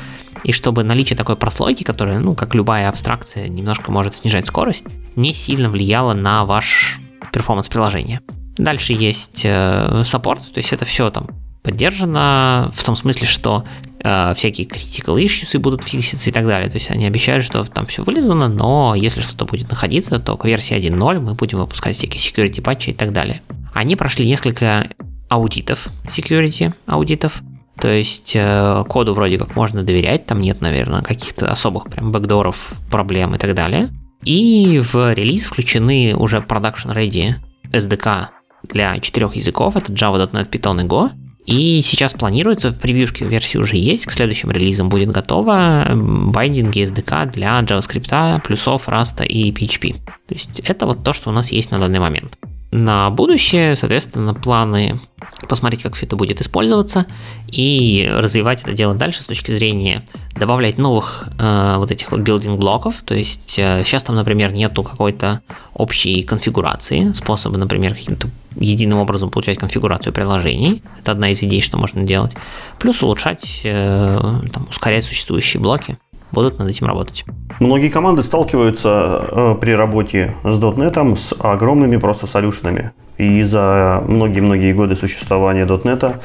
и 0.44 0.52
чтобы 0.52 0.84
наличие 0.84 1.18
такой 1.18 1.36
прослойки, 1.36 1.84
которая, 1.84 2.20
ну, 2.20 2.36
как 2.36 2.56
любая 2.56 2.88
абстракция, 2.90 3.48
немножко 3.48 3.92
может 3.92 4.16
снижать 4.16 4.48
скорость, 4.48 4.86
не 5.16 5.34
сильно 5.34 5.70
влияло 5.70 6.14
на 6.14 6.46
ваш 6.46 7.00
performance 7.34 7.68
приложения. 7.68 8.22
Дальше 8.58 8.94
есть 8.94 9.42
э, 9.44 10.04
support, 10.06 10.42
то 10.54 10.60
есть 10.60 10.72
это 10.74 10.86
все 10.86 11.10
там 11.10 11.28
поддержано 11.64 12.72
в 12.74 12.84
том 12.84 12.96
смысле, 12.96 13.28
что 13.28 13.66
всякие 14.00 14.66
critical 14.68 15.22
issues 15.22 15.58
будут 15.60 15.84
фикситься 15.84 16.30
и 16.30 16.34
так 16.34 16.48
далее. 16.48 16.70
То 16.70 16.78
есть 16.78 16.90
они 16.90 17.06
обещают, 17.06 17.44
что 17.44 17.64
там 17.64 17.86
все 17.86 18.04
вылезано, 18.04 18.48
но 18.48 18.96
если 18.96 19.22
что-то 19.22 19.46
будет 19.46 19.70
находиться, 19.70 20.20
то 20.20 20.38
к 20.38 20.46
версии 20.46 20.78
1.0 20.78 21.20
мы 21.20 21.34
будем 21.34 21.60
выпускать 21.60 21.96
всякие 21.96 22.22
security 22.22 22.62
патчи 22.62 22.92
и 22.92 22.94
так 22.94 23.12
далее. 23.12 23.42
Они 23.74 23.96
прошли 23.96 24.26
несколько 24.26 24.90
аудитов, 25.30 25.88
security 26.06 26.74
аудитов, 26.86 27.42
то 27.80 27.88
есть 27.88 28.34
э, 28.36 28.84
коду 28.90 29.14
вроде 29.14 29.38
как 29.38 29.56
можно 29.56 29.84
доверять, 29.84 30.26
там 30.26 30.42
нет, 30.42 30.60
наверное, 30.60 31.02
каких-то 31.02 31.50
особых 31.50 31.86
прям 31.86 32.12
бэкдоров, 32.12 32.74
проблем 32.92 33.36
и 33.36 33.38
так 33.38 33.56
далее. 33.56 33.90
И 34.24 34.82
в 34.84 35.14
релиз 35.14 35.46
включены 35.46 36.14
уже 36.16 36.40
production 36.40 36.94
ready 36.94 37.36
SDK 37.72 38.28
для 38.64 39.00
четырех 39.00 39.36
языков, 39.36 39.78
это 39.78 39.94
Java, 39.94 40.30
.NET, 40.30 40.50
Python 40.50 40.84
и 40.84 40.88
Go. 40.88 41.12
И 41.46 41.82
сейчас 41.82 42.14
планируется, 42.14 42.72
в 42.72 42.80
превьюшке 42.80 43.26
версии 43.26 43.58
уже 43.58 43.76
есть, 43.76 44.06
к 44.06 44.12
следующим 44.12 44.52
релизам 44.52 44.90
будет 44.90 45.10
готово 45.10 45.86
байдинги 45.94 46.84
SDK 46.84 47.32
для 47.32 47.60
JavaScript, 47.62 48.42
плюсов, 48.42 48.88
Rust 48.88 49.26
и 49.26 49.52
PHP. 49.52 49.94
То 50.28 50.34
есть 50.34 50.60
это 50.60 50.86
вот 50.86 51.04
то, 51.04 51.14
что 51.14 51.30
у 51.30 51.34
нас 51.34 51.52
есть 51.52 51.72
на 51.72 51.80
данный 51.80 52.00
момент. 52.00 52.38
На 52.72 53.10
будущее, 53.10 53.76
соответственно, 53.76 54.36
планы 54.36 55.00
посмотреть, 55.48 55.82
как 55.82 55.96
все 55.96 56.06
это 56.06 56.16
будет 56.16 56.40
использоваться 56.40 57.08
и 57.48 58.08
развивать 58.12 58.62
это 58.62 58.74
дело 58.74 58.94
дальше 58.94 59.24
с 59.24 59.26
точки 59.26 59.52
зрения 59.52 60.06
добавлять 60.36 60.78
новых 60.78 61.28
э, 61.40 61.76
вот 61.78 61.90
этих 61.92 62.12
вот 62.12 62.20
билдинг 62.20 62.60
блоков. 62.60 63.02
То 63.04 63.16
есть 63.16 63.58
э, 63.58 63.84
сейчас 63.84 64.04
там, 64.04 64.16
например, 64.16 64.54
нету 64.54 64.84
какой-то 64.84 65.42
общей 65.74 66.22
конфигурации, 66.22 67.12
способа, 67.14 67.58
например, 67.58 67.96
каким-то 67.96 68.30
единым 68.56 69.00
образом 69.00 69.32
получать 69.32 69.58
конфигурацию 69.58 70.14
приложений. 70.14 70.84
Это 71.00 71.14
одна 71.14 71.30
из 71.30 71.42
идей, 71.42 71.62
что 71.62 71.78
можно 71.78 72.04
делать. 72.04 72.36
Плюс 72.78 73.02
улучшать, 73.02 73.62
э, 73.64 74.20
там, 74.54 74.68
ускорять 74.70 75.06
существующие 75.06 75.60
блоки. 75.60 75.98
Будут 76.32 76.60
над 76.60 76.70
этим 76.70 76.88
работать. 76.88 77.26
Многие 77.60 77.90
команды 77.90 78.24
сталкиваются 78.24 79.28
э, 79.32 79.56
при 79.60 79.72
работе 79.72 80.36
с 80.44 80.58
.NET 80.58 81.18
с 81.18 81.34
огромными 81.40 81.98
просто 81.98 82.28
солюшенами. 82.28 82.92
И 83.18 83.44
за 83.44 84.02
многие-многие 84.08 84.74
годы 84.74 84.96
существования 84.96 85.66
.NET 85.66 86.22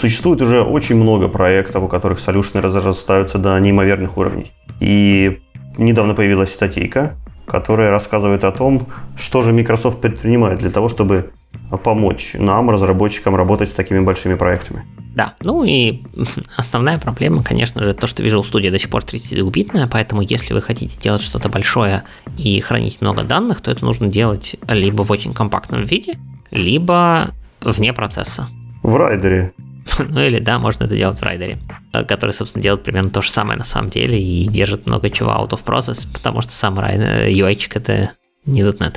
существует 0.00 0.40
уже 0.40 0.62
очень 0.62 0.96
много 0.96 1.28
проектов, 1.28 1.82
у 1.84 1.88
которых 1.88 2.20
солюшены 2.20 2.62
разрастаются 2.62 3.38
до 3.38 3.58
неимоверных 3.58 4.16
уровней. 4.16 4.52
И 4.80 5.40
недавно 5.76 6.14
появилась 6.14 6.52
статейка, 6.52 7.14
которая 7.46 7.90
рассказывает 7.90 8.44
о 8.44 8.52
том, 8.52 8.86
что 9.16 9.42
же 9.42 9.52
Microsoft 9.52 10.00
предпринимает 10.00 10.60
для 10.60 10.70
того, 10.70 10.88
чтобы 10.88 11.30
помочь 11.76 12.32
нам, 12.34 12.70
разработчикам, 12.70 13.36
работать 13.36 13.70
с 13.70 13.72
такими 13.72 14.00
большими 14.00 14.34
проектами. 14.34 14.84
Да, 15.14 15.34
ну 15.42 15.62
и 15.64 16.02
основная 16.56 16.98
проблема, 16.98 17.42
конечно 17.42 17.82
же, 17.82 17.94
то, 17.94 18.06
что 18.06 18.22
Visual 18.22 18.42
Studio 18.42 18.70
до 18.70 18.78
сих 18.78 18.90
пор 18.90 19.02
32-битная, 19.02 19.88
поэтому 19.90 20.22
если 20.22 20.54
вы 20.54 20.60
хотите 20.60 20.98
делать 21.00 21.22
что-то 21.22 21.48
большое 21.48 22.02
и 22.36 22.60
хранить 22.60 23.00
много 23.00 23.22
данных, 23.22 23.60
то 23.60 23.70
это 23.70 23.84
нужно 23.84 24.08
делать 24.08 24.56
либо 24.68 25.02
в 25.02 25.10
очень 25.10 25.32
компактном 25.32 25.84
виде, 25.84 26.18
либо 26.50 27.30
вне 27.60 27.92
процесса. 27.92 28.48
В 28.82 28.96
райдере. 28.96 29.52
Ну 29.98 30.20
или 30.20 30.38
да, 30.38 30.58
можно 30.58 30.84
это 30.84 30.96
делать 30.96 31.20
в 31.20 31.22
райдере, 31.22 31.58
который, 31.92 32.32
собственно, 32.32 32.62
делает 32.62 32.82
примерно 32.82 33.10
то 33.10 33.20
же 33.22 33.30
самое 33.30 33.58
на 33.58 33.64
самом 33.64 33.90
деле 33.90 34.20
и 34.20 34.48
держит 34.48 34.86
много 34.86 35.10
чего 35.10 35.30
out 35.30 35.50
of 35.50 35.62
process, 35.64 36.06
потому 36.12 36.40
что 36.40 36.52
сам 36.52 36.78
UI 36.78 37.70
это 37.74 38.12
не 38.46 38.62
.NET. 38.62 38.96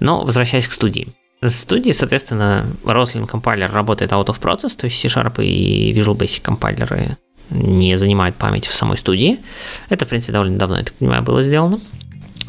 Но 0.00 0.24
возвращаясь 0.24 0.66
к 0.66 0.72
студии. 0.72 1.14
Студии, 1.48 1.92
соответственно, 1.92 2.66
Roslyn 2.84 3.26
компайлер 3.26 3.72
работает 3.72 4.12
out 4.12 4.26
of 4.26 4.40
process, 4.40 4.76
то 4.76 4.84
есть 4.84 5.00
C-Sharp 5.00 5.42
и 5.42 5.92
Visual 5.92 6.16
Basic 6.16 6.42
компайлеры 6.42 7.16
не 7.48 7.96
занимают 7.96 8.36
память 8.36 8.66
в 8.66 8.74
самой 8.74 8.98
студии. 8.98 9.40
Это, 9.88 10.04
в 10.04 10.08
принципе, 10.08 10.32
довольно 10.32 10.58
давно, 10.58 10.76
я 10.76 10.84
так 10.84 10.94
понимаю, 10.94 11.22
было 11.22 11.42
сделано. 11.42 11.80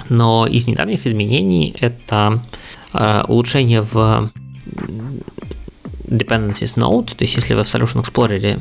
Но 0.09 0.45
из 0.45 0.67
недавних 0.67 1.07
изменений 1.07 1.73
это 1.79 2.43
э, 2.93 3.23
улучшение 3.27 3.81
в 3.81 4.29
dependencies 6.05 6.75
node, 6.75 7.15
то 7.15 7.23
есть 7.23 7.35
если 7.35 7.53
вы 7.53 7.63
в 7.63 7.67
Solution 7.67 8.03
Explorer 8.03 8.59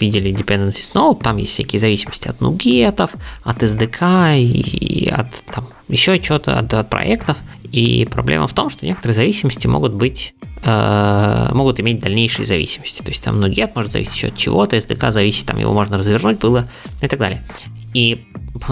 видели 0.00 0.32
dependencies 0.32 0.92
node, 0.94 1.22
там 1.22 1.36
есть 1.36 1.52
всякие 1.52 1.80
зависимости 1.80 2.28
от 2.28 2.40
нугетов, 2.40 3.12
от 3.42 3.62
SDK 3.62 4.38
и, 4.40 5.08
от 5.08 5.44
там, 5.52 5.68
еще 5.88 6.18
чего-то, 6.18 6.58
от, 6.58 6.74
от 6.74 6.90
проектов. 6.90 7.38
И 7.70 8.06
проблема 8.10 8.46
в 8.46 8.52
том, 8.52 8.68
что 8.70 8.86
некоторые 8.86 9.14
зависимости 9.14 9.66
могут 9.66 9.94
быть 9.94 10.34
э, 10.62 11.48
могут 11.52 11.80
иметь 11.80 12.00
дальнейшие 12.00 12.46
зависимости. 12.46 13.02
То 13.02 13.08
есть 13.08 13.22
там 13.22 13.42
NuGet 13.42 13.72
может 13.74 13.92
зависеть 13.92 14.14
еще 14.14 14.28
от 14.28 14.36
чего-то, 14.36 14.76
SDK 14.76 15.10
зависит, 15.10 15.46
там 15.46 15.58
его 15.58 15.72
можно 15.72 15.98
развернуть 15.98 16.38
было 16.38 16.68
и 17.02 17.08
так 17.08 17.18
далее. 17.18 17.44
И 17.92 18.26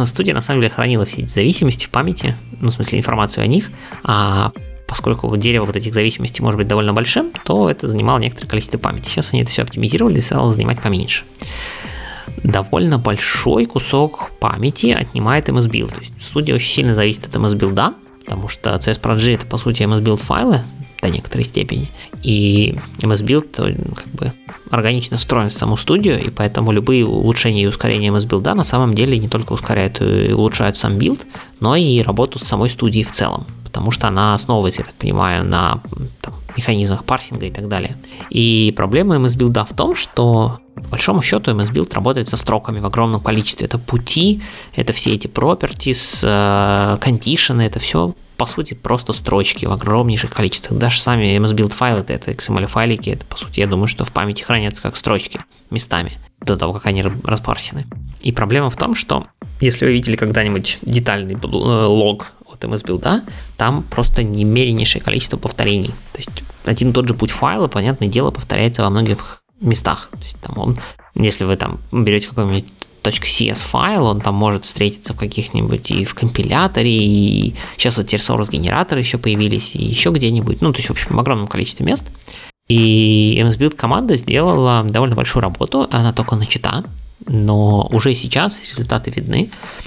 студия 0.05 0.35
на 0.35 0.41
самом 0.41 0.61
деле 0.61 0.73
хранила 0.73 1.05
все 1.05 1.23
эти 1.23 1.31
зависимости 1.31 1.87
в 1.87 1.91
памяти, 1.91 2.37
ну, 2.61 2.71
в 2.71 2.75
смысле 2.75 2.99
информацию 2.99 3.45
о 3.45 3.47
них, 3.47 3.71
а 4.05 4.53
поскольку 4.93 5.35
дерево 5.39 5.65
вот 5.65 5.75
этих 5.75 5.95
зависимостей 5.95 6.43
может 6.43 6.59
быть 6.59 6.69
довольно 6.69 6.93
большим, 6.93 7.31
то 7.47 7.71
это 7.71 7.89
занимало 7.89 8.19
некоторое 8.19 8.47
количество 8.47 8.77
памяти. 8.77 9.09
Сейчас 9.09 9.33
они 9.33 9.41
это 9.41 9.51
все 9.51 9.63
оптимизировали 9.63 10.19
и 10.19 10.21
стало 10.21 10.53
занимать 10.53 10.83
поменьше. 10.83 11.25
Довольно 12.45 12.99
большой 12.99 13.65
кусок 13.65 14.33
памяти 14.39 14.89
отнимает 14.89 15.49
MS 15.49 15.71
Build. 15.71 15.95
То 15.95 16.01
есть 16.01 16.13
студия 16.21 16.55
очень 16.55 16.71
сильно 16.71 16.95
зависит 16.95 17.25
от 17.25 17.35
MS 17.35 17.57
Build, 17.57 17.95
потому 18.21 18.49
что 18.49 18.75
csproj 18.75 19.01
и 19.01 19.37
это 19.37 19.47
по 19.47 19.57
сути 19.57 19.83
MS 19.83 20.03
Build 20.03 20.23
файлы 20.23 20.63
до 21.03 21.11
некоторой 21.11 21.45
степени. 21.45 21.91
И 22.23 22.79
MS 23.01 23.25
Build 23.25 23.95
как 23.95 24.09
бы 24.09 24.33
органично 24.71 25.17
встроен 25.17 25.51
в 25.51 25.53
саму 25.53 25.77
студию, 25.77 26.25
и 26.25 26.31
поэтому 26.31 26.73
любые 26.73 27.05
улучшения 27.05 27.65
и 27.65 27.67
ускорения 27.67 28.09
MS 28.09 28.29
Build 28.29 28.55
на 28.55 28.65
самом 28.65 28.95
деле 28.95 29.19
не 29.19 29.29
только 29.29 29.53
ускоряют 29.53 30.01
и 30.01 30.33
улучшают 30.33 30.77
сам 30.77 30.99
билд, 30.99 31.27
но 31.61 31.77
и 31.77 32.03
работу 32.03 32.39
с 32.39 32.45
самой 32.45 32.69
студией 32.69 33.05
в 33.05 33.11
целом 33.11 33.47
потому 33.65 33.91
что 33.91 34.07
она 34.07 34.35
основывается, 34.35 34.83
я 34.83 34.85
так 34.85 34.95
понимаю, 34.97 35.47
на 35.47 35.81
там, 36.21 36.35
механизмах 36.59 37.05
парсинга 37.05 37.47
и 37.47 37.51
так 37.51 37.69
далее. 37.69 37.97
И 38.29 38.71
проблема 38.77 39.17
MS 39.17 39.35
Build 39.39 39.67
в 39.67 39.75
том, 39.75 39.95
что 39.95 40.61
по 40.75 40.83
большому 40.91 41.23
счету 41.23 41.53
MS 41.53 41.73
Build 41.73 41.95
работает 41.95 42.29
со 42.29 42.37
строками 42.37 42.81
в 42.81 42.85
огромном 42.85 43.23
количестве. 43.23 43.67
Это 43.67 43.79
пути, 43.79 44.43
это 44.77 44.93
все 44.93 45.15
эти 45.15 45.27
properties, 45.27 46.19
э, 46.23 46.99
condition, 47.01 47.63
это 47.63 47.81
все 47.81 48.13
по 48.43 48.47
сути 48.47 48.75
просто 48.75 49.13
строчки 49.13 49.67
в 49.67 49.71
огромнейших 49.71 50.33
количествах. 50.33 50.77
Даже 50.77 51.01
сами 51.01 51.39
MS 51.39 51.55
Build 51.55 51.73
файлы, 51.73 52.05
это, 52.09 52.33
XML 52.33 52.67
файлики, 52.67 53.11
это 53.11 53.25
по 53.25 53.37
сути 53.37 53.61
я 53.61 53.69
думаю, 53.69 53.87
что 53.87 54.05
в 54.05 54.11
памяти 54.11 54.43
хранятся 54.43 54.83
как 54.83 54.97
строчки 54.97 55.45
местами 55.71 56.19
до 56.41 56.57
того, 56.57 56.73
как 56.73 56.87
они 56.87 57.05
распарсены. 57.05 57.87
И 58.21 58.33
проблема 58.33 58.69
в 58.69 58.77
том, 58.77 58.97
что 58.97 59.29
если 59.61 59.85
вы 59.85 59.93
видели 59.93 60.17
когда-нибудь 60.17 60.79
детальный 60.83 61.35
э, 61.35 61.47
лог 61.47 62.33
от 62.45 62.65
Build, 62.65 63.23
там 63.57 63.85
просто 63.85 64.25
немереннейшее 64.25 65.01
количество 65.01 65.37
повторений. 65.37 65.95
То 66.13 66.19
есть 66.19 66.43
один 66.65 66.91
и 66.91 66.93
тот 66.93 67.07
же 67.07 67.15
путь 67.15 67.31
файла, 67.31 67.69
понятное 67.69 68.09
дело, 68.09 68.33
повторяется 68.33 68.83
во 68.83 68.91
многих 68.91 69.45
местах. 69.61 70.09
То 70.11 70.19
есть, 70.19 70.37
там 70.41 70.59
он, 70.59 70.79
если 71.15 71.45
вы 71.45 71.55
там 71.55 71.79
берете 71.93 72.27
какой-нибудь 72.27 72.65
.cs 73.03 73.59
файл, 73.59 74.07
он 74.07 74.21
там 74.21 74.35
может 74.35 74.65
встретиться 74.65 75.15
в 75.15 75.17
каких-нибудь 75.17 75.91
и 75.91 76.05
в 76.05 76.15
компиляторе, 76.15 76.91
и 76.91 77.55
сейчас 77.77 77.97
вот 77.97 78.07
source 78.07 78.51
генераторы 78.51 79.01
еще 79.01 79.19
появились, 79.19 79.75
и 79.75 79.85
еще 79.85 80.11
где-нибудь, 80.11 80.61
ну, 80.61 80.73
то 80.73 80.79
есть, 80.79 80.89
в 80.89 80.93
общем, 80.93 81.17
в 81.17 81.21
огромном 81.21 81.49
количестве 81.49 81.85
мест. 81.87 82.07
И 82.69 83.39
MSBuild 83.43 83.77
команда 83.77 84.17
сделала 84.17 84.85
довольно 84.85 85.17
большую 85.17 85.43
работу, 85.43 85.89
она 85.91 86.13
только 86.13 86.37
начата, 86.37 86.85
но 87.27 87.87
уже 87.93 88.15
сейчас 88.15 88.61
результаты 88.71 89.11
видны. 89.11 89.47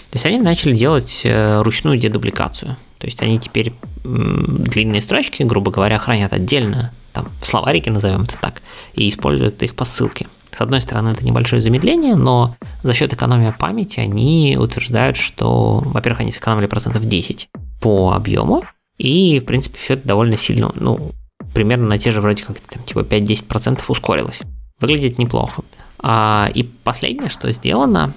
То 0.09 0.15
есть 0.15 0.25
они 0.25 0.39
начали 0.39 0.75
делать 0.75 1.21
э, 1.23 1.61
ручную 1.61 1.97
дедубликацию. 1.97 2.77
То 2.97 3.07
есть 3.07 3.21
они 3.21 3.39
теперь 3.39 3.73
длинные 4.03 5.01
строчки, 5.01 5.43
грубо 5.43 5.71
говоря, 5.71 5.97
хранят 5.97 6.33
отдельно, 6.33 6.93
там, 7.13 7.29
в 7.41 7.47
словарике 7.47 7.91
назовем 7.91 8.23
это 8.23 8.37
так, 8.39 8.61
и 8.93 9.07
используют 9.09 9.61
их 9.63 9.75
по 9.75 9.85
ссылке. 9.85 10.27
С 10.55 10.61
одной 10.61 10.79
стороны, 10.79 11.09
это 11.09 11.25
небольшое 11.25 11.61
замедление, 11.61 12.15
но 12.15 12.55
за 12.81 12.93
счет 12.93 13.11
экономии 13.11 13.53
памяти 13.57 13.99
они 13.99 14.57
утверждают, 14.57 15.17
что, 15.17 15.83
во-первых, 15.85 16.21
они 16.21 16.31
сэкономили 16.31 16.67
процентов 16.67 17.05
10 17.05 17.49
по 17.81 18.13
объему, 18.13 18.63
и, 18.97 19.39
в 19.39 19.45
принципе, 19.45 19.77
все 19.77 19.95
это 19.95 20.07
довольно 20.07 20.37
сильно, 20.37 20.71
ну, 20.75 21.11
примерно 21.53 21.87
на 21.87 21.99
те 21.99 22.09
же 22.11 22.21
вроде 22.21 22.43
как 22.43 22.57
там, 22.59 22.83
типа 22.83 22.99
5-10% 22.99 23.83
ускорилось. 23.89 24.39
Выглядит 24.79 25.19
неплохо. 25.19 25.63
А, 25.99 26.49
и 26.53 26.63
последнее, 26.63 27.29
что 27.29 27.51
сделано, 27.51 28.13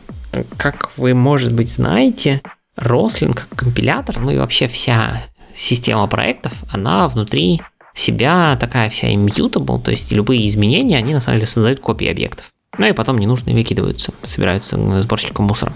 как 0.56 0.96
вы, 0.96 1.14
может 1.14 1.52
быть, 1.52 1.72
знаете, 1.72 2.40
Roslyn 2.76 3.34
как 3.34 3.48
компилятор, 3.48 4.20
ну 4.20 4.30
и 4.30 4.38
вообще 4.38 4.68
вся 4.68 5.24
система 5.56 6.06
проектов, 6.06 6.52
она 6.70 7.08
внутри 7.08 7.62
себя 7.98 8.56
такая 8.60 8.88
вся 8.90 9.12
immutable, 9.12 9.80
то 9.80 9.90
есть 9.90 10.12
любые 10.12 10.46
изменения, 10.46 10.96
они 10.96 11.14
на 11.14 11.20
самом 11.20 11.38
деле 11.38 11.46
создают 11.46 11.80
копии 11.80 12.08
объектов. 12.08 12.52
Ну 12.76 12.86
и 12.86 12.92
потом 12.92 13.18
ненужные 13.18 13.56
выкидываются, 13.56 14.12
собираются 14.22 15.00
сборщиком 15.00 15.46
мусора. 15.46 15.74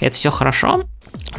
Это 0.00 0.16
все 0.16 0.30
хорошо, 0.30 0.82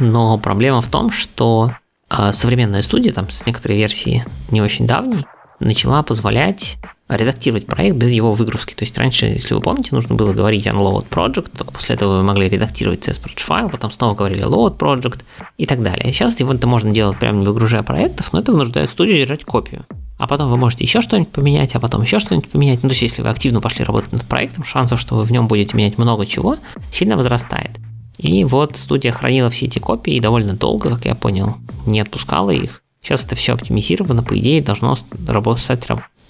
но 0.00 0.38
проблема 0.38 0.80
в 0.80 0.88
том, 0.88 1.10
что 1.10 1.72
э, 2.10 2.32
современная 2.32 2.82
студия, 2.82 3.12
там 3.12 3.28
с 3.30 3.44
некоторой 3.44 3.76
версии 3.76 4.24
не 4.50 4.62
очень 4.62 4.86
давней, 4.86 5.26
начала 5.60 6.02
позволять 6.02 6.78
редактировать 7.08 7.66
проект 7.66 7.96
без 7.96 8.12
его 8.12 8.32
выгрузки. 8.32 8.74
То 8.74 8.84
есть 8.84 8.96
раньше, 8.98 9.26
если 9.26 9.54
вы 9.54 9.60
помните, 9.60 9.90
нужно 9.92 10.14
было 10.14 10.32
говорить 10.32 10.66
unload 10.66 11.08
project, 11.08 11.56
только 11.56 11.72
после 11.72 11.94
этого 11.94 12.18
вы 12.18 12.22
могли 12.22 12.48
редактировать 12.48 13.06
CSProj 13.06 13.40
файл, 13.40 13.70
потом 13.70 13.90
снова 13.90 14.14
говорили 14.14 14.44
load 14.44 14.76
project 14.76 15.20
и 15.56 15.66
так 15.66 15.82
далее. 15.82 16.12
Сейчас 16.12 16.38
его 16.38 16.52
это 16.52 16.66
можно 16.66 16.90
делать 16.90 17.18
прямо 17.18 17.38
не 17.38 17.46
выгружая 17.46 17.82
проектов, 17.82 18.32
но 18.32 18.40
это 18.40 18.52
вынуждает 18.52 18.90
студию 18.90 19.16
держать 19.16 19.44
копию. 19.44 19.86
А 20.18 20.26
потом 20.26 20.50
вы 20.50 20.56
можете 20.56 20.84
еще 20.84 21.00
что-нибудь 21.00 21.30
поменять, 21.30 21.74
а 21.74 21.80
потом 21.80 22.02
еще 22.02 22.18
что-нибудь 22.18 22.50
поменять. 22.50 22.82
Ну, 22.82 22.88
то 22.88 22.92
есть, 22.92 23.02
если 23.02 23.22
вы 23.22 23.28
активно 23.28 23.60
пошли 23.60 23.84
работать 23.84 24.12
над 24.12 24.24
проектом, 24.24 24.64
шансов, 24.64 25.00
что 25.00 25.14
вы 25.14 25.22
в 25.22 25.30
нем 25.30 25.46
будете 25.46 25.76
менять 25.76 25.96
много 25.96 26.26
чего, 26.26 26.56
сильно 26.92 27.16
возрастает. 27.16 27.70
И 28.18 28.42
вот 28.44 28.76
студия 28.76 29.12
хранила 29.12 29.48
все 29.48 29.66
эти 29.66 29.78
копии 29.78 30.14
и 30.14 30.20
довольно 30.20 30.54
долго, 30.54 30.90
как 30.90 31.04
я 31.04 31.14
понял, 31.14 31.54
не 31.86 32.00
отпускала 32.00 32.50
их. 32.50 32.82
Сейчас 33.00 33.24
это 33.24 33.36
все 33.36 33.54
оптимизировано, 33.54 34.24
по 34.24 34.36
идее, 34.36 34.60
должно 34.60 34.98
работать, 35.28 35.64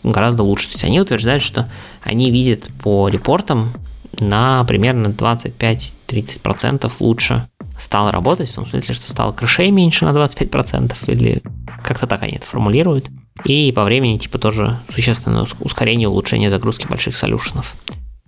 гораздо 0.03 0.43
лучше. 0.43 0.69
То 0.69 0.75
есть 0.75 0.85
они 0.85 1.01
утверждают, 1.01 1.43
что 1.43 1.69
они 2.03 2.31
видят 2.31 2.69
по 2.83 3.09
репортам 3.09 3.73
на 4.21 4.65
примерно 4.65 5.09
25-30% 5.09 6.91
лучше 7.01 7.49
стало 7.79 8.11
работать, 8.11 8.49
в 8.49 8.55
том 8.55 8.67
смысле, 8.67 8.95
что 8.95 9.11
стало 9.11 9.33
крышей 9.33 9.71
меньше 9.71 10.05
на 10.05 10.11
25%, 10.11 10.95
или 11.13 11.43
как-то 11.85 12.07
так 12.07 12.23
они 12.23 12.33
это 12.33 12.47
формулируют. 12.47 13.09
И 13.45 13.71
по 13.71 13.85
времени 13.85 14.17
типа 14.17 14.39
тоже 14.39 14.79
существенное 14.93 15.47
ускорение, 15.61 16.09
улучшение 16.09 16.51
загрузки 16.51 16.89
больших 16.89 17.17
солюшенов. 17.17 17.77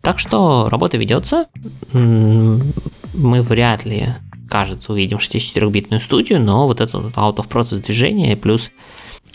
Так 0.03 0.19
что 0.19 0.69
работа 0.71 0.97
ведется. 0.97 1.47
Мы 1.93 3.43
вряд 3.43 3.85
ли, 3.85 4.15
кажется, 4.49 4.93
увидим 4.93 5.19
64-битную 5.19 6.01
студию, 6.01 6.41
но 6.41 6.67
вот 6.67 6.81
это 6.81 6.99
out 6.99 7.37
of 7.37 7.49
process 7.49 7.83
движение 7.85 8.37
плюс 8.37 8.71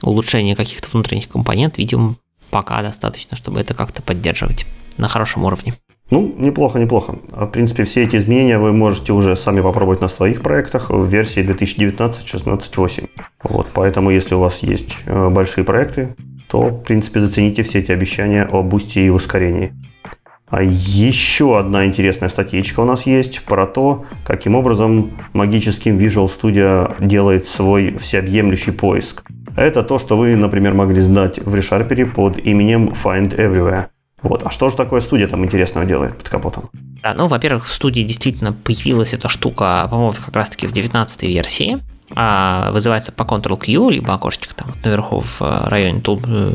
улучшение 0.02 0.56
каких-то 0.56 0.90
внутренних 0.92 1.28
компонент, 1.28 1.78
видим, 1.78 2.18
пока 2.52 2.82
достаточно, 2.82 3.36
чтобы 3.38 3.60
это 3.60 3.74
как-то 3.74 4.02
поддерживать 4.02 4.66
на 4.98 5.08
хорошем 5.08 5.44
уровне. 5.44 5.74
Ну, 6.12 6.36
неплохо, 6.38 6.78
неплохо. 6.78 7.16
В 7.32 7.48
принципе, 7.48 7.86
все 7.86 8.04
эти 8.04 8.18
изменения 8.18 8.60
вы 8.60 8.72
можете 8.74 9.12
уже 9.12 9.36
сами 9.36 9.62
попробовать 9.62 10.02
на 10.02 10.08
своих 10.08 10.42
проектах 10.42 10.92
в 10.92 11.06
версии 11.06 11.42
2019-16.8. 11.44 13.10
Вот, 13.44 13.68
поэтому, 13.74 14.12
если 14.12 14.36
у 14.36 14.40
вас 14.40 14.60
есть 14.60 14.96
э, 15.06 15.30
большие 15.30 15.64
проекты, 15.64 16.16
то, 16.48 16.70
в 16.70 16.84
принципе, 16.84 17.22
зацените 17.22 17.64
все 17.64 17.80
эти 17.80 17.92
обещания 17.92 18.44
о 18.44 18.62
бусте 18.62 19.04
и 19.04 19.10
ускорении. 19.10 19.74
А 20.48 20.62
еще 20.62 21.58
одна 21.58 21.88
интересная 21.88 22.30
статьечка 22.30 22.82
у 22.82 22.86
нас 22.86 23.08
есть 23.08 23.42
про 23.42 23.66
то, 23.66 24.06
каким 24.24 24.54
образом 24.56 25.12
магическим 25.34 25.98
Visual 25.98 26.32
Studio 26.32 26.96
делает 27.04 27.48
свой 27.48 27.98
всеобъемлющий 27.98 28.72
поиск. 28.72 29.24
Это 29.56 29.84
то, 29.84 30.00
что 30.00 30.18
вы, 30.18 30.36
например, 30.36 30.74
могли 30.74 31.02
знать 31.02 31.40
в 31.40 31.54
ReSharper 31.54 32.06
под 32.14 32.38
именем 32.38 32.90
Find 33.04 33.36
Everywhere. 33.36 33.88
Вот. 34.22 34.44
А 34.44 34.50
что 34.52 34.70
же 34.70 34.76
такое 34.76 35.02
студия 35.02 35.28
там 35.28 35.46
интересного 35.46 35.86
делает 35.86 36.18
под 36.18 36.30
капотом? 36.30 36.70
Да, 37.04 37.14
ну, 37.14 37.28
во-первых, 37.28 37.66
в 37.66 37.72
студии 37.72 38.02
действительно 38.02 38.54
появилась 38.54 39.14
эта 39.14 39.30
штука, 39.30 39.88
по-моему, 39.90 40.14
как 40.14 40.36
раз-таки 40.36 40.68
в 40.68 40.72
19 40.72 41.24
версии. 41.24 41.78
А, 42.16 42.72
вызывается 42.72 43.12
по 43.12 43.24
Ctrl-Q, 43.24 43.90
либо 43.92 44.14
окошечко 44.14 44.56
там 44.56 44.70
наверху 44.84 45.22
в 45.22 45.42
районе 45.42 46.02
тул, 46.02 46.22
э, 46.26 46.52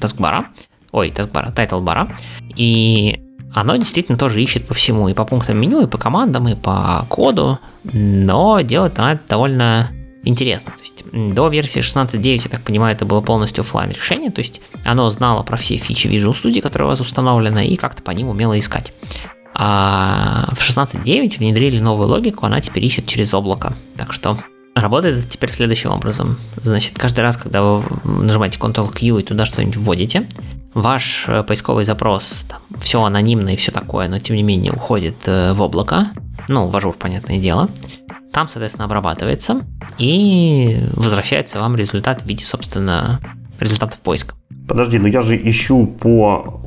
таскбара. 0.00 0.46
Ой, 0.92 1.10
таскбара, 1.10 1.50
тайтлбара. 1.50 2.08
И 2.54 3.20
оно 3.54 3.76
действительно 3.76 4.18
тоже 4.18 4.42
ищет 4.42 4.66
по 4.66 4.74
всему, 4.74 5.08
и 5.08 5.14
по 5.14 5.24
пунктам 5.24 5.58
меню, 5.58 5.82
и 5.82 5.86
по 5.86 5.98
командам, 5.98 6.48
и 6.48 6.54
по 6.54 7.06
коду, 7.08 7.58
но 7.84 8.60
делает 8.60 8.98
она 8.98 9.14
это 9.14 9.22
довольно 9.28 9.88
интересно. 10.26 10.72
То 10.72 10.82
есть 10.82 11.04
до 11.34 11.48
версии 11.48 11.80
16.9, 11.80 12.42
я 12.44 12.50
так 12.50 12.62
понимаю, 12.62 12.94
это 12.94 13.04
было 13.04 13.20
полностью 13.20 13.62
офлайн 13.62 13.90
решение, 13.90 14.30
то 14.30 14.40
есть 14.40 14.60
оно 14.84 15.08
знало 15.10 15.42
про 15.42 15.56
все 15.56 15.76
фичи 15.76 16.08
Visual 16.08 16.36
Studio, 16.40 16.60
которые 16.60 16.86
у 16.86 16.90
вас 16.90 17.00
установлены, 17.00 17.66
и 17.66 17.76
как-то 17.76 18.02
по 18.02 18.10
ним 18.10 18.28
умело 18.28 18.58
искать. 18.58 18.92
А 19.54 20.52
в 20.54 20.60
16.9 20.60 21.38
внедрили 21.38 21.78
новую 21.78 22.08
логику, 22.08 22.44
она 22.44 22.60
теперь 22.60 22.84
ищет 22.84 23.06
через 23.06 23.32
облако. 23.32 23.74
Так 23.96 24.12
что 24.12 24.38
работает 24.74 25.20
это 25.20 25.28
теперь 25.28 25.50
следующим 25.50 25.90
образом. 25.90 26.38
Значит, 26.62 26.98
каждый 26.98 27.20
раз, 27.20 27.38
когда 27.38 27.62
вы 27.62 27.84
нажимаете 28.04 28.58
Ctrl-Q 28.58 29.20
и 29.20 29.22
туда 29.22 29.46
что-нибудь 29.46 29.76
вводите, 29.76 30.28
ваш 30.74 31.24
э, 31.26 31.42
поисковый 31.42 31.86
запрос, 31.86 32.44
там, 32.48 32.60
все 32.80 33.02
анонимно 33.02 33.50
и 33.50 33.56
все 33.56 33.72
такое, 33.72 34.08
но 34.08 34.18
тем 34.18 34.36
не 34.36 34.42
менее 34.42 34.72
уходит 34.72 35.26
э, 35.26 35.54
в 35.54 35.62
облако, 35.62 36.10
ну, 36.48 36.68
в 36.68 36.76
Azure, 36.76 36.94
понятное 36.94 37.38
дело, 37.38 37.70
там, 38.36 38.48
соответственно, 38.48 38.84
обрабатывается 38.84 39.62
и 39.96 40.78
возвращается 40.92 41.58
вам 41.58 41.74
результат 41.74 42.20
в 42.20 42.26
виде, 42.26 42.44
собственно, 42.44 43.18
результатов 43.58 43.98
поиска. 44.00 44.34
Подожди, 44.68 44.98
но 44.98 45.08
я 45.08 45.22
же 45.22 45.38
ищу 45.42 45.86
по, 45.86 46.60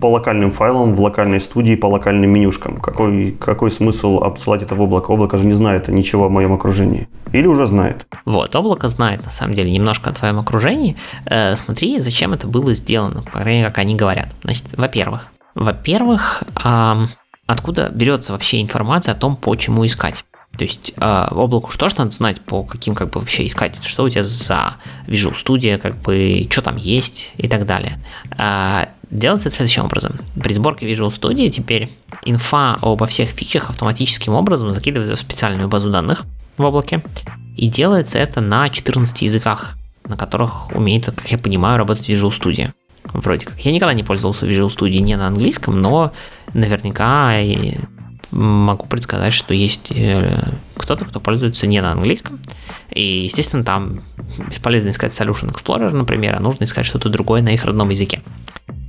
по 0.00 0.10
локальным 0.10 0.52
файлам 0.52 0.94
в 0.94 1.00
локальной 1.00 1.40
студии, 1.40 1.76
по 1.76 1.86
локальным 1.86 2.28
менюшкам. 2.30 2.78
Какой, 2.78 3.30
какой 3.40 3.70
смысл 3.70 4.18
отсылать 4.18 4.60
это 4.60 4.74
в 4.74 4.82
облако? 4.82 5.12
Облако 5.12 5.38
же 5.38 5.46
не 5.46 5.54
знает 5.54 5.88
ничего 5.88 6.26
о 6.26 6.28
моем 6.28 6.52
окружении. 6.52 7.08
Или 7.32 7.46
уже 7.46 7.66
знает? 7.68 8.06
Вот, 8.26 8.54
облако 8.54 8.88
знает, 8.88 9.24
на 9.24 9.30
самом 9.30 9.54
деле, 9.54 9.70
немножко 9.70 10.10
о 10.10 10.12
твоем 10.12 10.38
окружении. 10.38 10.98
Э, 11.24 11.56
смотри, 11.56 12.00
зачем 12.00 12.34
это 12.34 12.46
было 12.46 12.74
сделано, 12.74 13.22
по 13.22 13.38
крайней 13.38 13.60
мере, 13.60 13.68
как 13.70 13.78
они 13.78 13.96
говорят. 13.96 14.28
Значит, 14.42 14.76
во-первых, 14.76 15.28
во-первых, 15.54 16.42
э, 16.62 17.06
откуда 17.46 17.88
берется 17.88 18.34
вообще 18.34 18.60
информация 18.60 19.14
о 19.14 19.16
том, 19.16 19.36
по 19.36 19.56
чему 19.56 19.86
искать? 19.86 20.22
То 20.56 20.64
есть 20.64 20.92
э, 20.96 21.26
облаку 21.30 21.70
что 21.70 21.88
ж 21.88 21.96
надо 21.96 22.10
знать, 22.10 22.40
по 22.40 22.62
каким 22.62 22.94
как 22.94 23.10
бы 23.10 23.20
вообще 23.20 23.46
искать, 23.46 23.82
что 23.84 24.04
у 24.04 24.08
тебя 24.08 24.24
за 24.24 24.74
Visual 25.06 25.34
Studio, 25.34 25.78
как 25.78 25.96
бы, 25.96 26.46
что 26.50 26.62
там 26.62 26.76
есть 26.76 27.32
и 27.36 27.48
так 27.48 27.66
далее. 27.66 27.98
Э, 28.38 28.86
делается 29.10 29.48
это 29.48 29.56
следующим 29.56 29.84
образом. 29.84 30.20
При 30.40 30.52
сборке 30.52 30.90
Visual 30.90 31.08
Studio 31.08 31.48
теперь 31.50 31.90
инфа 32.24 32.78
обо 32.80 33.06
всех 33.06 33.30
фичах 33.30 33.70
автоматическим 33.70 34.34
образом 34.34 34.72
закидывается 34.72 35.16
в 35.16 35.18
специальную 35.18 35.68
базу 35.68 35.90
данных 35.90 36.24
в 36.56 36.62
облаке. 36.62 37.02
И 37.56 37.68
делается 37.68 38.18
это 38.18 38.40
на 38.40 38.68
14 38.68 39.22
языках, 39.22 39.76
на 40.04 40.16
которых 40.16 40.74
умеет, 40.74 41.06
как 41.06 41.26
я 41.30 41.38
понимаю, 41.38 41.78
работать 41.78 42.08
Visual 42.08 42.30
Studio. 42.30 42.72
Вроде 43.12 43.46
как. 43.46 43.60
Я 43.60 43.72
никогда 43.72 43.92
не 43.92 44.02
пользовался 44.02 44.46
Visual 44.46 44.74
Studio 44.74 45.00
не 45.00 45.16
на 45.16 45.26
английском, 45.26 45.80
но 45.80 46.12
наверняка 46.52 47.34
могу 48.30 48.86
предсказать, 48.86 49.32
что 49.32 49.54
есть 49.54 49.90
э, 49.90 50.52
кто-то, 50.76 51.04
кто 51.04 51.20
пользуется 51.20 51.66
не 51.66 51.80
на 51.80 51.92
английском. 51.92 52.40
И, 52.90 53.24
естественно, 53.24 53.64
там 53.64 54.02
бесполезно 54.48 54.90
искать 54.90 55.12
Solution 55.12 55.52
Explorer, 55.52 55.90
например, 55.90 56.34
а 56.36 56.40
нужно 56.40 56.64
искать 56.64 56.86
что-то 56.86 57.08
другое 57.08 57.42
на 57.42 57.50
их 57.50 57.64
родном 57.64 57.90
языке. 57.90 58.22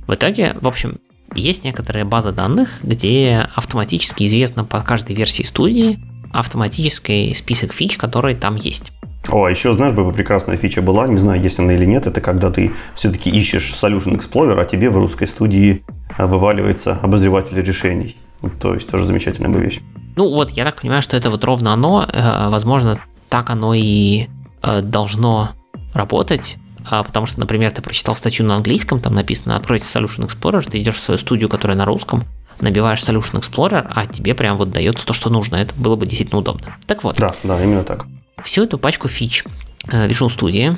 В 0.06 0.14
итоге, 0.14 0.56
в 0.60 0.68
общем, 0.68 0.98
есть 1.34 1.64
некоторая 1.64 2.04
база 2.04 2.32
данных, 2.32 2.78
где 2.82 3.48
автоматически 3.54 4.24
известно 4.24 4.64
по 4.64 4.80
каждой 4.82 5.16
версии 5.16 5.42
студии 5.42 5.98
автоматический 6.32 7.34
список 7.34 7.72
фич, 7.72 7.96
которые 7.96 8.36
там 8.36 8.56
есть. 8.56 8.92
О, 9.28 9.44
а 9.44 9.50
еще, 9.50 9.74
знаешь, 9.74 9.94
бы 9.94 10.10
прекрасная 10.12 10.56
фича 10.56 10.82
была, 10.82 11.08
не 11.08 11.18
знаю, 11.18 11.40
есть 11.42 11.58
она 11.58 11.72
или 11.72 11.84
нет, 11.84 12.06
это 12.06 12.20
когда 12.20 12.50
ты 12.50 12.72
все-таки 12.94 13.30
ищешь 13.30 13.74
Solution 13.80 14.18
Explorer, 14.18 14.60
а 14.60 14.64
тебе 14.64 14.88
в 14.88 14.96
русской 14.96 15.26
студии 15.26 15.82
вываливается 16.18 16.98
обозреватель 17.02 17.60
решений. 17.60 18.16
То 18.60 18.74
есть 18.74 18.88
тоже 18.88 19.06
замечательная 19.06 19.50
бы 19.50 19.60
вещь. 19.60 19.80
Ну 20.16 20.32
вот, 20.32 20.52
я 20.52 20.64
так 20.64 20.80
понимаю, 20.80 21.02
что 21.02 21.16
это 21.16 21.30
вот 21.30 21.44
ровно 21.44 21.72
оно, 21.72 22.06
э, 22.10 22.48
возможно, 22.48 23.00
так 23.28 23.50
оно 23.50 23.74
и 23.74 24.28
э, 24.62 24.80
должно 24.80 25.50
работать, 25.92 26.56
а, 26.88 27.02
потому 27.02 27.26
что, 27.26 27.40
например, 27.40 27.72
ты 27.72 27.82
прочитал 27.82 28.14
статью 28.14 28.46
на 28.46 28.56
английском, 28.56 29.00
там 29.00 29.14
написано 29.14 29.56
«Откройте 29.56 29.86
Solution 29.86 30.26
Explorer», 30.26 30.68
ты 30.68 30.80
идешь 30.80 30.96
в 30.96 31.02
свою 31.02 31.18
студию, 31.18 31.48
которая 31.48 31.76
на 31.76 31.84
русском, 31.84 32.24
набиваешь 32.60 33.00
Solution 33.00 33.40
Explorer, 33.40 33.86
а 33.88 34.06
тебе 34.06 34.34
прям 34.34 34.56
вот 34.56 34.70
дается 34.70 35.06
то, 35.06 35.12
что 35.12 35.28
нужно. 35.28 35.56
Это 35.56 35.74
было 35.74 35.96
бы 35.96 36.06
действительно 36.06 36.38
удобно. 36.38 36.76
Так 36.86 37.02
вот. 37.04 37.16
Да, 37.16 37.34
да, 37.42 37.62
именно 37.62 37.82
так. 37.82 38.06
Всю 38.42 38.64
эту 38.64 38.78
пачку 38.78 39.08
фич 39.08 39.44
э, 39.90 40.06
Visual 40.08 40.34
Studio, 40.34 40.76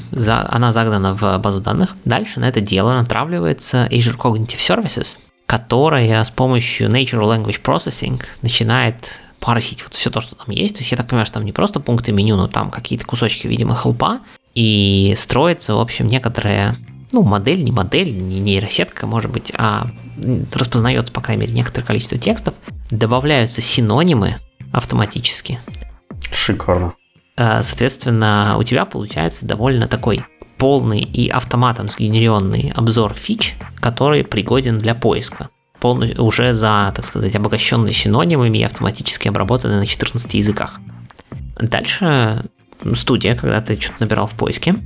она 0.48 0.72
загнана 0.72 1.14
в 1.14 1.38
базу 1.38 1.60
данных. 1.60 1.94
Дальше 2.04 2.40
на 2.40 2.48
это 2.48 2.60
дело 2.60 2.94
натравливается 2.94 3.86
Azure 3.90 4.16
Cognitive 4.16 4.58
Services– 4.58 5.16
которая 5.48 6.22
с 6.22 6.30
помощью 6.30 6.90
Natural 6.90 7.22
Language 7.22 7.62
Processing 7.62 8.22
начинает 8.42 9.18
парсить 9.40 9.82
вот 9.82 9.94
все 9.94 10.10
то, 10.10 10.20
что 10.20 10.34
там 10.34 10.50
есть. 10.50 10.74
То 10.74 10.80
есть 10.80 10.90
я 10.90 10.98
так 10.98 11.08
понимаю, 11.08 11.24
что 11.24 11.34
там 11.34 11.46
не 11.46 11.52
просто 11.52 11.80
пункты 11.80 12.12
меню, 12.12 12.36
но 12.36 12.48
там 12.48 12.70
какие-то 12.70 13.06
кусочки, 13.06 13.46
видимо, 13.46 13.74
хелпа. 13.74 14.20
И 14.54 15.14
строится, 15.16 15.74
в 15.74 15.80
общем, 15.80 16.06
некоторая, 16.06 16.76
ну, 17.12 17.22
модель, 17.22 17.64
не 17.64 17.72
модель, 17.72 18.14
не 18.14 18.40
нейросетка, 18.40 19.06
может 19.06 19.30
быть, 19.30 19.50
а 19.56 19.86
распознается, 20.52 21.14
по 21.14 21.22
крайней 21.22 21.42
мере, 21.42 21.54
некоторое 21.54 21.86
количество 21.86 22.18
текстов. 22.18 22.54
Добавляются 22.90 23.62
синонимы 23.62 24.36
автоматически. 24.72 25.60
Шикарно. 26.30 26.92
Э, 27.38 27.62
соответственно, 27.62 28.56
у 28.58 28.64
тебя 28.64 28.84
получается 28.84 29.46
довольно 29.46 29.88
такой 29.88 30.26
полный 30.58 31.00
и 31.00 31.28
автоматом 31.28 31.88
сгенеренный 31.88 32.72
обзор 32.74 33.14
фич, 33.14 33.56
который 33.76 34.24
пригоден 34.24 34.78
для 34.78 34.94
поиска. 34.94 35.48
Полный, 35.80 36.16
уже 36.18 36.54
за, 36.54 36.92
так 36.94 37.04
сказать, 37.04 37.36
обогащенный 37.36 37.92
синонимами 37.92 38.58
и 38.58 38.64
автоматически 38.64 39.28
обработанный 39.28 39.76
на 39.76 39.86
14 39.86 40.34
языках. 40.34 40.80
Дальше 41.60 42.44
студия, 42.94 43.36
когда 43.36 43.60
ты 43.60 43.80
что-то 43.80 43.96
набирал 44.00 44.26
в 44.26 44.34
поиске, 44.34 44.76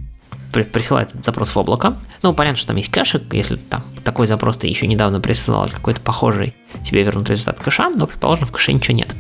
присылает 0.53 1.11
этот 1.11 1.25
запрос 1.25 1.51
в 1.51 1.57
облако. 1.57 1.97
Ну, 2.21 2.35
понятно, 2.35 2.59
что 2.59 2.69
там 2.69 2.77
есть 2.77 2.91
кэшик, 2.91 3.33
если 3.33 3.57
там 3.57 3.83
такой 4.05 4.27
запрос 4.27 4.59
ты 4.59 4.67
еще 4.67 4.87
недавно 4.87 5.21
присылал 5.21 5.69
какой-то 5.69 6.01
похожий, 6.03 6.55
тебе 6.85 7.03
вернут 7.05 7.31
результат 7.31 7.59
кэша, 7.59 7.91
но, 7.95 8.07
предположим, 8.07 8.47
в 8.47 8.53
кэше 8.53 8.75
ничего 8.75 8.97
нет. 8.97 9.15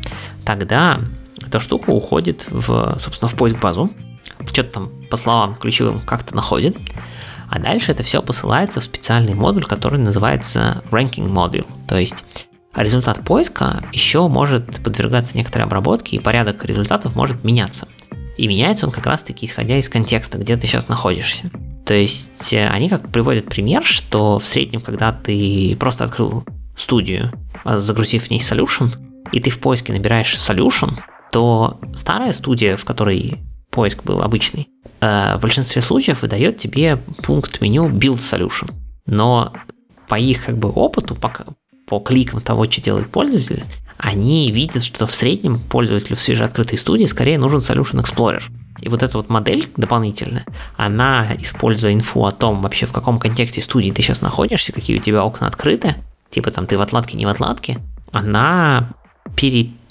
Тогда 0.44 1.00
эта 1.42 1.58
штука 1.58 1.90
уходит 1.90 2.46
в, 2.50 2.98
собственно, 3.00 3.28
в 3.28 3.34
поиск 3.34 3.58
базу, 3.58 3.90
что-то 4.46 4.70
там 4.70 4.90
по 5.10 5.16
словам 5.16 5.54
ключевым 5.54 6.00
как-то 6.00 6.34
находит, 6.34 6.76
а 7.48 7.58
дальше 7.58 7.92
это 7.92 8.02
все 8.02 8.22
посылается 8.22 8.80
в 8.80 8.84
специальный 8.84 9.34
модуль, 9.34 9.64
который 9.64 10.00
называется 10.00 10.82
Ranking 10.90 11.28
Module. 11.28 11.66
То 11.86 11.98
есть 11.98 12.24
результат 12.74 13.24
поиска 13.24 13.84
еще 13.92 14.26
может 14.28 14.82
подвергаться 14.82 15.36
некоторой 15.36 15.66
обработке, 15.66 16.16
и 16.16 16.20
порядок 16.20 16.64
результатов 16.64 17.14
может 17.14 17.44
меняться. 17.44 17.86
И 18.38 18.48
меняется 18.48 18.86
он 18.86 18.92
как 18.92 19.06
раз-таки 19.06 19.44
исходя 19.44 19.76
из 19.76 19.88
контекста, 19.88 20.38
где 20.38 20.56
ты 20.56 20.66
сейчас 20.66 20.88
находишься. 20.88 21.50
То 21.84 21.94
есть 21.94 22.52
э, 22.54 22.66
они 22.68 22.88
как 22.88 23.10
приводят 23.10 23.46
пример, 23.46 23.84
что 23.84 24.38
в 24.38 24.46
среднем, 24.46 24.80
когда 24.80 25.12
ты 25.12 25.76
просто 25.78 26.04
открыл 26.04 26.44
студию, 26.76 27.32
а 27.64 27.78
загрузив 27.78 28.24
в 28.24 28.30
ней 28.30 28.40
solution, 28.40 28.90
и 29.32 29.40
ты 29.40 29.50
в 29.50 29.58
поиске 29.58 29.92
набираешь 29.92 30.34
solution, 30.36 30.98
то 31.30 31.80
старая 31.94 32.32
студия, 32.32 32.76
в 32.76 32.84
которой 32.84 33.42
поиск 33.72 34.04
был 34.04 34.22
обычный, 34.22 34.68
э, 35.00 35.36
в 35.36 35.40
большинстве 35.40 35.82
случаев 35.82 36.22
выдает 36.22 36.58
тебе 36.58 36.98
пункт 37.22 37.60
меню 37.60 37.88
Build 37.88 38.18
Solution. 38.18 38.72
Но 39.06 39.52
по 40.08 40.16
их 40.16 40.44
как 40.44 40.58
бы 40.58 40.70
опыту, 40.70 41.16
по, 41.16 41.32
по 41.88 41.98
кликам 41.98 42.40
того, 42.40 42.66
что 42.66 42.80
делает 42.80 43.10
пользователь, 43.10 43.64
они 43.96 44.50
видят, 44.50 44.84
что 44.84 45.06
в 45.06 45.14
среднем 45.14 45.58
пользователю 45.58 46.16
в 46.16 46.20
свежеоткрытой 46.20 46.78
студии 46.78 47.06
скорее 47.06 47.38
нужен 47.38 47.60
Solution 47.60 48.02
Explorer. 48.02 48.42
И 48.80 48.88
вот 48.88 49.02
эта 49.02 49.16
вот 49.16 49.28
модель 49.28 49.68
дополнительная, 49.76 50.44
она, 50.76 51.34
используя 51.38 51.92
инфу 51.92 52.24
о 52.24 52.32
том, 52.32 52.62
вообще 52.62 52.86
в 52.86 52.92
каком 52.92 53.18
контексте 53.18 53.62
студии 53.62 53.90
ты 53.90 54.02
сейчас 54.02 54.20
находишься, 54.20 54.72
какие 54.72 54.98
у 54.98 55.00
тебя 55.02 55.22
окна 55.22 55.46
открыты, 55.46 55.96
типа 56.30 56.50
там 56.50 56.66
ты 56.66 56.76
в 56.76 56.82
отладке, 56.82 57.16
не 57.16 57.26
в 57.26 57.28
отладке, 57.28 57.78
она 58.12 58.90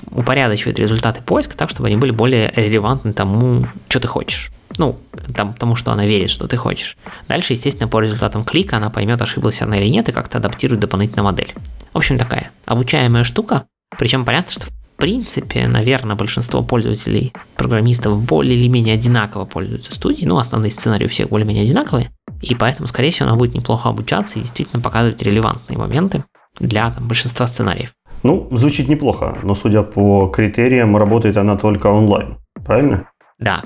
переупорядочивает 0.10 0.80
результаты 0.80 1.22
поиска 1.22 1.58
так, 1.58 1.70
чтобы 1.70 1.88
они 1.88 1.98
были 1.98 2.12
более 2.12 2.52
релевантны 2.56 3.14
тому, 3.14 3.68
что 3.90 4.00
ты 4.00 4.08
хочешь. 4.08 4.52
Ну, 4.78 4.98
там, 5.36 5.54
тому, 5.54 5.76
что 5.76 5.92
она 5.92 6.06
верит, 6.06 6.30
что 6.30 6.48
ты 6.48 6.58
хочешь. 6.58 6.98
Дальше, 7.28 7.54
естественно, 7.54 7.90
по 7.90 8.00
результатам 8.00 8.44
клика 8.44 8.78
она 8.78 8.90
поймет, 8.90 9.22
ошиблась 9.22 9.62
она 9.62 9.78
или 9.78 9.90
нет, 9.90 10.08
и 10.10 10.12
как-то 10.14 10.38
адаптирует 10.38 10.80
дополнительно 10.80 11.24
модель. 11.24 11.54
В 11.94 11.98
общем, 11.98 12.18
такая 12.18 12.52
обучаемая 12.66 13.24
штука, 13.24 13.66
причем 13.98 14.24
понятно, 14.24 14.52
что 14.52 14.68
в 14.68 14.72
принципе, 14.98 15.68
наверное, 15.68 16.16
большинство 16.16 16.64
пользователей, 16.64 17.34
программистов 17.58 18.22
более 18.22 18.56
или 18.56 18.68
менее 18.68 18.94
одинаково 18.94 19.46
пользуются 19.46 19.94
студией, 19.94 20.28
ну, 20.28 20.38
основные 20.38 20.72
сценарии 20.72 21.06
у 21.06 21.10
всех 21.10 21.30
более-менее 21.30 21.64
одинаковые, 21.64 22.12
и 22.42 22.54
поэтому, 22.54 22.88
скорее 22.88 23.12
всего, 23.12 23.28
она 23.28 23.36
будет 23.36 23.56
неплохо 23.56 23.90
обучаться 23.90 24.38
и 24.38 24.44
действительно 24.44 24.82
показывать 24.82 25.22
релевантные 25.24 25.78
моменты 25.78 26.24
для 26.60 26.92
там, 26.92 27.08
большинства 27.08 27.48
сценариев. 27.48 27.94
Ну, 28.24 28.48
звучит 28.52 28.88
неплохо, 28.88 29.38
но 29.44 29.56
судя 29.56 29.84
по 29.84 30.28
критериям, 30.28 30.96
работает 30.98 31.38
она 31.38 31.58
только 31.58 31.88
онлайн, 31.88 32.38
правильно? 32.66 33.10
Да, 33.40 33.64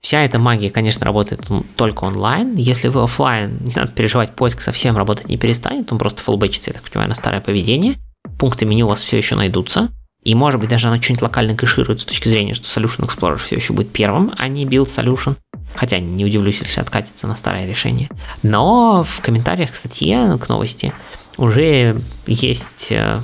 Вся 0.00 0.20
эта 0.20 0.38
магия, 0.38 0.68
конечно, 0.68 1.06
работает 1.06 1.48
только 1.76 2.04
онлайн. 2.04 2.56
Если 2.56 2.88
вы 2.88 3.04
офлайн, 3.04 3.56
не 3.64 3.72
надо 3.74 3.90
переживать, 3.92 4.36
поиск 4.36 4.60
совсем 4.60 4.98
работать 4.98 5.30
не 5.30 5.38
перестанет, 5.38 5.90
он 5.92 5.98
просто 5.98 6.20
фуллбэчится, 6.20 6.70
я 6.70 6.74
так 6.74 6.82
понимаю, 6.82 7.08
на 7.08 7.14
старое 7.14 7.40
поведение 7.40 7.94
пункты 8.38 8.66
меню 8.66 8.86
у 8.86 8.88
вас 8.90 9.00
все 9.00 9.16
еще 9.16 9.36
найдутся. 9.36 9.90
И 10.22 10.34
может 10.34 10.60
быть 10.60 10.70
даже 10.70 10.88
оно 10.88 11.00
что-нибудь 11.00 11.22
локально 11.22 11.54
кэшируется 11.54 12.04
с 12.04 12.08
точки 12.08 12.28
зрения, 12.28 12.54
что 12.54 12.66
Solution 12.66 13.06
Explorer 13.06 13.36
все 13.36 13.56
еще 13.56 13.74
будет 13.74 13.92
первым, 13.92 14.32
а 14.36 14.48
не 14.48 14.64
Build 14.64 14.86
Solution. 14.86 15.36
Хотя 15.74 15.98
не 15.98 16.24
удивлюсь, 16.24 16.60
если 16.60 16.80
откатится 16.80 17.26
на 17.26 17.36
старое 17.36 17.66
решение. 17.66 18.08
Но 18.42 19.02
в 19.02 19.20
комментариях 19.20 19.72
к 19.72 19.76
статье, 19.76 20.38
к 20.38 20.48
новости, 20.48 20.92
уже 21.36 22.00
есть, 22.26 22.88
э, 22.90 23.20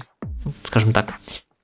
скажем 0.62 0.92
так, 0.92 1.14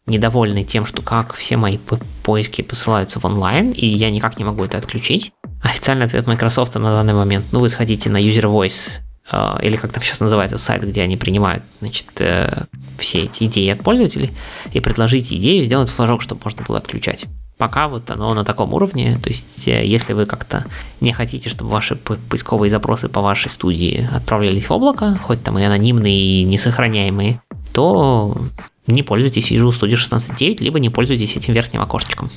недовольны 0.06 0.64
тем, 0.64 0.86
что 0.86 1.02
как 1.02 1.34
все 1.34 1.56
мои 1.56 1.78
поиски 2.22 2.62
посылаются 2.62 3.20
в 3.20 3.24
онлайн, 3.24 3.72
и 3.72 3.86
я 3.86 4.10
никак 4.10 4.38
не 4.38 4.44
могу 4.44 4.64
это 4.64 4.78
отключить. 4.78 5.32
Официальный 5.62 6.06
ответ 6.06 6.26
Microsoft 6.26 6.74
на 6.74 6.90
данный 6.90 7.14
момент, 7.14 7.46
ну 7.52 7.60
вы 7.60 7.68
сходите 7.68 8.08
на 8.08 8.22
User 8.22 8.44
Voice 8.44 9.00
а, 9.28 9.58
или 9.60 9.76
как 9.76 9.92
там 9.92 10.02
сейчас 10.04 10.20
называется 10.20 10.58
сайт, 10.58 10.84
где 10.84 11.02
они 11.02 11.16
принимают 11.16 11.64
значит, 11.80 12.06
э, 12.20 12.64
все 12.98 13.22
эти 13.22 13.44
идеи 13.44 13.70
от 13.70 13.82
пользователей, 13.82 14.32
и 14.72 14.78
предложите 14.78 15.36
идею 15.36 15.64
сделать 15.64 15.90
флажок, 15.90 16.22
чтобы 16.22 16.40
можно 16.44 16.64
было 16.64 16.78
отключать. 16.78 17.26
Пока 17.58 17.88
вот 17.88 18.10
оно 18.10 18.34
на 18.34 18.44
таком 18.44 18.74
уровне, 18.74 19.18
то 19.20 19.28
есть 19.28 19.66
э, 19.66 19.84
если 19.84 20.12
вы 20.12 20.26
как-то 20.26 20.66
не 21.00 21.12
хотите, 21.12 21.48
чтобы 21.48 21.70
ваши 21.70 21.96
поисковые 21.96 22.70
запросы 22.70 23.08
по 23.08 23.20
вашей 23.20 23.50
студии 23.50 24.08
отправлялись 24.12 24.66
в 24.66 24.70
облако, 24.70 25.18
хоть 25.20 25.42
там 25.42 25.58
и 25.58 25.64
анонимные, 25.64 26.42
и 26.42 26.44
несохраняемые, 26.44 27.40
то 27.72 28.36
не 28.86 29.02
пользуйтесь 29.02 29.50
Visual 29.50 29.70
Studio 29.70 29.94
16.9, 29.94 30.62
либо 30.62 30.78
не 30.78 30.90
пользуйтесь 30.90 31.36
этим 31.36 31.54
верхним 31.54 31.80
окошечком. 31.82 32.30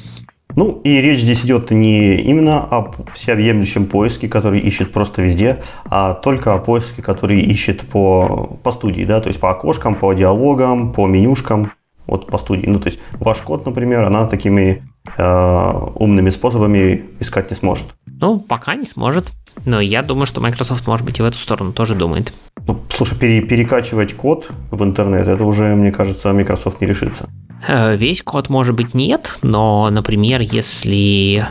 Ну, 0.56 0.82
и 0.84 0.90
речь 1.00 1.20
здесь 1.20 1.46
идет 1.46 1.70
не 1.70 2.16
именно 2.16 2.60
о 2.60 2.92
всеобъемлющем 3.14 3.86
поиске, 3.86 4.28
который 4.28 4.60
ищет 4.60 4.92
просто 4.92 5.22
везде, 5.22 5.64
а 5.86 6.16
только 6.16 6.54
о 6.54 6.58
поиске, 6.58 7.02
который 7.02 7.40
ищет 7.42 7.88
по, 7.88 8.58
по 8.64 8.72
студии, 8.72 9.04
да, 9.04 9.22
то 9.22 9.28
есть 9.28 9.40
по 9.40 9.52
окошкам, 9.52 9.96
по 9.96 10.12
диалогам, 10.14 10.92
по 10.92 11.06
менюшкам, 11.06 11.72
вот 12.08 12.26
по 12.26 12.38
студии. 12.40 12.66
Ну, 12.66 12.80
то 12.80 12.90
есть 12.90 13.00
ваш 13.14 13.38
код, 13.40 13.66
например, 13.66 14.04
она 14.04 14.26
такими 14.26 14.84
э, 15.18 15.90
умными 15.96 16.32
способами 16.32 17.06
искать 17.20 17.52
не 17.52 17.56
сможет. 17.56 17.86
Ну, 18.08 18.40
пока 18.40 18.76
не 18.76 18.86
сможет. 18.86 19.32
Но 19.66 19.80
я 19.80 20.02
думаю, 20.02 20.26
что 20.26 20.42
Microsoft, 20.42 20.88
может 20.88 21.06
быть, 21.06 21.20
и 21.20 21.22
в 21.22 21.26
эту 21.26 21.38
сторону 21.38 21.74
тоже 21.74 21.96
думает. 21.96 22.34
Ну, 22.70 22.80
слушай, 22.96 23.18
пере, 23.18 23.42
перекачивать 23.42 24.16
код 24.16 24.48
в 24.70 24.84
интернет, 24.84 25.28
это 25.28 25.44
уже, 25.44 25.76
мне 25.76 25.92
кажется, 25.92 26.32
Microsoft 26.32 26.82
не 26.82 26.88
решится. 26.88 27.28
Э, 27.68 27.96
весь 27.96 28.22
код, 28.22 28.50
может 28.50 28.76
быть, 28.76 28.94
нет, 28.94 29.40
но, 29.42 29.90
например, 29.90 30.42
если 30.42 31.48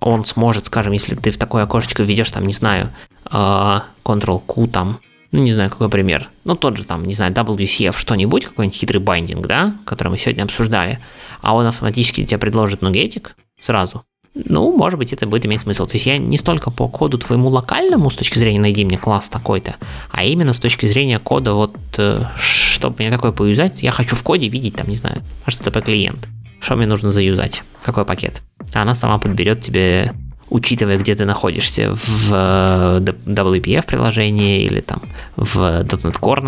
он 0.00 0.24
сможет, 0.24 0.66
скажем, 0.66 0.94
если 0.94 1.14
ты 1.14 1.30
в 1.30 1.38
такое 1.38 1.62
окошечко 1.62 2.02
введешь, 2.02 2.30
там, 2.30 2.44
не 2.44 2.52
знаю, 2.52 2.90
э, 3.30 3.78
Ctrl-Q, 4.04 4.66
там, 4.66 4.98
ну, 5.30 5.44
не 5.44 5.52
знаю, 5.52 5.70
какой 5.70 5.88
пример, 5.88 6.28
ну, 6.42 6.56
тот 6.56 6.76
же, 6.76 6.82
там, 6.82 7.04
не 7.04 7.14
знаю, 7.14 7.32
WCF, 7.32 7.96
что-нибудь, 7.96 8.46
какой-нибудь 8.46 8.76
хитрый 8.76 9.00
байдинг, 9.00 9.46
да, 9.46 9.76
который 9.84 10.08
мы 10.08 10.18
сегодня 10.18 10.42
обсуждали, 10.42 10.98
а 11.40 11.54
он 11.54 11.66
автоматически 11.66 12.26
тебе 12.26 12.38
предложит 12.38 12.82
нугетик 12.82 13.36
сразу, 13.60 14.02
ну, 14.34 14.76
может 14.76 14.98
быть, 14.98 15.12
это 15.12 15.26
будет 15.26 15.46
иметь 15.46 15.62
смысл. 15.62 15.86
То 15.86 15.94
есть 15.94 16.06
я 16.06 16.18
не 16.18 16.36
столько 16.36 16.70
по 16.70 16.88
коду 16.88 17.18
твоему 17.18 17.48
локальному 17.48 18.10
с 18.10 18.14
точки 18.14 18.38
зрения 18.38 18.60
найди 18.60 18.84
мне 18.84 18.98
класс 18.98 19.28
такой-то, 19.28 19.76
а 20.10 20.24
именно 20.24 20.52
с 20.52 20.58
точки 20.58 20.86
зрения 20.86 21.18
кода, 21.18 21.54
вот, 21.54 21.76
э, 21.96 22.24
чтобы 22.36 22.96
мне 22.98 23.10
такое 23.10 23.32
поюзать, 23.32 23.82
я 23.82 23.90
хочу 23.90 24.16
в 24.16 24.22
коде 24.22 24.48
видеть, 24.48 24.76
там, 24.76 24.88
не 24.88 24.96
знаю, 24.96 25.22
HTTP 25.46 25.82
клиент. 25.82 26.28
Что 26.60 26.76
мне 26.76 26.86
нужно 26.86 27.10
заюзать? 27.10 27.62
Какой 27.82 28.04
пакет? 28.04 28.42
А 28.74 28.82
она 28.82 28.94
сама 28.94 29.18
подберет 29.18 29.60
тебе 29.60 30.12
учитывая, 30.50 30.98
где 30.98 31.14
ты 31.14 31.24
находишься 31.24 31.94
в 31.94 32.32
э, 32.32 33.00
WPF 33.26 33.86
приложении 33.86 34.62
или 34.62 34.80
там 34.80 35.02
в 35.36 35.58
.NET 35.58 36.20
Core 36.20 36.38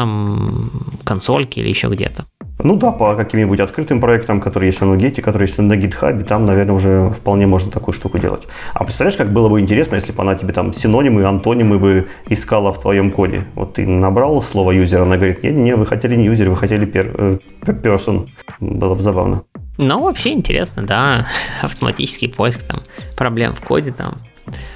консольке 1.05 1.61
или 1.61 1.69
еще 1.69 1.89
где-то. 1.89 2.27
Ну 2.63 2.77
да, 2.77 2.91
по 2.91 3.15
каким-нибудь 3.15 3.61
открытым 3.61 4.01
проектам, 4.01 4.41
которые 4.41 4.69
есть 4.69 4.81
на 4.81 4.87
Nuget, 4.87 5.23
которые 5.23 5.49
есть 5.49 5.59
на 5.59 5.73
GitHub, 5.73 6.23
там, 6.25 6.45
наверное, 6.45 6.75
уже 6.75 7.11
вполне 7.11 7.47
можно 7.47 7.71
такую 7.71 7.95
штуку 7.95 8.19
делать. 8.19 8.43
А 8.75 8.85
представляешь, 8.85 9.17
как 9.17 9.33
было 9.33 9.49
бы 9.49 9.61
интересно, 9.61 9.97
если 9.97 10.13
бы 10.13 10.23
она 10.23 10.35
тебе 10.35 10.53
там 10.53 10.75
синонимы, 10.75 11.25
антонимы 11.25 11.79
бы 11.79 12.09
искала 12.29 12.73
в 12.73 12.81
твоем 12.81 13.11
коде. 13.11 13.45
Вот 13.55 13.75
ты 13.75 13.87
набрал 13.87 14.43
слово 14.43 14.73
юзер, 14.73 15.03
она 15.03 15.17
говорит, 15.17 15.43
не, 15.43 15.51
не, 15.51 15.75
вы 15.75 15.87
хотели 15.87 16.17
не 16.17 16.27
юзер, 16.27 16.51
вы 16.51 16.57
хотели 16.57 16.85
пер, 16.85 17.15
э, 17.17 17.39
person. 17.67 18.29
Было 18.61 18.95
бы 18.95 19.03
забавно. 19.03 19.43
Ну, 19.83 20.03
вообще 20.03 20.33
интересно, 20.33 20.83
да, 20.83 21.27
автоматический 21.63 22.29
поиск 22.29 22.63
там 22.65 22.81
проблем 23.17 23.55
в 23.55 23.63
коде 23.63 23.93
там, 23.93 24.19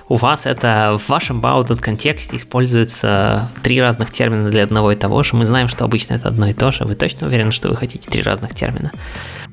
у 0.08 0.16
вас 0.16 0.46
это 0.46 0.96
в 0.98 1.08
вашем 1.10 1.40
Bounded 1.42 1.78
контексте 1.82 2.36
используются 2.36 3.50
три 3.62 3.82
разных 3.82 4.10
термина 4.12 4.48
для 4.48 4.62
одного 4.62 4.92
и 4.92 4.96
того 4.96 5.22
же. 5.22 5.36
Мы 5.36 5.44
знаем, 5.44 5.68
что 5.68 5.84
обычно 5.84 6.14
это 6.14 6.28
одно 6.28 6.46
и 6.46 6.54
то 6.54 6.70
же. 6.70 6.84
Вы 6.84 6.94
точно 6.94 7.26
уверены, 7.26 7.52
что 7.52 7.68
вы 7.68 7.76
хотите 7.76 8.10
три 8.10 8.22
разных 8.22 8.54
термина? 8.54 8.92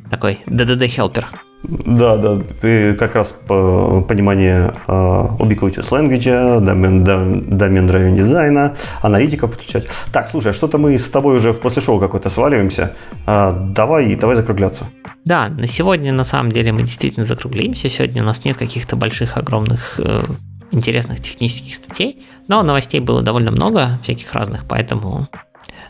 Такой 0.10 0.40
DDD 0.46 0.86
helper. 0.86 1.26
Да, 1.64 2.18
да, 2.18 2.42
и 2.64 2.94
как 2.94 3.16
раз 3.16 3.34
по 3.48 4.02
понимание 4.08 4.74
uh, 4.88 5.38
ubiquitous 5.38 5.90
language, 5.90 6.60
домен, 6.62 7.04
домен 7.04 7.88
driven 7.88 8.16
дизайна, 8.16 8.76
аналитика 9.02 9.48
подключать. 9.48 9.86
Так, 10.12 10.30
слушай, 10.30 10.52
а 10.52 10.54
что-то 10.54 10.78
мы 10.78 10.98
с 10.98 11.10
тобой 11.10 11.38
уже 11.38 11.54
после 11.54 11.82
шоу 11.82 12.00
какой-то 12.00 12.30
сваливаемся. 12.30 12.96
Uh, 13.28 13.74
давай, 13.74 14.16
давай 14.16 14.38
закругляться. 14.38 14.86
Да, 15.26 15.50
на 15.50 15.68
сегодня 15.68 16.12
на 16.14 16.24
самом 16.24 16.52
деле 16.52 16.72
мы 16.72 16.82
действительно 16.82 17.26
закруглимся. 17.26 17.90
Сегодня 17.90 18.24
у 18.24 18.26
нас 18.26 18.44
нет 18.44 18.58
каких-то 18.58 18.96
больших, 18.96 19.38
огромных 19.38 20.00
э, 20.00 20.26
интересных 20.72 21.22
технических 21.22 21.76
статей, 21.76 22.26
но 22.48 22.64
новостей 22.64 23.00
было 23.00 23.22
довольно 23.22 23.52
много, 23.52 24.00
всяких 24.04 24.34
разных, 24.34 24.66
поэтому 24.68 25.28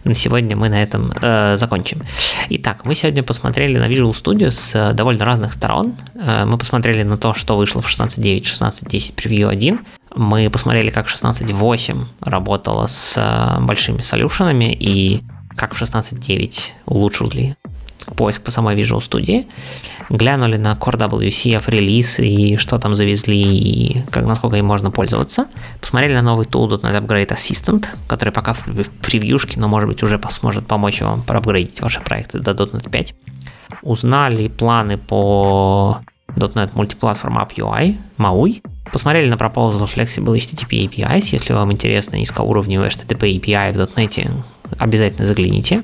на 0.04 0.14
сегодня 0.14 0.58
мы 0.58 0.68
на 0.70 0.82
этом 0.82 1.12
э, 1.12 1.56
закончим. 1.58 2.04
Итак, 2.50 2.86
мы 2.86 2.96
сегодня 2.96 3.24
посмотрели 3.24 3.78
на 3.78 3.88
Visual 3.88 4.12
Studio 4.12 4.50
с 4.50 4.72
э, 4.74 4.94
довольно 4.94 5.24
разных 5.26 5.54
сторон. 5.54 5.96
Э, 6.16 6.46
мы 6.46 6.58
посмотрели 6.58 7.04
на 7.04 7.18
то, 7.18 7.34
что 7.34 7.56
вышло 7.56 7.82
в 7.82 7.88
16.9, 7.88 8.42
16.10 8.42 9.16
Preview 9.16 9.48
1. 9.48 9.80
Мы 10.16 10.50
посмотрели, 10.50 10.90
как 10.90 11.08
16.8 11.08 12.06
работала 12.22 12.88
с 12.88 13.16
э, 13.18 13.64
большими 13.64 14.02
солюшенами 14.02 14.74
и 14.74 15.24
как 15.56 15.76
в 15.76 15.82
16.9 15.82 16.72
улучшили 16.86 17.56
поиск 18.16 18.44
по 18.44 18.52
самой 18.52 18.76
Visual 18.76 19.00
Studio, 19.00 19.46
глянули 20.10 20.58
на 20.58 20.74
Core 20.74 20.98
WCF 21.10 21.64
релиз 21.68 22.20
и 22.20 22.58
что 22.58 22.78
там 22.80 22.96
завезли 22.96 23.42
и 23.42 24.02
как, 24.12 24.26
насколько 24.26 24.58
им 24.58 24.66
можно 24.66 24.92
пользоваться. 24.92 25.48
Посмотрели 25.80 26.14
на 26.14 26.22
новый 26.22 26.46
tool 26.46 26.70
.NET 26.70 27.02
Upgrade 27.02 27.30
Assistant, 27.30 27.86
который 28.08 28.32
пока 28.32 28.54
в 28.54 28.64
превьюшке, 29.02 29.60
но 29.60 29.68
может 29.68 29.90
быть 29.90 30.04
уже 30.04 30.20
сможет 30.30 30.68
помочь 30.68 31.02
вам 31.02 31.22
проапгрейдить 31.24 31.82
ваши 31.82 32.00
проекты 32.02 32.40
до 32.40 32.52
.NET 32.52 32.90
5. 32.90 33.16
Узнали 33.84 34.48
планы 34.48 34.98
по 34.98 36.00
.NET 36.36 36.74
Multiplatform 36.74 37.38
App 37.38 37.54
UI, 37.56 37.98
MAUI. 38.18 38.62
Посмотрели 38.92 39.30
на 39.30 39.36
proposal 39.36 39.84
Flexible 39.84 40.36
HTTP 40.36 40.88
APIs. 40.88 41.30
Если 41.32 41.54
вам 41.54 41.72
интересно 41.72 42.18
низкоуровневый 42.18 42.90
HTTP 42.90 43.40
API 43.40 43.74
в 43.74 43.98
.NET, 43.98 44.44
обязательно 44.78 45.28
загляните 45.28 45.84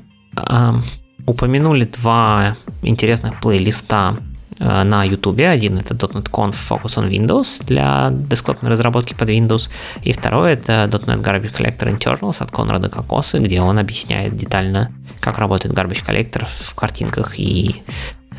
упомянули 1.28 1.84
два 1.84 2.56
интересных 2.82 3.40
плейлиста 3.40 4.16
э, 4.58 4.82
на 4.82 5.04
YouTube. 5.04 5.40
Один 5.40 5.78
это 5.78 5.94
.NET 5.94 6.30
Conf 6.30 6.56
Focus 6.68 6.96
on 6.96 7.10
Windows 7.10 7.64
для 7.66 8.10
десктопной 8.10 8.70
разработки 8.70 9.14
под 9.14 9.28
Windows. 9.28 9.68
И 10.02 10.12
второй 10.12 10.54
это 10.54 10.88
.NET 10.90 11.22
Garbage 11.22 11.54
Collector 11.54 11.96
Internals 11.96 12.42
от 12.42 12.50
Конрада 12.50 12.88
Кокосы, 12.88 13.38
где 13.38 13.60
он 13.60 13.78
объясняет 13.78 14.36
детально, 14.36 14.90
как 15.20 15.38
работает 15.38 15.74
Garbage 15.74 16.04
Collector 16.06 16.46
в 16.46 16.74
картинках 16.74 17.38
и 17.38 17.82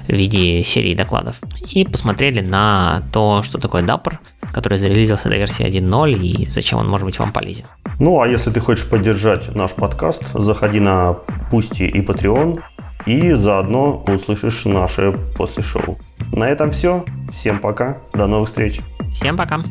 в 0.07 0.13
виде 0.13 0.63
серии 0.63 0.95
докладов. 0.95 1.39
И 1.69 1.85
посмотрели 1.85 2.41
на 2.41 3.03
то, 3.13 3.43
что 3.43 3.59
такое 3.59 3.83
Dapper, 3.83 4.17
который 4.51 4.79
зарелизился 4.79 5.29
до 5.29 5.37
версии 5.37 5.63
1.0 5.63 6.13
и 6.13 6.45
зачем 6.45 6.79
он 6.79 6.89
может 6.89 7.05
быть 7.05 7.19
вам 7.19 7.31
полезен. 7.31 7.65
Ну, 7.99 8.21
а 8.21 8.27
если 8.27 8.49
ты 8.49 8.59
хочешь 8.59 8.89
поддержать 8.89 9.53
наш 9.55 9.71
подкаст, 9.71 10.23
заходи 10.33 10.79
на 10.79 11.13
Пусти 11.51 11.85
и 11.85 12.01
Patreon, 12.01 12.61
и 13.05 13.33
заодно 13.33 14.03
услышишь 14.07 14.65
наше 14.65 15.11
после 15.37 15.63
шоу. 15.63 15.97
На 16.31 16.49
этом 16.49 16.71
все. 16.71 17.05
Всем 17.31 17.59
пока. 17.59 17.97
До 18.13 18.27
новых 18.27 18.49
встреч. 18.49 18.81
Всем 19.11 19.37
пока. 19.37 19.61